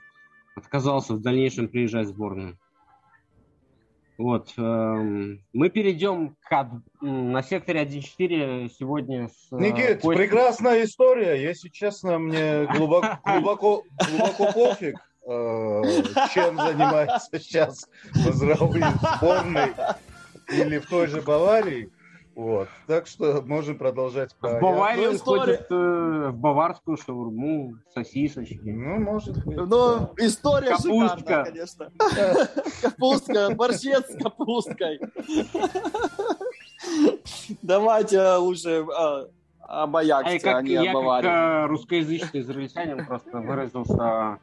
отказался 0.56 1.14
в 1.14 1.22
дальнейшем 1.22 1.68
приезжать 1.68 2.08
в 2.08 2.10
сборную. 2.10 2.58
Вот. 4.18 4.54
эм, 4.58 5.44
Мы 5.54 5.70
перейдем 5.70 6.36
к, 6.42 6.82
на 7.02 7.42
секторе 7.44 7.84
1.4 7.84 8.70
сегодня 8.78 9.28
с... 9.30 9.52
э, 9.52 9.58
Никит, 9.58 10.02
Костей. 10.02 10.16
прекрасная 10.16 10.84
история. 10.84 11.42
Если 11.42 11.70
честно, 11.70 12.20
мне 12.20 12.66
глубоко, 12.66 13.20
глубоко, 13.26 13.84
глубоко 14.10 14.52
пофиг, 14.54 14.96
э, 15.26 15.82
чем 16.34 16.58
занимается 16.58 17.28
сейчас 17.40 17.90
в 18.14 18.32
сборной 18.32 19.74
или 20.50 20.78
в 20.80 20.88
той 20.88 21.08
же 21.08 21.22
Баварии. 21.22 21.90
Вот. 22.42 22.70
Так 22.88 23.06
что 23.06 23.44
можем 23.46 23.78
продолжать 23.78 24.34
про 24.36 24.58
В 24.58 24.62
Баварию 24.62 25.12
Ну, 25.12 25.12
он 25.12 25.20
ходит 25.20 25.68
э, 25.70 26.30
в 26.30 26.38
баварскую 26.38 26.98
шаурму, 26.98 27.76
сосисочки. 27.94 28.60
Ну, 28.64 28.98
может 28.98 29.46
быть. 29.46 29.58
Ну, 29.58 30.10
история 30.18 30.72
Капустка. 30.72 31.20
шикарная, 31.20 31.46
конечно. 31.46 31.92
Капустка, 32.82 33.54
борщец 33.54 34.10
с 34.10 34.24
капусткой. 34.24 35.00
Давайте 37.62 38.38
лучше 38.38 38.88
а, 38.92 39.28
об 39.60 39.98
А 39.98 40.04
я 40.04 40.18
Аяксе, 40.18 40.50
а 40.50 40.62
не 40.64 40.72
я 40.72 40.82
о 40.82 40.86
как 40.86 40.94
Баварии. 40.96 41.30
э, 41.30 41.66
русскоязычный 41.68 42.42
израильтянин 42.42 43.06
просто 43.06 43.38
выразился 43.38 44.04
о 44.04 44.40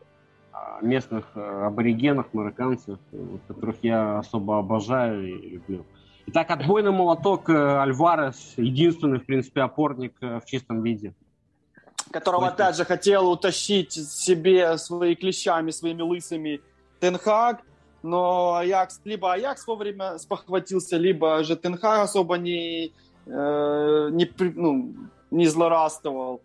о 0.52 0.84
местных 0.84 1.24
э, 1.34 1.66
аборигенах, 1.66 2.26
марокканцев, 2.32 2.98
э, 3.12 3.38
которых 3.46 3.76
я 3.82 4.18
особо 4.18 4.58
обожаю 4.58 5.26
и 5.26 5.50
люблю. 5.50 5.84
Итак, 6.30 6.50
отбойный 6.50 6.90
молоток 6.90 7.48
э, 7.48 7.54
Альварес, 7.54 8.52
единственный, 8.58 9.18
в 9.18 9.24
принципе, 9.24 9.62
опорник 9.62 10.12
э, 10.20 10.40
в 10.40 10.44
чистом 10.44 10.82
виде. 10.82 11.14
которого 12.10 12.48
Костя. 12.48 12.64
опять 12.64 12.76
же 12.76 12.84
хотел 12.84 13.30
утащить 13.30 13.92
себе 13.92 14.76
свои 14.76 15.14
клещами, 15.14 15.70
своими 15.70 16.02
лысыми 16.02 16.60
Тенхаг, 17.00 17.62
но 18.02 18.56
Аякс, 18.56 19.00
либо 19.04 19.32
Аякс 19.32 19.66
вовремя 19.66 20.18
спохватился, 20.18 20.98
либо 20.98 21.42
же 21.44 21.56
Тенхаг 21.56 22.00
особо 22.00 22.36
не, 22.36 22.92
э, 23.24 24.08
не, 24.12 24.30
ну, 24.54 24.94
не 25.30 25.46
злорадствовал, 25.46 26.42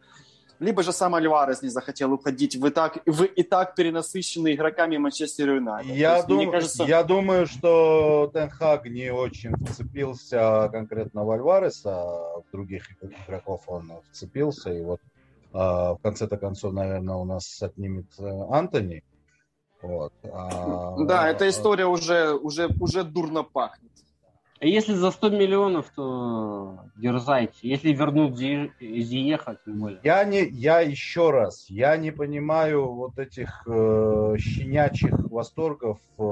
либо 0.59 0.83
же 0.83 0.91
сам 0.91 1.15
Альварес 1.15 1.61
не 1.61 1.69
захотел 1.69 2.13
уходить 2.13 2.55
в 2.55 2.65
и 2.65 2.69
так, 2.69 2.99
в 3.05 3.23
и 3.23 3.43
так 3.43 3.75
перенасыщенный 3.75 4.55
игроками 4.55 4.97
Манчестер 4.97 5.55
Юнайтед. 5.55 5.95
Я, 5.95 6.17
есть, 6.17 6.27
дум- 6.27 6.51
кажется, 6.51 6.83
я 6.83 7.03
думаю, 7.03 7.47
что 7.47 8.29
Тенхаг 8.33 8.85
не 8.85 9.11
очень 9.11 9.55
вцепился 9.65 10.69
конкретно 10.71 11.23
в 11.25 11.31
Альвареса, 11.31 11.91
а 11.93 12.41
в 12.41 12.51
других 12.51 12.87
игроков 13.01 13.63
он 13.67 13.91
вцепился, 14.11 14.71
и 14.73 14.81
вот 14.81 14.99
а, 15.53 15.93
в 15.93 16.01
конце-то 16.01 16.37
концов, 16.37 16.73
наверное, 16.73 17.15
у 17.15 17.25
нас 17.25 17.61
отнимет 17.61 18.07
э, 18.17 18.25
Антони. 18.49 19.03
Вот. 19.81 20.13
А, 20.23 20.95
да, 20.97 21.29
эта 21.29 21.47
история 21.47 21.85
уже, 21.85 22.33
уже, 22.33 22.67
уже 22.79 23.03
дурно 23.03 23.43
пахнет. 23.43 23.91
Если 24.63 24.93
за 24.93 25.11
100 25.11 25.29
миллионов, 25.29 25.91
то 25.95 26.79
дерзайте. 26.95 27.53
Если 27.61 27.91
вернут 27.93 28.37
Зи- 28.37 28.71
Зиеха, 28.79 29.57
тем 29.65 29.79
более. 29.79 29.99
Я 30.03 30.23
не, 30.23 30.47
я 30.49 30.79
еще 30.79 31.31
раз, 31.31 31.65
я 31.69 31.97
не 31.97 32.11
понимаю 32.11 32.91
вот 32.91 33.17
этих 33.19 33.63
э, 33.67 34.35
щенячьих 34.37 35.13
восторгов 35.29 35.99
э, 36.17 36.23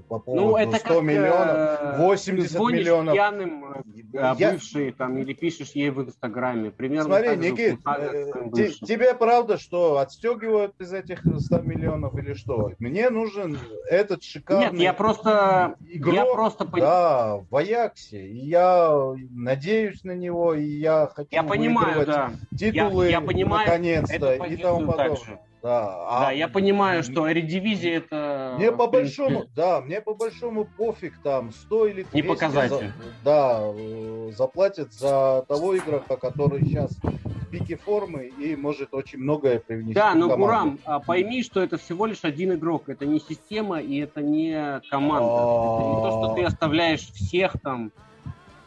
по 0.00 0.18
поводу 0.18 0.44
Ну, 0.46 0.56
это 0.56 0.76
100 0.78 0.88
как, 0.94 1.02
миллионов, 1.02 1.56
э, 1.56 1.96
80 1.98 2.48
ты 2.52 2.58
звонишь 2.58 2.80
миллионов. 2.80 3.14
пьяным, 3.14 3.64
э, 3.74 3.82
Я- 4.12 4.34
бывший, 4.52 4.92
там, 4.92 5.18
или 5.18 5.32
пишешь 5.32 5.70
ей 5.72 5.90
в 5.90 6.00
Инстаграме. 6.02 6.70
Примерно 6.70 7.04
Смотри, 7.16 7.36
Никит, 7.36 7.78
э, 7.86 8.32
те- 8.54 8.70
тебе 8.70 9.14
правда, 9.14 9.58
что 9.58 9.98
отстегивают 9.98 10.74
из 10.80 10.92
этих 10.92 11.20
100 11.38 11.58
миллионов 11.60 12.14
или 12.16 12.34
что? 12.34 12.72
Мне 12.78 13.10
нужен 13.10 13.58
этот 13.88 14.22
шикарный 14.22 14.70
Нет, 14.72 14.80
я 14.80 14.92
просто, 14.92 15.74
игрок, 15.88 16.14
я 16.14 16.24
просто 16.26 16.64
да, 16.64 17.40
в 17.50 17.56
Аяксе. 17.56 18.26
И 18.26 18.38
я 18.46 19.14
надеюсь 19.30 20.04
на 20.04 20.12
него, 20.12 20.54
и 20.54 20.64
я 20.64 21.10
хочу 21.14 21.28
я 21.30 21.42
понимаю, 21.42 22.06
да. 22.06 22.32
титулы 22.56 23.04
Я- 23.06 23.10
я 23.12 23.20
понимаю 23.20 23.66
наконец-то 23.66 24.34
и 24.34 24.56
тому 24.56 24.80
подобное. 24.86 25.08
также. 25.08 25.38
Да, 25.62 25.94
а 26.08 26.20
Да, 26.24 26.32
я 26.32 26.48
понимаю, 26.48 27.04
что 27.04 27.30
Эридивизия 27.30 27.98
это... 27.98 28.56
Мне 28.58 28.72
по 28.72 28.88
большому, 28.88 29.44
да, 29.54 29.80
мне 29.80 30.00
по 30.00 30.12
большому 30.12 30.64
пофиг 30.64 31.14
там 31.22 31.52
100 31.52 31.86
или 31.86 32.02
200 32.02 32.16
Не 32.16 32.22
показатель. 32.22 32.86
за- 32.88 32.92
да, 33.24 33.60
э, 33.62 34.30
заплатят 34.36 34.92
за 34.92 35.44
того 35.46 35.76
игрока, 35.76 36.16
который 36.16 36.64
сейчас 36.64 36.98
в 37.02 37.46
пике 37.50 37.76
формы 37.76 38.24
и 38.26 38.56
может 38.56 38.92
очень 38.92 39.20
многое 39.20 39.60
привнести 39.60 39.94
Да, 39.94 40.14
но. 40.14 40.36
Гурам, 40.36 40.80
а, 40.84 40.98
пойми, 40.98 41.44
что 41.44 41.62
это 41.62 41.78
всего 41.78 42.06
лишь 42.06 42.24
один 42.24 42.54
игрок. 42.54 42.88
Это 42.88 43.06
не 43.06 43.20
система 43.20 43.80
и 43.80 43.98
это 43.98 44.20
не 44.20 44.80
команда. 44.90 45.28
Это 45.28 45.88
не 45.88 46.02
то, 46.02 46.10
что 46.10 46.34
ты 46.34 46.42
оставляешь 46.44 47.02
всех 47.12 47.52
там 47.62 47.92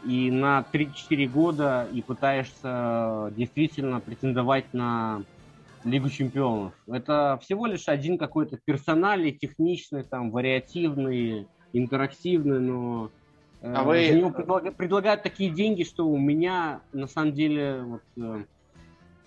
и 0.05 0.31
на 0.31 0.63
3-4 0.71 1.27
года 1.27 1.87
и 1.91 2.01
пытаешься 2.01 3.33
действительно 3.35 3.99
претендовать 3.99 4.73
на 4.73 5.23
Лигу 5.85 6.09
чемпионов. 6.09 6.73
Это 6.87 7.39
всего 7.43 7.67
лишь 7.67 7.87
один 7.87 8.17
какой-то 8.17 8.57
персональный, 8.65 9.31
техничный, 9.31 10.03
там, 10.03 10.31
вариативный, 10.31 11.47
интерактивный, 11.73 12.59
но 12.59 13.11
э, 13.61 13.73
А 13.73 13.83
вы- 13.83 14.07
за 14.07 14.15
него 14.15 14.29
предлага- 14.31 14.71
предлагают 14.71 15.23
такие 15.23 15.49
деньги, 15.51 15.83
что 15.83 16.07
у 16.07 16.17
меня 16.17 16.81
на 16.91 17.07
самом 17.07 17.33
деле 17.33 17.81
вот, 17.83 18.01
э, 18.17 18.21
э, 18.21 18.43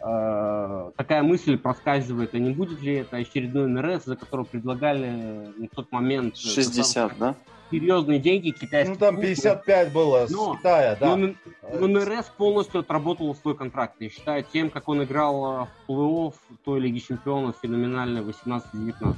такая 0.00 1.22
мысль 1.22 1.58
проскальзывает, 1.58 2.34
а 2.34 2.38
не 2.38 2.50
будет 2.50 2.80
ли 2.82 2.94
это 2.94 3.16
очередной 3.16 3.66
НРС, 3.66 4.04
за 4.04 4.16
который 4.16 4.46
предлагали 4.46 5.10
на 5.56 5.68
тот 5.68 5.90
момент 5.90 6.34
э, 6.36 6.38
60, 6.38 7.18
да? 7.18 7.34
серьезные 7.70 8.18
деньги 8.18 8.50
китайские. 8.50 8.94
Ну 8.94 8.96
там 8.96 9.20
55 9.20 9.92
было 9.92 10.26
с 10.26 10.30
Но- 10.30 10.56
Китая, 10.56 10.96
да. 10.98 11.16
Но, 11.16 11.34
но 11.78 11.86
НРС 11.86 12.26
полностью 12.36 12.80
отработал 12.80 13.34
свой 13.34 13.54
контракт. 13.54 13.96
Я 14.00 14.10
считаю, 14.10 14.44
тем, 14.44 14.70
как 14.70 14.88
он 14.88 15.02
играл 15.02 15.62
э, 15.62 15.66
в 15.86 15.90
плей-офф 15.90 16.34
той 16.64 16.80
Лиги 16.80 16.98
Чемпионов 16.98 17.56
феноменально 17.60 18.20
18-19. 18.20 19.14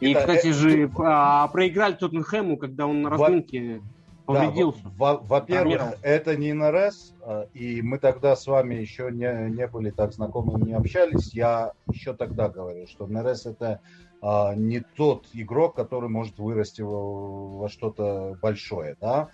И, 0.00 0.12
Это- 0.12 0.20
кстати 0.20 0.48
э, 0.48 0.52
же, 0.52 0.90
а, 0.98 1.48
проиграли 1.48 1.94
Тоттенхэму, 1.94 2.56
когда 2.56 2.86
он 2.86 3.02
на 3.02 3.10
Во- 3.10 3.28
Да, 4.26 4.50
во- 4.50 5.18
Во-первых, 5.18 5.46
Травмировался. 5.46 5.98
это 6.02 6.36
не 6.36 6.52
НРС, 6.54 7.14
а, 7.20 7.46
и 7.52 7.82
мы 7.82 7.98
тогда 7.98 8.34
с 8.36 8.46
вами 8.46 8.74
еще 8.76 9.10
не, 9.10 9.50
не 9.50 9.66
были 9.66 9.90
так 9.90 10.12
знакомы, 10.12 10.58
не 10.64 10.72
общались. 10.72 11.34
Я 11.34 11.72
еще 11.90 12.14
тогда 12.14 12.48
говорил, 12.48 12.86
что 12.86 13.06
НРС 13.06 13.44
это 13.46 13.80
а, 14.22 14.54
не 14.54 14.80
тот 14.80 15.26
игрок, 15.34 15.76
который 15.76 16.08
может 16.08 16.38
вырасти 16.38 16.80
во, 16.80 17.58
во 17.58 17.68
что-то 17.68 18.38
большое, 18.40 18.96
да. 19.00 19.28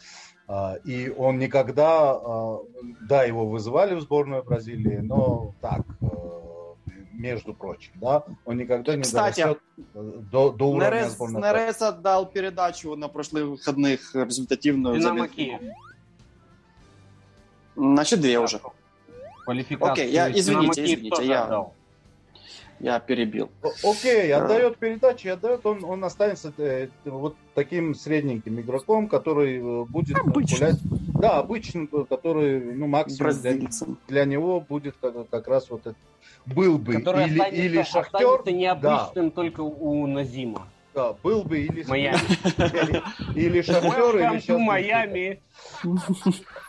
А, 0.48 0.74
и 0.82 1.08
он 1.08 1.38
никогда, 1.38 2.10
а, 2.12 2.58
да, 3.02 3.22
его 3.22 3.46
вызывали 3.46 3.94
в 3.94 4.00
сборную 4.00 4.42
Бразилии, 4.42 4.96
но 4.96 5.54
так, 5.60 5.82
между 7.20 7.54
прочим, 7.54 7.92
да, 7.96 8.24
он 8.44 8.56
никогда 8.56 8.96
не 8.96 9.02
Кстати, 9.02 9.42
дорастет 9.42 9.62
э, 9.94 10.12
до, 10.32 10.50
до 10.52 10.70
уровня 10.70 10.86
Нерес, 11.00 11.12
сборной. 11.12 11.42
Нерес 11.42 11.82
отдал 11.82 12.26
передачу 12.26 12.96
на 12.96 13.08
прошлых 13.08 13.44
выходных 13.44 14.14
результативную. 14.14 14.98
Динамо. 14.98 15.28
Киев. 15.28 15.60
Значит, 17.76 18.20
две 18.20 18.38
уже. 18.38 18.60
Окей, 19.46 20.10
я- 20.10 20.30
извините, 20.30 20.84
извините, 20.84 21.26
я- 21.26 21.44
отдал. 21.44 21.74
Я 22.78 22.98
перебил. 22.98 23.50
Окей, 23.84 24.32
отдает 24.32 24.78
передачи, 24.78 25.28
отдает, 25.28 25.66
он, 25.66 25.84
он 25.84 26.02
останется 26.02 26.50
э, 26.56 26.88
вот 27.04 27.36
таким 27.54 27.94
средненьким 27.94 28.58
игроком, 28.58 29.06
который 29.06 29.58
э, 29.58 29.84
будет 29.84 30.16
Обычным. 30.18 30.58
гулять. 30.58 30.78
Да, 31.20 31.38
обычным, 31.38 31.88
э, 31.92 32.04
который, 32.08 32.60
ну, 32.74 32.86
максимум 32.86 33.32
для, 33.40 33.58
для 34.08 34.24
него 34.24 34.60
будет 34.60 34.96
как, 35.00 35.28
как 35.28 35.48
раз 35.48 35.68
вот 35.70 35.86
это. 35.86 35.96
Был 36.46 36.78
бы 36.78 36.94
Который 36.94 37.24
или, 37.26 37.32
останется, 37.38 37.62
или 37.62 37.82
Шахтер, 37.82 38.26
останется 38.28 38.52
необычным 38.52 39.30
только 39.30 39.60
у 39.60 40.06
Назима. 40.06 40.66
да, 40.94 41.12
был 41.22 41.42
бы 41.44 41.58
или, 41.60 41.84
Майами. 41.86 42.18
или, 43.34 43.46
или 43.46 43.62
Шахтер, 43.62 44.16
или 44.16 44.38
сейчас... 44.40 44.58
Майами. 44.58 45.40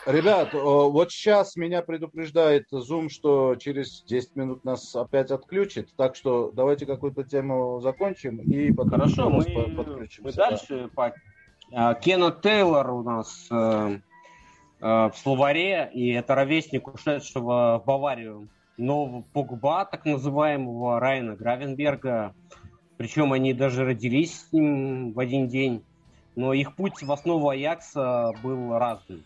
Ребят, 0.06 0.52
вот 0.52 1.10
сейчас 1.10 1.56
меня 1.56 1.82
предупреждает 1.82 2.66
Zoom, 2.72 3.08
что 3.08 3.56
через 3.56 4.02
10 4.02 4.36
минут 4.36 4.64
нас 4.64 4.94
опять 4.94 5.30
отключит, 5.30 5.88
так 5.96 6.14
что 6.16 6.50
давайте 6.54 6.86
какую-то 6.86 7.24
тему 7.24 7.80
закончим 7.80 8.38
и 8.38 8.72
потом 8.72 8.90
Хорошо, 9.00 9.30
мы, 9.30 9.44
подключимся. 9.76 10.22
мы 10.22 10.32
да. 10.32 10.50
дальше. 10.50 10.90
по- 10.94 11.14
А, 11.74 11.94
Кена 11.94 12.30
Тейлор 12.30 12.90
у 12.90 13.02
нас 13.02 13.46
э, 13.50 13.98
в 14.82 15.12
словаре, 15.14 15.90
и 15.94 16.10
это 16.10 16.34
ровесник 16.34 16.88
ушедшего 16.88 17.80
в 17.80 17.86
Баварию 17.86 18.48
нового 18.76 19.22
Погба, 19.32 19.84
так 19.84 20.04
называемого 20.04 21.00
Райана 21.00 21.36
Гравенберга. 21.36 22.34
Причем 22.96 23.32
они 23.32 23.52
даже 23.52 23.84
родились 23.84 24.40
с 24.40 24.52
ним 24.52 25.12
в 25.12 25.20
один 25.20 25.48
день. 25.48 25.82
но 26.34 26.54
их 26.54 26.74
путь 26.76 27.02
в 27.02 27.12
основу 27.12 27.50
Аякса 27.50 28.32
был 28.42 28.78
разный. 28.78 29.22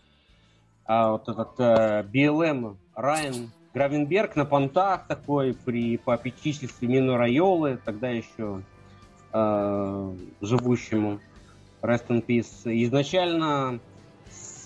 А 0.85 1.11
вот 1.11 1.29
этот 1.29 1.59
э, 1.59 2.03
BLM 2.03 2.75
Райан 2.95 3.51
Гравенберг 3.73 4.35
на 4.35 4.45
понтах 4.45 5.07
такой 5.07 5.53
при 5.53 5.97
попечительстве 5.97 6.87
Мину 6.87 7.15
Райолы, 7.15 7.79
тогда 7.83 8.09
еще 8.09 8.61
э, 9.31 10.15
живущему 10.41 11.19
Rest 11.81 12.07
in 12.07 12.25
Peace. 12.25 12.63
Изначально 12.65 13.79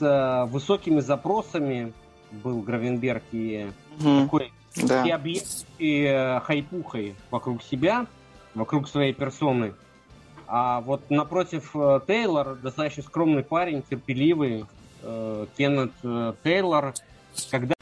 с 0.02 0.04
э, 0.04 0.45
высокими 0.52 0.99
запросами 0.99 1.93
был 2.32 2.62
Гравенберг 2.62 3.24
и 3.32 3.68
Мгм. 3.99 4.24
такой 4.24 4.52
Да. 4.76 5.04
и, 5.06 5.10
объ... 5.12 5.30
и 5.80 6.04
э, 6.06 6.39
хайпухой 6.39 7.16
вокруг 7.30 7.62
себя, 7.62 8.08
вокруг 8.56 8.88
своей 8.88 9.14
персоны. 9.14 9.74
А 10.47 10.82
вот 10.82 11.10
напротив 11.10 11.72
э, 11.76 11.99
Тейлор, 12.08 12.56
достаточно 12.56 13.04
скромный 13.04 13.43
парень, 13.43 13.84
терпеливый, 13.88 14.66
э, 15.04 15.45
Кеннет 15.58 15.91
э, 16.04 16.34
Тейлор, 16.43 16.93
когда 17.52 17.76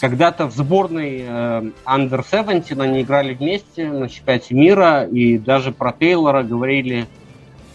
когда-то 0.00 0.46
в 0.46 0.52
сборной 0.54 1.20
э, 1.20 1.70
Under 1.86 2.24
17 2.30 2.78
они 2.78 3.02
играли 3.02 3.34
вместе 3.34 3.90
на 3.90 4.08
чемпионате 4.08 4.54
мира, 4.54 5.04
и 5.04 5.38
даже 5.38 5.72
про 5.72 5.92
Тейлора 5.92 6.42
говорили 6.42 7.06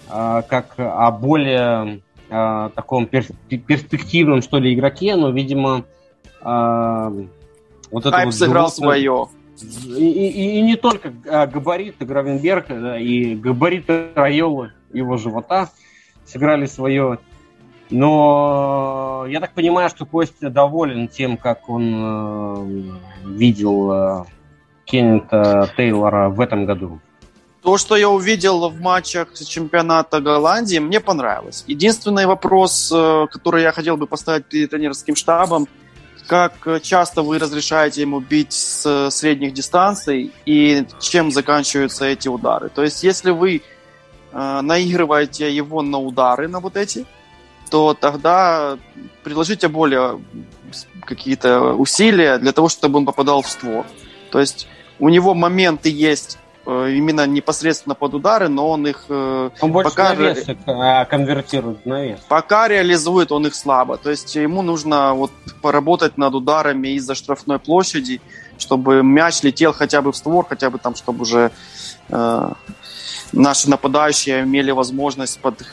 э, 0.09 0.41
как 0.47 0.75
о 0.77 1.09
более 1.11 2.01
э, 2.29 2.69
таком 2.75 3.05
перс- 3.07 3.31
перспективном, 3.49 4.41
что 4.41 4.57
ли, 4.59 4.73
игроке, 4.73 5.15
но, 5.15 5.29
видимо, 5.31 5.83
э, 6.41 7.25
вот 7.91 8.05
это 8.05 8.11
Хайп 8.11 8.25
вот 8.25 8.33
сыграл 8.35 8.67
животное- 8.69 9.01
свое. 9.01 9.27
и, 9.97 10.09
и- 10.09 10.59
и 10.59 10.61
не 10.61 10.75
только 10.75 11.11
а, 11.29 11.47
габариты 11.47 12.05
Гравенберга, 12.05 12.95
и 12.97 13.35
габариты 13.35 14.09
Райолы 14.15 14.71
его 14.93 15.17
живота 15.17 15.69
сыграли 16.25 16.65
свое. 16.65 17.19
Но 17.89 19.25
я 19.27 19.39
так 19.39 19.53
понимаю, 19.53 19.89
что 19.89 20.05
Костя 20.05 20.49
доволен 20.49 21.07
тем, 21.07 21.37
как 21.37 21.67
он 21.69 21.93
э, 21.95 23.27
видел 23.27 23.91
э, 23.91 24.23
Кеннета 24.85 25.69
Тейлора 25.75 26.29
в 26.29 26.39
этом 26.39 26.65
году. 26.65 26.99
То, 27.69 27.77
что 27.77 27.95
я 27.95 28.09
увидел 28.09 28.67
в 28.67 28.81
матчах 28.81 29.27
чемпионата 29.35 30.19
Голландии, 30.19 30.79
мне 30.79 30.99
понравилось. 30.99 31.63
Единственный 31.67 32.25
вопрос, 32.25 32.91
э, 32.91 33.27
который 33.31 33.61
я 33.61 33.71
хотел 33.71 33.95
бы 33.95 34.07
поставить 34.07 34.45
перед 34.45 34.71
тренерским 34.71 35.15
штабом, 35.15 35.67
как 36.25 36.81
часто 36.81 37.21
вы 37.21 37.37
разрешаете 37.37 38.01
ему 38.01 38.21
бить 38.21 38.53
с 38.53 39.11
средних 39.11 39.53
дистанций 39.53 40.31
и 40.47 40.83
чем 40.99 41.31
заканчиваются 41.31 42.05
эти 42.05 42.27
удары. 42.27 42.69
То 42.69 42.81
есть, 42.81 43.03
если 43.03 43.29
вы 43.29 43.61
э, 44.31 44.61
наигрываете 44.61 45.55
его 45.55 45.83
на 45.83 45.99
удары, 45.99 46.47
на 46.47 46.61
вот 46.61 46.75
эти, 46.75 47.05
то 47.69 47.93
тогда 47.93 48.79
предложите 49.23 49.67
более 49.67 50.19
какие-то 51.05 51.75
усилия 51.75 52.39
для 52.39 52.51
того, 52.51 52.67
чтобы 52.67 52.97
он 52.97 53.05
попадал 53.05 53.43
в 53.43 53.47
створ. 53.47 53.85
То 54.31 54.39
есть 54.39 54.67
у 54.97 55.09
него 55.09 55.35
моменты 55.35 55.91
есть 55.91 56.39
э, 56.39 56.48
именно 56.69 57.25
непосредственно 57.25 57.95
под 57.95 58.13
удары, 58.13 58.47
но 58.47 58.69
он 58.69 58.87
их 58.87 59.05
э, 59.09 59.49
Он 59.61 59.71
больше 59.71 59.89
Пока 59.89 60.09
на 60.09 60.15
вес 60.15 60.47
э, 60.47 61.05
конвертирует 61.05 61.85
на 61.85 62.05
вес. 62.05 62.19
пока 62.27 62.67
реализует 62.67 63.31
он 63.31 63.47
их 63.47 63.55
слабо. 63.55 63.97
То 63.97 64.09
есть 64.09 64.35
ему 64.35 64.61
нужно 64.61 65.13
вот 65.13 65.31
поработать 65.61 66.17
над 66.17 66.33
ударами 66.35 66.89
из-за 66.89 67.15
штрафной 67.15 67.59
площади, 67.59 68.21
чтобы 68.57 69.03
мяч 69.03 69.41
летел 69.43 69.73
хотя 69.73 70.01
бы 70.01 70.11
в 70.11 70.15
створ, 70.15 70.45
хотя 70.47 70.69
бы 70.69 70.77
там, 70.77 70.95
чтобы 70.95 71.21
уже 71.21 71.51
э, 72.09 72.49
наши 73.31 73.69
нападающие 73.69 74.41
имели 74.43 74.71
возможность 74.71 75.39
под, 75.39 75.63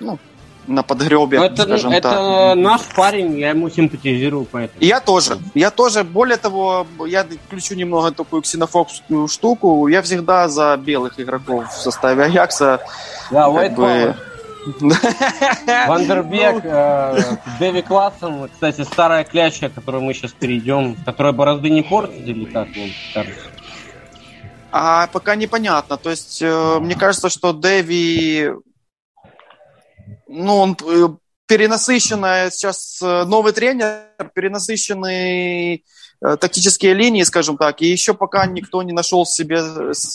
ну, 0.00 0.18
на 0.66 0.82
подгребе, 0.82 1.38
Но 1.38 1.46
это 1.46 1.62
скажем 1.62 1.92
это 1.92 2.10
так. 2.10 2.56
наш 2.56 2.82
парень, 2.94 3.38
я 3.38 3.50
ему 3.50 3.68
симпатизирую, 3.68 4.46
поэтому. 4.50 4.80
И 4.80 4.86
Я 4.86 5.00
тоже. 5.00 5.38
Я 5.54 5.70
тоже, 5.70 6.04
более 6.04 6.36
того, 6.36 6.86
я 7.06 7.24
включу 7.46 7.74
немного 7.74 8.12
такую 8.12 8.42
ксенофобскую 8.42 9.28
штуку. 9.28 9.88
Я 9.88 10.02
всегда 10.02 10.48
за 10.48 10.76
белых 10.76 11.18
игроков 11.18 11.68
в 11.72 11.80
составе 11.80 12.24
Аякса. 12.24 12.80
Да, 13.30 13.48
White 13.48 13.74
бы-. 13.74 14.16
Вандербек, 15.88 16.64
э, 16.64 17.36
Дэви 17.58 17.82
Классен, 17.82 18.48
кстати, 18.48 18.82
старая 18.82 19.24
кляча, 19.24 19.68
к 19.68 19.74
которой 19.74 20.00
мы 20.00 20.14
сейчас 20.14 20.32
перейдем, 20.32 20.96
которая 21.04 21.32
борозды 21.32 21.68
не 21.68 21.82
портит, 21.82 22.26
или 22.28 22.44
как 22.44 22.68
вам 22.68 22.90
кажется? 23.12 23.48
А 24.70 25.08
пока 25.08 25.34
непонятно. 25.36 25.96
То 25.96 26.10
есть, 26.10 26.40
э, 26.40 26.78
мне 26.80 26.94
кажется, 26.94 27.28
что 27.28 27.52
Дэви, 27.52 28.52
ну, 30.28 30.56
он 30.56 30.76
э, 30.84 31.08
перенасыщенная 31.46 32.50
сейчас 32.50 33.00
э, 33.02 33.24
новый 33.24 33.52
тренер, 33.52 34.06
перенасыщенные 34.34 35.82
э, 36.20 36.36
тактические 36.36 36.94
линии, 36.94 37.22
скажем 37.24 37.56
так, 37.56 37.82
и 37.82 37.86
еще 37.86 38.14
пока 38.14 38.46
никто 38.46 38.82
не 38.82 38.92
нашел 38.92 39.26
себе 39.26 39.62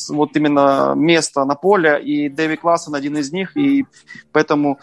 вот 0.10 0.36
именно 0.36 0.94
место 0.96 1.46
на 1.46 1.56
поле, 1.56 2.02
и 2.02 2.30
Дэви 2.30 2.56
Классен 2.56 2.96
один 2.96 3.18
из 3.18 3.32
них, 3.32 3.56
и 3.58 3.86
поэтому 4.32 4.80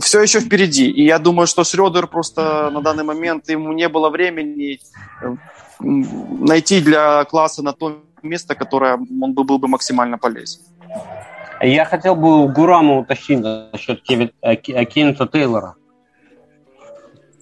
все 0.00 0.20
еще 0.20 0.40
впереди. 0.40 0.88
И 0.88 1.04
я 1.04 1.18
думаю, 1.18 1.46
что 1.46 1.64
Шредер 1.64 2.06
просто 2.06 2.70
на 2.70 2.82
данный 2.82 3.04
момент 3.04 3.48
ему 3.48 3.72
не 3.72 3.88
было 3.88 4.10
времени 4.10 4.80
найти 5.80 6.80
для 6.80 7.24
класса 7.24 7.62
на 7.62 7.72
то 7.72 8.02
место, 8.22 8.54
которое 8.54 8.94
он 8.94 9.34
бы 9.34 9.44
был 9.44 9.58
бы 9.58 9.68
максимально 9.68 10.18
полезен. 10.18 10.60
Я 11.62 11.84
хотел 11.84 12.16
бы 12.16 12.42
у 12.44 12.48
Гурама 12.48 12.98
уточнить 12.98 13.40
насчет 13.40 14.00
э, 14.10 14.28
э, 14.42 14.84
Кеннета 14.84 15.26
Тейлора. 15.26 15.74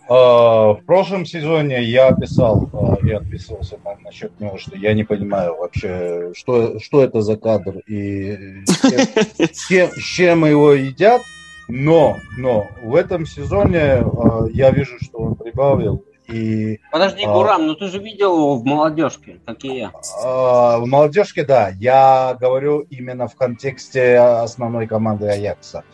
А, 0.08 0.74
В 0.74 0.84
прошлом 0.84 1.24
сезоне 1.24 1.82
я 1.82 2.12
писал 2.12 2.68
и 3.02 3.10
отписывался 3.10 3.78
на- 3.84 3.96
насчет 4.04 4.38
него, 4.38 4.58
что 4.58 4.76
я 4.76 4.92
не 4.94 5.02
понимаю 5.04 5.56
вообще, 5.56 6.32
что, 6.34 6.78
что 6.78 7.02
это 7.02 7.22
за 7.22 7.36
кадр 7.36 7.78
и 7.86 8.62
с 8.66 9.66
кем- 9.68 9.90
с 9.90 10.02
чем 10.02 10.44
его 10.44 10.72
едят. 10.72 11.22
Но, 11.68 12.18
но 12.36 12.66
в 12.82 12.94
этом 12.94 13.24
сезоне 13.24 14.04
я 14.52 14.70
вижу, 14.70 14.98
что 15.02 15.18
он 15.20 15.34
прибавил. 15.34 16.04
И 16.28 16.80
Подожди, 16.90 17.24
А. 17.24 17.32
Гурам, 17.32 17.66
ну 17.66 17.74
ты 17.74 17.88
же 17.88 17.98
видел 17.98 18.34
его 18.36 18.56
в 18.56 18.64
молодежке, 18.64 19.36
как 19.44 19.62
и 19.64 19.76
я. 19.78 19.92
а, 20.24 20.78
в 20.78 20.86
молодежке, 20.86 21.44
да, 21.44 21.68
я 21.78 22.36
говорю 22.40 22.80
именно 22.90 23.28
в 23.28 23.34
контексте 23.36 24.16
основной 24.18 24.86
команды 24.86 25.26
Аякса. 25.28 25.84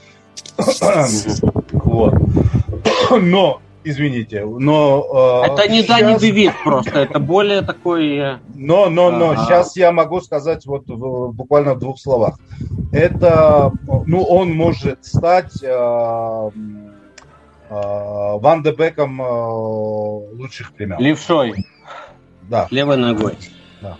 Вот. 1.72 2.14
Но, 3.20 3.60
извините, 3.84 4.44
но... 4.44 5.04
а, 5.12 5.46
Это 5.46 5.68
не 5.68 5.82
Дани 5.82 6.12
щас- 6.12 6.20
Девид 6.20 6.52
просто, 6.62 7.00
это 7.00 7.18
более 7.18 7.62
такой... 7.62 8.16
э, 8.16 8.38
Но, 8.54 8.88
но, 8.88 9.10
но, 9.10 9.30
Ага. 9.30 9.44
сейчас 9.44 9.76
я 9.76 9.90
могу 9.90 10.20
сказать 10.20 10.64
вот 10.66 10.86
в- 10.86 11.32
буквально 11.32 11.74
в 11.74 11.78
двух 11.80 11.98
словах. 11.98 12.38
Это, 12.92 13.72
ну, 14.06 14.22
он 14.22 14.52
может 14.52 15.04
стать 15.04 15.62
э, 15.62 15.66
э, 15.68 16.50
Ван 17.70 18.62
де 18.62 18.72
Беком 18.72 19.20
э, 19.22 19.24
лучших 20.36 20.72
времен. 20.76 20.98
левшой, 20.98 21.54
Да. 22.48 22.66
левой 22.70 22.96
ногой. 22.96 23.36
Да. 23.80 23.96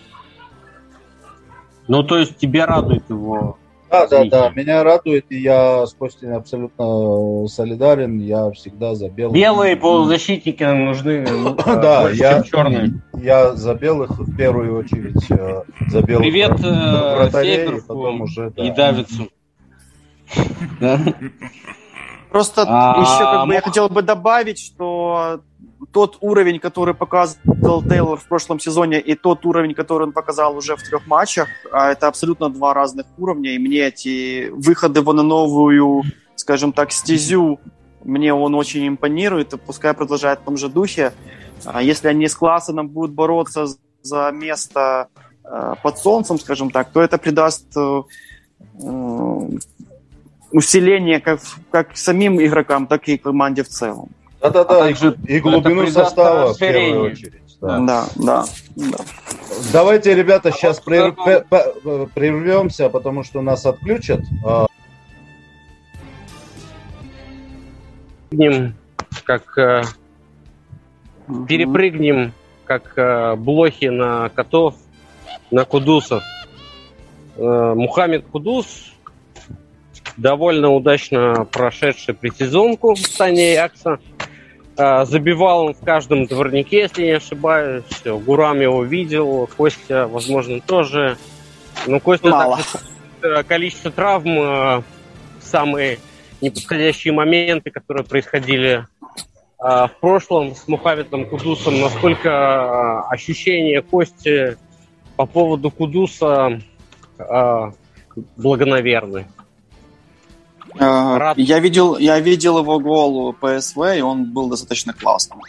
Ну, 1.89 2.03
то 2.03 2.19
есть 2.19 2.37
тебя 2.37 2.67
радует 2.67 3.09
его. 3.09 3.57
Да, 3.91 4.07
да, 4.07 4.25
да, 4.25 4.51
меня 4.51 4.85
радует, 4.85 5.27
и 5.31 5.39
я 5.41 5.85
с 5.85 5.95
Костей 5.95 6.33
абсолютно 6.33 7.49
солидарен, 7.49 8.19
я 8.21 8.51
всегда 8.53 8.95
за 8.95 9.09
белых. 9.09 9.35
Белые 9.35 9.75
полузащитники 9.77 10.63
нам 10.63 10.85
нужны 10.85 11.27
ну, 11.31 11.55
Да, 11.57 12.09
я, 12.11 12.43
чем 12.43 12.45
черные. 12.45 12.93
я 13.15 13.55
за 13.57 13.75
белых 13.75 14.11
в 14.19 14.37
первую 14.37 14.79
очередь, 14.79 15.29
э, 15.31 15.63
за 15.89 16.03
белых 16.03 16.23
Привет, 16.23 16.53
вра- 16.53 16.67
э, 16.69 17.17
вратарей, 17.17 17.81
потом 17.83 18.21
уже, 18.23 18.51
да. 18.51 18.65
И 18.65 18.71
Давидсу. 18.71 19.29
Просто 22.31 22.65
А, 22.67 23.01
еще 23.01 23.25
как 23.25 23.47
бы 23.47 23.55
я 23.55 23.61
хотел 23.61 23.89
бы 23.89 24.03
добавить, 24.03 24.59
что 24.59 25.41
тот 25.93 26.19
уровень, 26.21 26.61
который 26.61 26.95
показывал 26.95 27.83
Тейлор 27.83 28.19
в 28.19 28.29
прошлом 28.29 28.61
сезоне, 28.61 29.01
и 29.01 29.15
тот 29.15 29.45
уровень, 29.47 29.75
который 29.75 30.07
он 30.07 30.13
показал 30.13 30.57
уже 30.57 30.77
в 30.77 30.83
трех 30.83 31.07
матчах, 31.07 31.49
а, 31.73 31.91
это 31.91 32.07
абсолютно 32.07 32.49
два 32.49 32.73
разных 32.75 33.07
уровня. 33.19 33.55
И 33.55 33.59
мне 33.59 33.81
эти 33.81 34.49
выходы 34.51 35.03
в 35.03 35.13
на 35.13 35.23
новую, 35.23 36.03
скажем 36.37 36.73
так, 36.73 36.93
стезю, 36.93 37.59
мне 38.05 38.33
он 38.33 38.55
очень 38.55 38.87
импонирует. 38.87 39.53
И 39.53 39.59
пускай 39.59 39.93
продолжает 39.93 40.41
в 40.41 40.45
том 40.45 40.57
же 40.57 40.69
духе. 40.69 41.13
А 41.65 41.83
если 41.83 42.09
они 42.09 42.29
с 42.29 42.35
Классеном 42.35 42.89
будут 42.89 43.13
бороться 43.13 43.67
за 44.03 44.31
место 44.31 45.09
э, 45.45 45.75
под 45.83 45.99
солнцем, 45.99 46.39
скажем 46.39 46.71
так, 46.71 46.91
то 46.91 47.03
это 47.03 47.19
придаст 47.19 47.77
э, 47.77 48.03
усиление 50.53 51.21
как, 51.21 51.41
как 51.71 51.97
самим 51.97 52.41
игрокам, 52.41 52.87
так 52.87 53.09
и 53.09 53.17
команде 53.17 53.63
в 53.63 53.69
целом. 53.69 54.09
Да-да-да, 54.41 54.85
А 54.85 54.91
и, 54.91 55.41
глубину 55.41 55.87
состава 55.87 56.55
в 56.55 56.59
первую 56.59 57.13
очередь. 57.13 57.43
да. 57.61 57.79
Да, 57.79 58.07
да, 58.17 58.45
да. 58.77 58.97
Давайте, 59.73 60.15
ребята, 60.15 60.51
сейчас 60.51 60.79
вот 60.81 61.17
в 61.17 61.17
целом- 61.25 61.45
прервемся, 62.15 62.89
потому 62.89 63.23
что 63.23 63.43
нас 63.43 63.67
отключат. 63.67 64.21
А, 64.47 64.67
перепрыгнем, 68.31 68.75
как 69.25 69.59
э, 69.59 69.83
перепрыгнем, 71.49 72.33
как 72.65 72.93
э, 72.97 73.35
блохи 73.37 73.87
на 73.87 74.29
котов, 74.31 74.75
на 75.51 75.65
кудусов. 75.65 76.23
Э, 77.37 77.75
Мухаммед 77.77 78.25
Кудус, 78.27 78.90
довольно 80.17 80.71
удачно 80.71 81.47
прошедший 81.51 82.15
предсезонку 82.15 82.95
в 82.95 82.99
стане 82.99 83.53
Якса. 83.55 83.99
Э, 84.77 85.05
Забивал 85.05 85.67
он 85.67 85.75
в 85.75 85.81
каждом 85.81 86.27
дворнике, 86.27 86.81
если 86.81 87.05
не 87.05 87.13
ошибаюсь. 87.13 87.85
Гурам 88.05 88.61
его 88.61 88.83
видел, 88.85 89.49
Костя, 89.57 90.07
возможно, 90.07 90.61
тоже. 90.61 91.17
Но 91.87 92.01
Костя 92.01 92.29
Мало. 92.29 92.57
также 92.57 92.87
э, 93.23 93.43
количество 93.45 93.91
травм 93.91 94.39
э, 94.39 94.83
самые 95.41 95.99
неподходящие 96.41 97.13
моменты, 97.13 97.71
которые 97.71 98.05
происходили 98.05 98.71
э, 98.83 98.85
в 99.59 99.93
прошлом 100.01 100.55
с 100.55 100.67
Мухаммедом 100.69 101.27
Кудусом, 101.27 101.81
насколько 101.81 103.01
ощущения 103.09 103.83
Кости 103.83 104.57
по 105.17 105.27
поводу 105.27 105.71
Кудуса 105.71 106.61
благонаверны. 108.37 109.27
Э, 110.79 111.17
Рад. 111.17 111.39
Я 111.39 111.59
видел, 111.59 111.97
я 111.99 112.19
видел 112.21 112.59
его 112.59 112.79
гол 112.79 113.33
ПСВ, 113.33 113.79
и 113.97 114.01
он 114.01 114.25
был 114.33 114.49
достаточно 114.49 114.93
классным. 114.93 115.41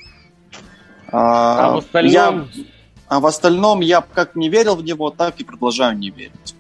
А 1.11 1.73
в 1.73 1.77
остальном 1.77 2.49
я- 2.53 2.63
а 3.07 3.19
в 3.19 3.25
остальном 3.25 3.81
я 3.81 4.01
как 4.01 4.35
не 4.35 4.49
верил 4.49 4.75
в 4.75 4.83
него, 4.83 5.09
так 5.09 5.39
и 5.39 5.43
продолжаю 5.43 5.97
не 5.97 6.09
верить. 6.09 6.55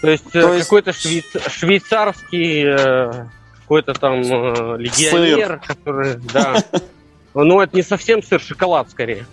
То 0.00 0.10
есть, 0.10 0.24
э, 0.34 0.40
То 0.40 0.54
есть- 0.54 0.64
какой-то 0.66 0.90
швейц- 0.92 1.48
швейцарский 1.48 3.20
какой-то 3.60 3.94
там 3.94 4.14
э, 4.20 4.76
легионер, 4.78 5.60
который, 5.66 6.16
да. 6.32 6.56
Ну, 7.34 7.60
это 7.60 7.76
не 7.76 7.82
совсем 7.82 8.22
сыр, 8.22 8.40
шоколад 8.40 8.90
скорее. 8.90 9.26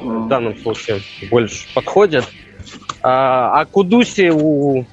В 0.00 0.28
данном 0.28 0.56
случае 0.58 1.02
больше 1.30 1.66
подходит. 1.74 2.24
А, 3.02 3.60
о 3.60 3.64
Кудусе 3.66 4.30
у 4.32 4.84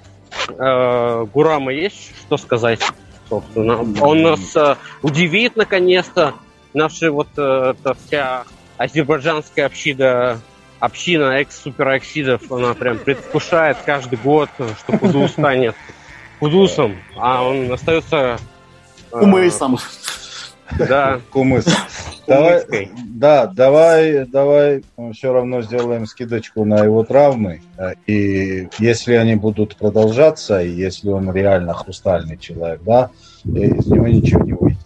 э, 0.47 1.25
Гурама 1.33 1.71
есть 1.71 2.13
что 2.21 2.37
сказать, 2.37 2.79
собственно. 3.29 3.79
Он 4.01 4.21
нас 4.21 4.55
э, 4.55 4.75
удивит 5.01 5.55
наконец-то. 5.55 6.35
Наша 6.73 7.11
вот 7.11 7.27
э, 7.37 7.73
эта 7.77 7.95
вся 8.05 8.43
азербайджанская 8.77 9.65
община 9.65 10.39
община 10.83 11.39
экс-супероксидов, 11.39 12.51
она 12.51 12.73
прям 12.73 12.97
предвкушает 12.97 13.77
каждый 13.85 14.19
год, 14.19 14.49
что 14.79 14.97
Кудус 14.97 15.31
станет 15.31 15.75
Кудусом, 16.39 16.97
а 17.15 17.47
он 17.47 17.71
остается... 17.71 18.37
э. 19.13 19.19
Да, 20.78 21.19
Кумыс. 21.32 21.65
Давай, 22.26 22.63
да, 23.09 23.47
давай, 23.47 24.26
давай 24.26 24.84
все 25.13 25.34
равно 25.34 25.61
сделаем 25.61 26.05
скидочку 26.05 26.63
на 26.63 26.84
его 26.84 27.03
травмы. 27.03 27.61
Э, 27.78 27.93
И 28.07 28.69
если 28.80 29.13
они 29.15 29.36
будут 29.36 29.76
продолжаться, 29.76 30.61
и 30.61 30.69
если 30.69 31.09
он 31.09 31.32
реально 31.34 31.74
хрустальный 31.74 32.38
человек, 32.38 32.82
да, 32.86 33.09
из 33.43 33.88
него 33.88 34.07
ничего 34.07 34.43
не 34.43 34.53
выйдет. 34.53 34.80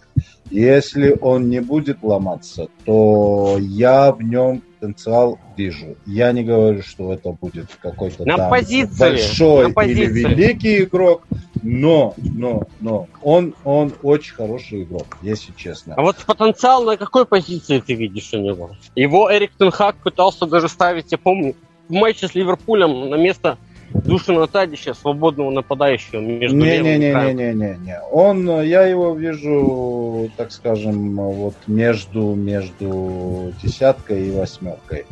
Если 0.50 1.16
он 1.20 1.48
не 1.48 1.60
будет 1.60 2.02
ломаться, 2.02 2.68
то 2.84 3.56
я 3.60 4.12
в 4.12 4.22
нем 4.22 4.62
потенциал 4.78 5.38
вижу. 5.56 5.96
Я 6.06 6.32
не 6.32 6.44
говорю, 6.44 6.82
что 6.82 7.12
это 7.12 7.30
будет 7.32 7.66
какой-то 7.80 8.24
На 8.24 8.36
там 8.36 8.50
позиции, 8.50 8.98
большой 8.98 9.68
на 9.68 9.74
позиции. 9.74 10.02
или 10.02 10.34
великий 10.34 10.82
игрок, 10.84 11.22
но, 11.62 12.14
но, 12.16 12.62
но 12.80 13.08
он, 13.22 13.54
он 13.64 13.92
очень 14.02 14.34
хороший 14.34 14.84
игрок, 14.84 15.18
если 15.22 15.52
честно. 15.56 15.94
А 15.96 16.02
вот 16.02 16.16
потенциал 16.24 16.84
на 16.84 16.96
какой 16.96 17.26
позиции 17.26 17.80
ты 17.80 17.94
видишь 17.94 18.32
у 18.32 18.38
него? 18.38 18.70
Его 18.94 19.32
Эрик 19.32 19.52
Тенхак 19.58 19.96
пытался 19.96 20.46
даже 20.46 20.68
ставить, 20.68 21.10
я 21.12 21.18
помню, 21.18 21.54
в 21.88 21.92
матче 21.92 22.28
с 22.28 22.34
Ливерпулем 22.34 23.10
на 23.10 23.16
место 23.16 23.58
Душина 23.92 24.46
Тадича, 24.46 24.94
свободного 24.94 25.50
нападающего 25.50 26.20
между 26.20 26.56
левым 26.56 27.00
и 27.00 27.10
правым. 27.10 27.36
Не-не-не-не-не-не. 27.36 28.00
Он, 28.10 28.48
э, 28.50 28.66
я 28.66 28.82
его 28.86 29.14
вижу, 29.14 30.30
так 30.36 30.52
скажем, 30.52 31.16
вот 31.16 31.54
между, 31.66 32.34
между 32.34 33.52
десяткой 33.62 34.28
и 34.28 34.30
восьмеркой. 34.30 35.06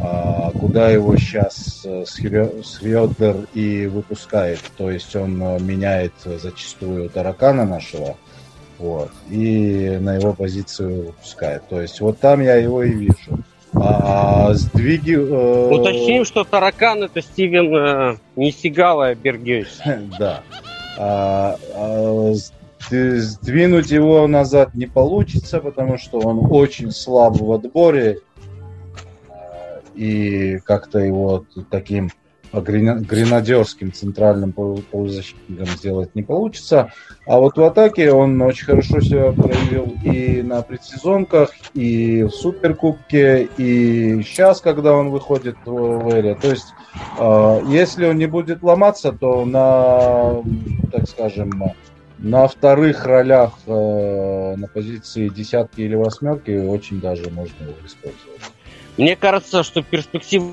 А, 0.00 0.50
куда 0.52 0.90
его 0.90 1.16
сейчас 1.16 1.86
Схрёдер 2.06 3.36
и 3.54 3.86
выпускает. 3.86 4.60
То 4.76 4.90
есть 4.90 5.14
он 5.16 5.42
э, 5.42 5.58
меняет 5.60 6.12
зачастую 6.24 7.08
таракана 7.10 7.64
нашего. 7.64 8.16
Вот, 8.78 9.10
и 9.28 9.98
на 10.00 10.14
его 10.14 10.32
позицию 10.34 11.06
выпускает. 11.06 11.66
То 11.68 11.80
есть 11.80 12.00
вот 12.00 12.20
там 12.20 12.40
я 12.40 12.54
его 12.54 12.84
и 12.84 12.92
вижу. 12.92 13.42
А 13.80 14.52
сдвиги... 14.54 15.14
э, 15.14 15.70
Уточним, 15.74 16.24
что 16.24 16.44
таракан 16.44 17.04
это 17.04 17.22
Стивен 17.22 17.74
э, 17.74 18.16
не 18.36 18.50
Сигала, 18.50 19.08
а 19.08 19.14
Бергевич. 19.14 19.68
Да. 20.18 20.42
А, 21.00 21.56
а, 21.74 22.32
сд- 22.34 23.16
сдвинуть 23.18 23.90
его 23.90 24.26
назад 24.26 24.74
не 24.74 24.86
получится, 24.86 25.60
потому 25.60 25.96
что 25.96 26.18
он 26.18 26.48
очень 26.50 26.90
слаб 26.90 27.36
в 27.36 27.52
отборе. 27.52 28.18
А, 29.30 29.80
И 29.94 30.58
как-то 30.64 30.98
его 30.98 31.44
таким 31.70 32.10
гренадерским 32.52 33.92
центральным 33.92 34.52
полу- 34.52 34.82
полузащитником 34.90 35.66
сделать 35.66 36.14
не 36.14 36.22
получится. 36.22 36.92
А 37.26 37.38
вот 37.38 37.58
в 37.58 37.62
атаке 37.62 38.12
он 38.12 38.40
очень 38.40 38.66
хорошо 38.66 39.00
себя 39.00 39.32
проявил 39.32 39.94
и 40.04 40.42
на 40.42 40.62
предсезонках, 40.62 41.50
и 41.74 42.22
в 42.22 42.30
Суперкубке, 42.30 43.48
и 43.58 44.22
сейчас, 44.22 44.60
когда 44.60 44.94
он 44.94 45.10
выходит 45.10 45.56
в 45.64 45.98
в 45.98 46.08
эре. 46.14 46.34
То 46.34 46.50
есть 46.50 46.74
а, 47.18 47.60
Если 47.66 48.06
он 48.06 48.18
не 48.18 48.26
будет 48.26 48.62
ломаться, 48.62 49.12
то 49.12 49.44
на, 49.44 50.42
так 50.92 51.08
скажем, 51.08 51.74
на 52.18 52.48
вторых 52.48 53.04
ролях 53.06 53.52
э, 53.66 54.54
на 54.56 54.66
позиции 54.66 55.28
десятки 55.28 55.82
или 55.82 55.94
восьмерки 55.94 56.50
очень 56.50 57.00
даже 57.00 57.30
можно 57.30 57.62
его 57.62 57.74
использовать. 57.86 58.40
Мне 58.96 59.14
кажется, 59.14 59.62
что 59.62 59.82
перспектива 59.82 60.50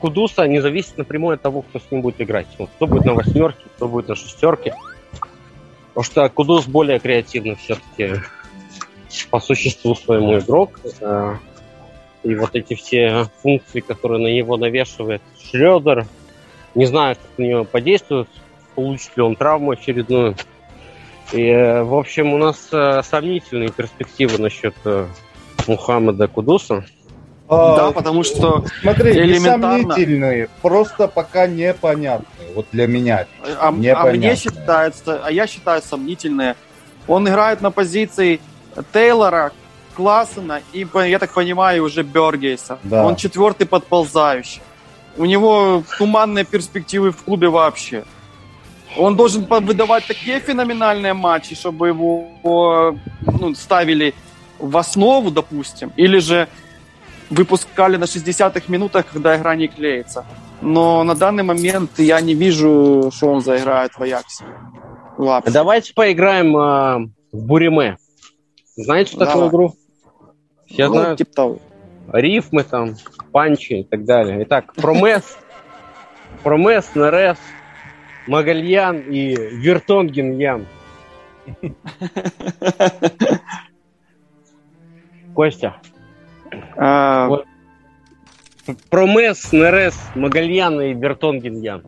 Кудуса 0.00 0.46
не 0.46 0.60
зависит 0.60 0.96
напрямую 0.96 1.34
от 1.34 1.42
того, 1.42 1.62
кто 1.62 1.78
с 1.78 1.90
ним 1.90 2.00
будет 2.00 2.20
играть. 2.20 2.46
Вот 2.58 2.70
кто 2.74 2.86
будет 2.86 3.04
на 3.04 3.14
восьмерке, 3.14 3.62
кто 3.76 3.86
будет 3.86 4.08
на 4.08 4.16
шестерке. 4.16 4.74
Потому 5.88 6.04
что 6.04 6.28
Кудус 6.30 6.66
более 6.66 6.98
креативный 6.98 7.56
все-таки 7.56 8.20
по 9.30 9.40
существу 9.40 9.94
своему 9.94 10.38
игрок. 10.38 10.80
Э, 11.00 11.36
И 12.22 12.34
вот 12.34 12.50
эти 12.54 12.74
все 12.74 13.26
функции, 13.42 13.80
которые 13.80 14.22
на 14.22 14.28
него 14.28 14.56
навешивает 14.56 15.22
Шредер, 15.42 16.06
не 16.74 16.86
знаю, 16.86 17.16
как 17.16 17.38
на 17.38 17.42
него 17.42 17.64
подействует, 17.64 18.28
получит 18.74 19.16
ли 19.16 19.22
он 19.22 19.36
травму 19.36 19.72
очередную. 19.72 20.34
И, 21.32 21.42
э, 21.42 21.82
в 21.82 21.94
общем, 21.94 22.32
у 22.32 22.38
нас 22.38 22.68
э, 22.72 23.02
сомнительные 23.02 23.70
перспективы 23.70 24.38
насчет 24.38 24.74
Мухаммеда 25.66 26.28
Кудуса. 27.50 27.76
Да, 27.76 27.90
потому 27.90 28.22
что 28.22 28.64
Смотри, 28.80 29.12
элементарно- 29.12 30.48
просто 30.62 31.08
пока 31.08 31.48
непонятные. 31.48 32.54
Вот 32.54 32.66
для 32.70 32.86
меня. 32.86 33.26
А, 33.58 33.68
а 33.68 33.70
мне 33.72 34.36
считается, 34.36 35.20
а 35.24 35.32
я 35.32 35.48
считаю 35.48 35.82
сомнительные. 35.82 36.54
Он 37.08 37.28
играет 37.28 37.60
на 37.60 37.72
позиции 37.72 38.40
Тейлора, 38.92 39.50
Классена 39.96 40.62
и, 40.72 40.86
я 40.94 41.18
так 41.18 41.34
понимаю, 41.34 41.84
уже 41.84 42.04
Бергейса. 42.04 42.78
Да. 42.84 43.04
Он 43.04 43.16
четвертый 43.16 43.66
подползающий. 43.66 44.62
У 45.16 45.24
него 45.24 45.82
туманные 45.98 46.44
перспективы 46.44 47.10
в 47.10 47.24
клубе 47.24 47.48
вообще. 47.48 48.04
Он 48.96 49.16
должен 49.16 49.44
выдавать 49.44 50.06
такие 50.06 50.38
феноменальные 50.38 51.14
матчи, 51.14 51.56
чтобы 51.56 51.88
его 51.88 52.96
ну, 53.40 53.54
ставили 53.54 54.14
в 54.60 54.76
основу, 54.76 55.30
допустим, 55.32 55.92
или 55.96 56.18
же 56.18 56.48
выпускали 57.30 57.96
на 57.96 58.04
60-х 58.04 58.62
минутах, 58.68 59.06
когда 59.12 59.36
игра 59.36 59.54
не 59.54 59.68
клеится. 59.68 60.24
Но 60.60 61.02
на 61.04 61.14
данный 61.14 61.42
момент 61.44 61.92
я 61.98 62.20
не 62.20 62.34
вижу, 62.34 63.10
что 63.14 63.28
он 63.32 63.40
заиграет 63.40 63.92
в 63.94 64.02
Аяксе. 64.02 64.44
Вообще. 65.16 65.50
Давайте 65.52 65.94
поиграем 65.94 66.56
э, 66.56 67.08
в 67.32 67.42
Буриме. 67.46 67.96
Знаете 68.76 69.12
Давай. 69.16 69.26
такую 69.26 69.48
игру? 69.48 69.74
Все 70.66 70.88
Ну, 70.88 70.94
знают 70.94 71.18
типа 71.18 71.32
того. 71.34 71.58
рифмы 72.12 72.62
там, 72.64 72.94
панчи 73.32 73.80
и 73.80 73.84
так 73.84 74.04
далее. 74.04 74.42
Итак, 74.44 74.72
Промес, 74.74 75.36
Промес, 76.42 76.90
Нерес, 76.94 77.38
Магальян 78.26 78.98
и 79.00 79.34
Вертонген 79.34 80.38
Ян. 80.38 80.66
Костя. 85.34 85.76
А, 86.76 87.28
Вот. 87.28 87.46
Промес, 88.88 89.52
Нерес, 89.52 89.98
Магальян 90.14 90.80
и 90.80 90.94
Вертонген 90.94 91.60
Ян. 91.60 91.82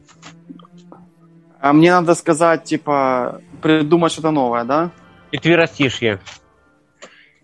а 1.60 1.72
мне 1.72 1.92
надо 1.92 2.14
сказать, 2.14 2.64
типа, 2.64 3.40
придумать 3.60 4.12
что-то 4.12 4.30
новое, 4.32 4.64
да? 4.64 4.90
четверостишье. 5.32 6.20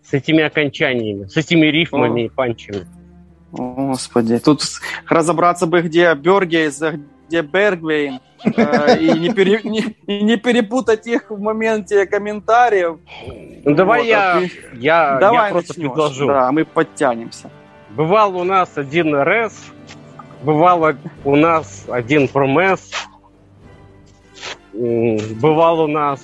С 0.03 0.12
этими 0.12 0.43
окончаниями, 0.43 1.27
с 1.27 1.37
этими 1.37 1.66
рифмами 1.66 2.27
и 2.27 2.29
панчами. 2.29 2.87
Господи, 3.53 4.39
тут 4.39 4.62
разобраться 5.07 5.66
бы, 5.66 5.83
где 5.83 6.14
Бергейс, 6.14 6.81
а 6.83 6.99
где 7.29 7.43
Бергвейн, 7.43 8.20
э, 8.45 8.99
и, 8.99 9.11
не 9.18 9.33
пере- 9.33 9.61
не- 9.64 9.97
и 10.07 10.22
не 10.22 10.37
перепутать 10.37 11.07
их 11.07 11.31
в 11.31 11.39
моменте 11.41 12.07
комментариев. 12.07 12.99
Ну 13.64 13.74
давай 13.74 14.01
Вот, 14.01 14.07
я, 14.09 14.33
а 14.37 14.41
ты- 14.41 14.51
я, 14.74 15.18
Давай 15.18 15.47
я 15.49 15.53
просто 15.53 15.72
начнешь. 15.72 15.87
предложу. 15.91 16.26
Да, 16.26 16.51
мы 16.53 16.64
подтянемся. 16.64 17.51
Бывал 17.91 18.37
у 18.37 18.45
нас 18.45 18.70
один 18.76 19.14
РС, 19.14 19.55
бывал 20.43 20.95
у 21.24 21.37
нас 21.37 21.85
один 21.89 22.29
промес, 22.29 22.91
бывал 24.72 25.81
у 25.81 25.87
нас 25.87 26.20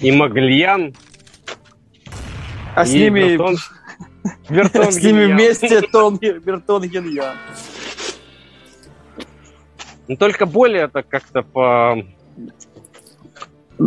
и 0.00 0.10
Магльян, 0.10 0.94
А 2.74 2.84
с 2.86 2.92
ними, 2.92 3.36
Бертон- 3.36 3.56
Бертон 4.48 4.90
с 4.92 5.02
ними 5.02 5.26
вместе 5.26 5.82
Тон, 5.82 6.16
Бертон 6.20 6.82
Геньян. 6.84 7.36
Но 10.12 10.16
только 10.16 10.46
более 10.46 10.82
это 10.84 11.02
как-то 11.02 11.42
по 11.42 12.04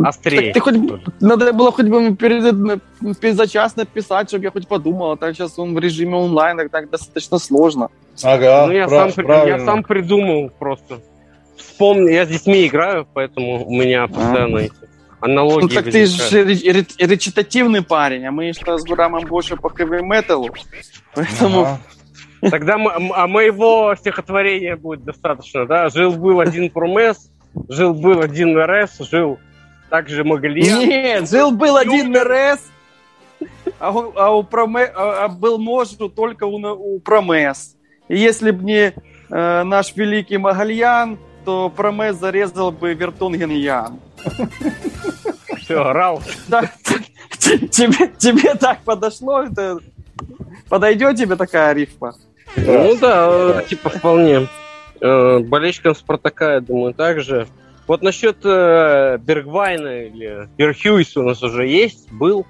острее. 0.03 0.53
Так 0.53 0.53
ты 0.53 0.59
хоть 0.59 1.21
надо 1.21 1.53
было 1.53 1.71
хоть 1.71 1.85
бы 1.87 2.15
перед, 2.15 2.81
перед 3.19 3.35
за 3.35 3.47
час 3.47 3.75
написать, 3.75 4.27
чтобы 4.29 4.43
я 4.45 4.51
хоть 4.51 4.67
подумал. 4.67 5.11
А 5.11 5.17
так 5.17 5.35
сейчас 5.35 5.57
он 5.59 5.73
в 5.73 5.79
режиме 5.79 6.15
онлайн, 6.15 6.57
так, 6.57 6.69
так 6.71 6.89
достаточно 6.89 7.37
сложно. 7.37 7.89
Ага, 8.23 8.65
ну, 8.67 8.73
я, 8.73 8.87
прав- 8.87 9.13
сам, 9.13 9.25
правильно. 9.25 9.57
я 9.59 9.65
сам 9.65 9.83
придумал 9.83 10.49
просто. 10.59 10.99
Вспомнил, 11.57 12.07
я 12.07 12.25
с 12.25 12.29
детьми 12.29 12.65
играю, 12.65 13.07
поэтому 13.13 13.65
у 13.65 13.71
меня 13.71 14.07
постоянно 14.07 14.57
эти 14.57 14.73
аналогии 15.21 15.61
Ну 15.61 15.67
так 15.69 15.85
ты 15.85 16.05
же 16.05 16.43
ре- 16.43 16.71
ре- 16.71 16.85
речитативный 17.07 17.81
парень, 17.81 18.25
а 18.25 18.31
мы 18.31 18.51
что 18.53 18.77
с 18.77 18.83
Гурамом 18.83 19.25
больше 19.25 19.55
по 19.55 19.69
хэви 19.69 20.01
металу. 20.01 20.49
Поэтому 21.13 21.61
Ага. 21.61 21.79
Тогда 22.49 22.77
мо- 22.77 22.91
м- 22.95 23.13
а 23.13 23.27
моего 23.27 23.95
стихотворения 23.95 24.75
будет 24.75 25.03
достаточно, 25.03 25.65
да? 25.65 25.89
Жил-был 25.89 26.39
один 26.39 26.69
Промес, 26.69 27.29
жил-был 27.69 28.21
один 28.21 28.57
РС, 28.57 28.97
жил 28.99 29.39
также 29.89 30.23
Магалия. 30.23 30.77
Нет, 30.77 31.29
жил-был 31.29 31.77
один 31.77 32.15
РС, 32.15 32.59
а 33.79 33.91
у, 33.91 34.13
а 34.17 34.35
у 34.35 34.43
Проме- 34.43 34.91
а- 34.95 35.25
а 35.25 35.27
был 35.27 35.57
можу 35.57 36.09
только 36.09 36.45
у, 36.45 36.55
у 36.95 36.99
Промес. 36.99 37.75
И 38.07 38.17
если 38.17 38.51
бы 38.51 38.63
не 38.63 38.93
э, 39.29 39.63
наш 39.63 39.95
великий 39.95 40.37
Магальян, 40.37 41.17
то 41.45 41.69
Промес 41.69 42.15
зарезал 42.17 42.71
бы 42.71 42.93
Вертунгеньян. 42.93 43.99
Все. 45.57 45.93
Да, 46.47 46.63
тебе, 47.39 48.07
тебе 48.17 48.53
так 48.55 48.79
подошло? 48.83 49.43
Это... 49.43 49.79
Подойдет 50.69 51.17
тебе 51.17 51.35
такая 51.35 51.73
рифма? 51.73 52.15
Ну 52.57 52.97
да, 52.99 53.63
типа 53.63 53.89
вполне. 53.89 54.47
Э, 55.01 55.39
Болельщикам 55.39 55.95
Спартака, 55.95 56.53
я 56.55 56.59
думаю, 56.61 56.93
также. 56.93 57.47
Вот 57.87 58.01
насчет 58.01 58.37
э, 58.43 59.17
Бергвайна 59.19 60.05
или 60.05 60.49
Берхюйс 60.57 61.15
у 61.17 61.23
нас 61.23 61.43
уже 61.43 61.67
есть, 61.67 62.11
был 62.11 62.47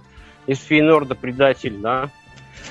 из 0.47 0.59
Фейнорда 0.59 1.15
предатель, 1.15 1.75
да, 1.77 2.09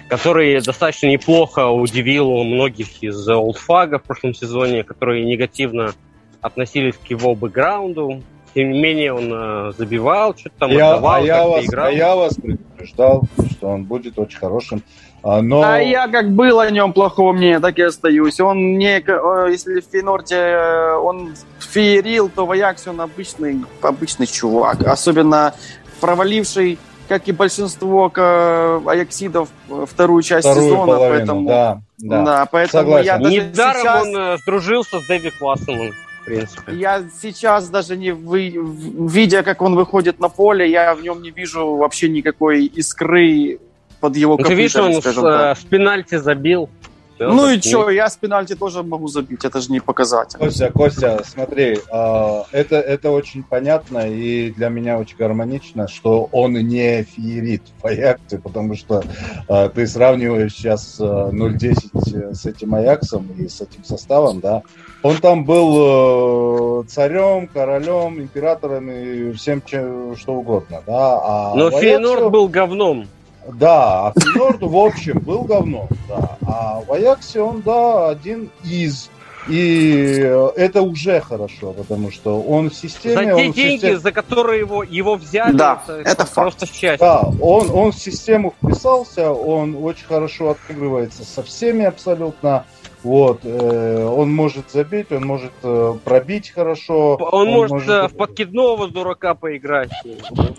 который 0.09 0.61
достаточно 0.61 1.09
неплохо 1.09 1.68
удивил 1.68 2.43
многих 2.45 3.03
из 3.03 3.28
Олдфага 3.28 3.99
в 3.99 4.05
прошлом 4.05 4.35
сезоне, 4.35 4.85
которые 4.85 5.24
негативно 5.24 5.93
относились 6.41 6.95
к 6.97 7.07
его 7.11 7.35
бэкграунду. 7.35 8.22
Тем 8.55 8.70
не 8.70 8.80
менее, 8.80 9.12
он 9.12 9.30
э, 9.32 9.72
забивал, 9.76 10.37
что-то 10.37 10.55
там 10.61 10.70
Я, 10.70 10.93
отдавал, 10.93 11.14
а, 11.14 11.20
я 11.20 11.47
вас, 11.47 11.64
играл. 11.66 11.87
а 11.87 11.91
я 11.91 12.16
вас 12.16 12.35
предупреждал, 12.37 13.24
что 13.51 13.68
он 13.68 13.85
будет 13.85 14.18
очень 14.18 14.39
хорошим. 14.39 14.82
А, 15.25 15.41
Но 15.41 15.62
А 15.62 15.79
я 15.79 16.07
как 16.09 16.31
был 16.33 16.61
о 16.61 16.70
нем 16.70 16.93
плохого 16.93 17.33
мнения, 17.33 17.59
так 17.59 17.79
и 17.79 17.83
остаюсь. 17.83 18.39
Он 18.41 18.77
не, 18.77 18.99
э, 19.01 19.49
если 19.51 19.81
в 19.81 19.85
Фейнорде 19.91 20.37
э, 20.37 20.97
он 20.97 21.35
феерил, 21.59 22.29
то 22.29 22.45
в 22.45 22.51
Аяксе 22.51 22.91
он 22.91 23.01
обычный, 23.01 23.64
обычный 23.81 24.27
чувак. 24.27 24.83
Особенно 24.87 25.55
проваливший, 26.01 26.79
как 27.09 27.27
и 27.29 27.33
большинство 27.33 28.11
к- 28.11 28.83
аяксидов, 28.87 29.49
э, 29.70 29.87
вторую 29.91 30.22
часть 30.22 30.47
вторую 30.47 30.70
сезона. 30.70 30.87
половину, 30.87 31.16
поэтому, 31.16 31.49
да, 31.49 31.81
да. 31.99 32.22
да, 32.25 32.47
поэтому 32.51 32.83
Согласен. 32.83 33.07
я 33.07 33.18
даже 33.18 33.35
Недаром 33.35 33.81
сейчас... 33.81 34.03
он 34.07 34.16
э, 34.16 34.37
сдружился 34.39 35.01
с 35.01 35.07
Дэви 35.07 35.31
Классом, 35.31 35.79
в 36.20 36.25
принципе. 36.27 36.72
Я 36.75 37.03
сейчас 37.22 37.70
даже 37.70 37.97
не 37.97 38.12
вы, 38.12 38.55
в- 38.59 39.11
видя, 39.11 39.43
как 39.43 39.62
он 39.62 39.75
выходит 39.75 40.20
на 40.20 40.29
поле, 40.29 40.70
я 40.70 40.95
в 40.95 41.03
нем 41.03 41.22
не 41.22 41.31
вижу 41.31 41.77
вообще 41.77 42.11
никакой 42.11 42.66
искры 42.66 43.59
под 44.05 44.16
его 44.16 44.36
ты 44.36 44.52
видишь, 44.52 44.76
он 44.76 44.92
копытами, 44.92 45.00
с, 45.00 45.02
скажем 45.02 45.24
э, 45.24 45.30
так. 45.30 45.59
с 45.59 45.64
пенальти 45.64 46.16
забил. 46.16 46.68
Всё, 47.14 47.32
Ну 47.32 47.48
и 47.48 47.59
что, 47.59 47.88
я 47.88 48.11
с 48.11 48.18
пенальти 48.18 48.55
тоже 48.55 48.82
могу 48.82 49.09
забить, 49.09 49.46
это 49.46 49.62
же 49.62 49.72
не 49.72 49.80
показатель. 49.80 50.38
Костя, 50.38 50.70
Костя, 50.70 51.22
смотри, 51.24 51.78
а, 51.90 52.44
это, 52.52 52.76
это 52.76 53.11
очень 53.11 53.42
понятно 53.42 54.07
и 54.11 54.50
для 54.50 54.68
меня 54.68 54.98
очень 54.98 55.16
гармонично, 55.16 55.88
что 55.88 56.28
он 56.32 56.52
не 56.52 57.05
феерит 57.05 57.62
в 57.82 57.86
Аяксе, 57.86 58.38
потому 58.38 58.74
что 58.74 59.02
а, 59.48 59.70
ты 59.70 59.86
сравниваешь 59.86 60.52
сейчас 60.52 60.98
а, 61.00 61.30
0-10 61.30 62.34
с 62.34 62.44
этим 62.44 62.74
Аяксом 62.74 63.26
и 63.38 63.48
с 63.48 63.62
этим 63.62 63.84
составом, 63.84 64.40
да. 64.40 64.62
Он 65.02 65.16
там 65.16 65.44
был 65.44 66.82
э, 66.82 66.84
царем, 66.88 67.46
королем, 67.46 68.20
императором 68.20 68.90
и 68.90 69.32
всем, 69.32 69.62
чем, 69.64 70.14
что 70.16 70.34
угодно, 70.34 70.82
да. 70.86 71.20
А 71.22 71.55
Но 71.55 71.70
Фейнорд 71.70 72.30
был 72.30 72.48
говном. 72.48 73.07
Да, 73.53 74.09
а 74.09 74.12
Фейнорд, 74.18 74.62
в 74.62 74.76
общем, 74.76 75.18
был 75.20 75.42
говном, 75.42 75.88
да. 76.09 76.38
А 76.47 76.80
в 76.80 76.92
Аяксе 76.92 77.40
он, 77.40 77.61
да, 77.62 78.09
один 78.09 78.51
из. 78.64 79.11
И 79.47 80.20
это 80.57 80.80
уже 80.80 81.20
хорошо, 81.20 81.72
потому 81.72 82.11
что 82.11 82.40
он 82.40 82.70
в 82.70 82.72
За 82.74 82.80
системе... 82.80 83.26
те 83.26 83.34
он 83.34 83.53
в 83.53 83.55
деньги, 83.55 83.76
системе- 83.76 83.99
за 83.99 84.12
которые 84.12 84.61
его, 84.61 84.82
его 84.82 85.16
взяли, 85.16 85.55
Да, 85.55 85.82
это 85.86 86.26
просто 86.26 86.64
счастье. 86.66 86.97
Да, 86.99 87.20
он, 87.42 87.70
он 87.70 87.92
в 87.92 87.97
систему 87.97 88.55
вписался, 88.62 89.30
он 89.30 89.76
очень 89.84 90.07
хорошо 90.07 90.51
отыгрывается 90.51 91.24
со 91.24 91.42
всеми 91.42 91.84
абсолютно. 91.84 92.64
Вот, 93.05 93.40
э, 93.44 94.02
он 94.02 94.34
может 94.34 94.70
забить, 94.70 95.12
он 95.12 95.26
может 95.26 95.52
э, 95.62 95.94
пробить 96.05 96.48
хорошо. 96.48 97.16
Он, 97.16 97.48
может, 97.48 97.86
э, 97.86 98.09
в 98.09 98.16
подкидного 98.16 98.88
дурака 98.88 99.34
поиграть. 99.34 99.90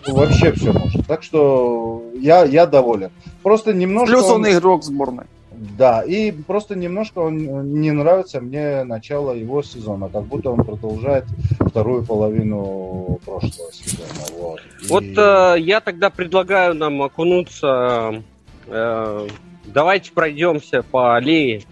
Вообще 0.07 0.51
все 0.51 0.71
может. 0.71 1.07
Так 1.07 1.23
что 1.23 2.03
я, 2.13 2.45
я 2.45 2.67
доволен. 2.67 3.09
Просто 3.41 3.73
немножко... 3.73 4.13
Плюс 4.15 4.29
он 4.29 4.47
игрок 4.47 4.83
сборной. 4.83 5.25
Да, 5.51 6.03
и 6.03 6.31
просто 6.31 6.75
немножко 6.75 7.19
он 7.19 7.71
не 7.81 7.89
нравится 7.89 8.39
мне 8.41 8.83
начало 8.83 9.31
его 9.31 9.63
сезона, 9.63 10.07
как 10.09 10.25
будто 10.25 10.51
он 10.51 10.63
продолжает 10.63 11.25
вторую 11.59 12.05
половину 12.05 13.19
прошлого 13.25 13.71
сезона. 13.73 14.07
Вот, 14.37 14.59
Вот 14.87 15.03
И- 15.03 15.15
э, 15.17 15.55
я 15.59 15.79
тогда 15.81 16.11
предлагаю 16.11 16.75
нам 16.75 17.01
окунуться. 17.01 18.21
э, 18.67 19.27
давайте 19.65 20.11
пройдемся 20.11 20.83
по 20.83 21.15
аллее 21.15 21.63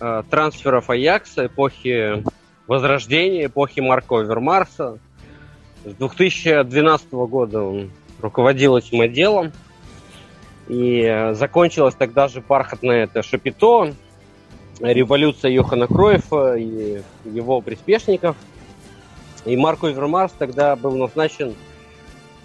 э, 0.00 0.22
трансферов 0.30 0.90
Аякса 0.90 1.46
эпохи 1.46 2.24
Возрождения, 2.66 3.46
эпохи 3.46 3.80
Марка 3.80 4.18
Овермарса. 4.18 4.98
С 5.84 5.94
2012 5.94 7.12
года 7.12 7.62
он 7.62 7.90
руководил 8.20 8.76
этим 8.76 9.02
отделом. 9.02 9.52
И 10.68 11.02
э, 11.02 11.34
закончилось 11.34 11.94
тогда 11.98 12.28
же 12.28 12.40
бархатное 12.40 13.04
это 13.04 13.22
Шапито, 13.22 13.94
революция 14.80 15.50
Йохана 15.50 15.86
Кроефа 15.86 16.54
и 16.54 17.02
его 17.24 17.60
приспешников. 17.60 18.36
И 19.44 19.56
Марко 19.56 19.88
Овермарс 19.88 20.32
тогда 20.38 20.74
был 20.74 20.96
назначен 20.96 21.54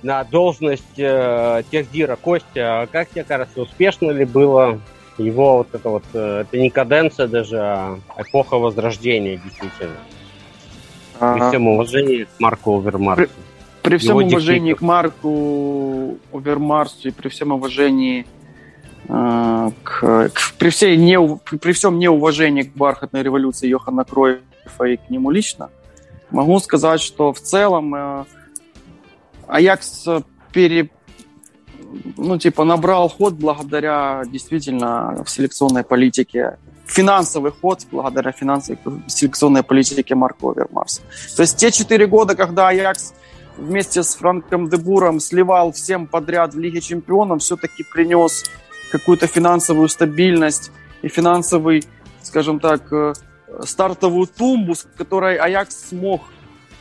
на 0.03 0.23
должность 0.23 0.97
э, 0.97 1.63
техдира. 1.71 2.15
Костя, 2.17 2.81
а 2.81 2.87
как 2.87 3.09
тебе 3.09 3.23
кажется, 3.23 3.61
успешно 3.61 4.11
ли 4.11 4.25
было 4.25 4.81
его 5.23 5.57
вот 5.57 5.67
это 5.73 5.89
вот, 5.89 6.03
э, 6.13 6.41
это 6.41 6.57
не 6.57 6.69
каденция 6.69 7.27
даже, 7.27 7.57
а 7.59 7.99
эпоха 8.17 8.57
возрождения, 8.57 9.37
действительно. 9.43 9.95
При 11.19 11.25
Ага. 11.25 11.49
всем 11.49 11.67
уважении 11.67 12.23
к 12.23 12.29
Марку 12.39 12.77
Овермарсу. 12.79 13.29
При 13.81 13.97
всем 13.97 14.19
его 14.19 14.27
уважении 14.29 14.73
к 14.73 14.81
Марку 14.81 16.17
Овермарсу 16.33 17.07
и 17.07 17.11
при 17.11 17.29
всем 17.29 17.51
уважении 17.51 18.25
э, 19.07 19.69
к, 19.83 20.29
к- 20.29 20.53
при, 20.57 20.69
всей 20.69 20.97
неу- 20.97 21.39
при 21.59 21.71
всем 21.73 21.97
неуважении 21.99 22.63
к 22.63 22.75
бархатной 22.75 23.23
революции 23.23 23.67
Йохана 23.67 24.03
Кройфа 24.05 24.83
и 24.85 24.97
к 24.97 25.09
нему 25.09 25.31
лично, 25.31 25.69
могу 26.29 26.59
сказать, 26.59 27.01
что 27.01 27.33
в 27.33 27.39
целом 27.39 27.95
э, 27.95 28.25
Аякс 29.47 30.05
пере, 30.53 30.89
ну, 32.17 32.37
типа, 32.37 32.63
набрал 32.63 33.09
ход 33.09 33.33
благодаря 33.33 34.23
действительно 34.25 35.23
в 35.25 35.29
селекционной 35.29 35.83
политике 35.83 36.57
финансовый 36.85 37.51
ход 37.51 37.85
благодаря 37.91 38.31
финансовой 38.31 38.79
селекционной 39.07 39.63
политике 39.63 40.15
Марка 40.15 40.49
Овермарса. 40.49 41.01
То 41.35 41.43
есть 41.43 41.57
те 41.57 41.71
четыре 41.71 42.07
года, 42.07 42.35
когда 42.35 42.67
Аякс 42.69 43.13
вместе 43.57 44.03
с 44.03 44.15
Франком 44.15 44.69
Дебуром 44.69 45.19
сливал 45.19 45.71
всем 45.71 46.07
подряд 46.07 46.53
в 46.53 46.59
Лиге 46.59 46.81
Чемпионов, 46.81 47.41
все-таки 47.41 47.83
принес 47.83 48.43
какую-то 48.91 49.27
финансовую 49.27 49.87
стабильность 49.87 50.71
и 51.01 51.07
финансовый, 51.07 51.85
скажем 52.23 52.59
так, 52.59 52.91
э, 52.91 53.13
стартовую 53.63 54.27
тумбу, 54.27 54.75
с 54.75 54.87
которой 54.97 55.37
Аякс 55.37 55.89
смог 55.89 56.21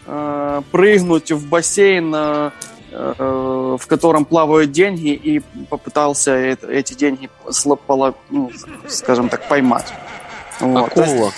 э, 0.07 0.63
прыгнуть 0.73 1.33
в 1.33 1.49
бассейн, 1.49 2.13
э, 2.15 2.51
в 2.91 3.87
котором 3.87 4.25
плавают 4.25 4.73
деньги, 4.73 5.13
и 5.13 5.41
попытался 5.69 6.37
эти 6.37 6.95
деньги, 6.95 7.29
ну, 8.31 8.51
скажем 8.87 9.29
так, 9.29 9.49
поймать. 9.49 9.93
Вот. 10.61 10.97
Акула. 10.97 11.33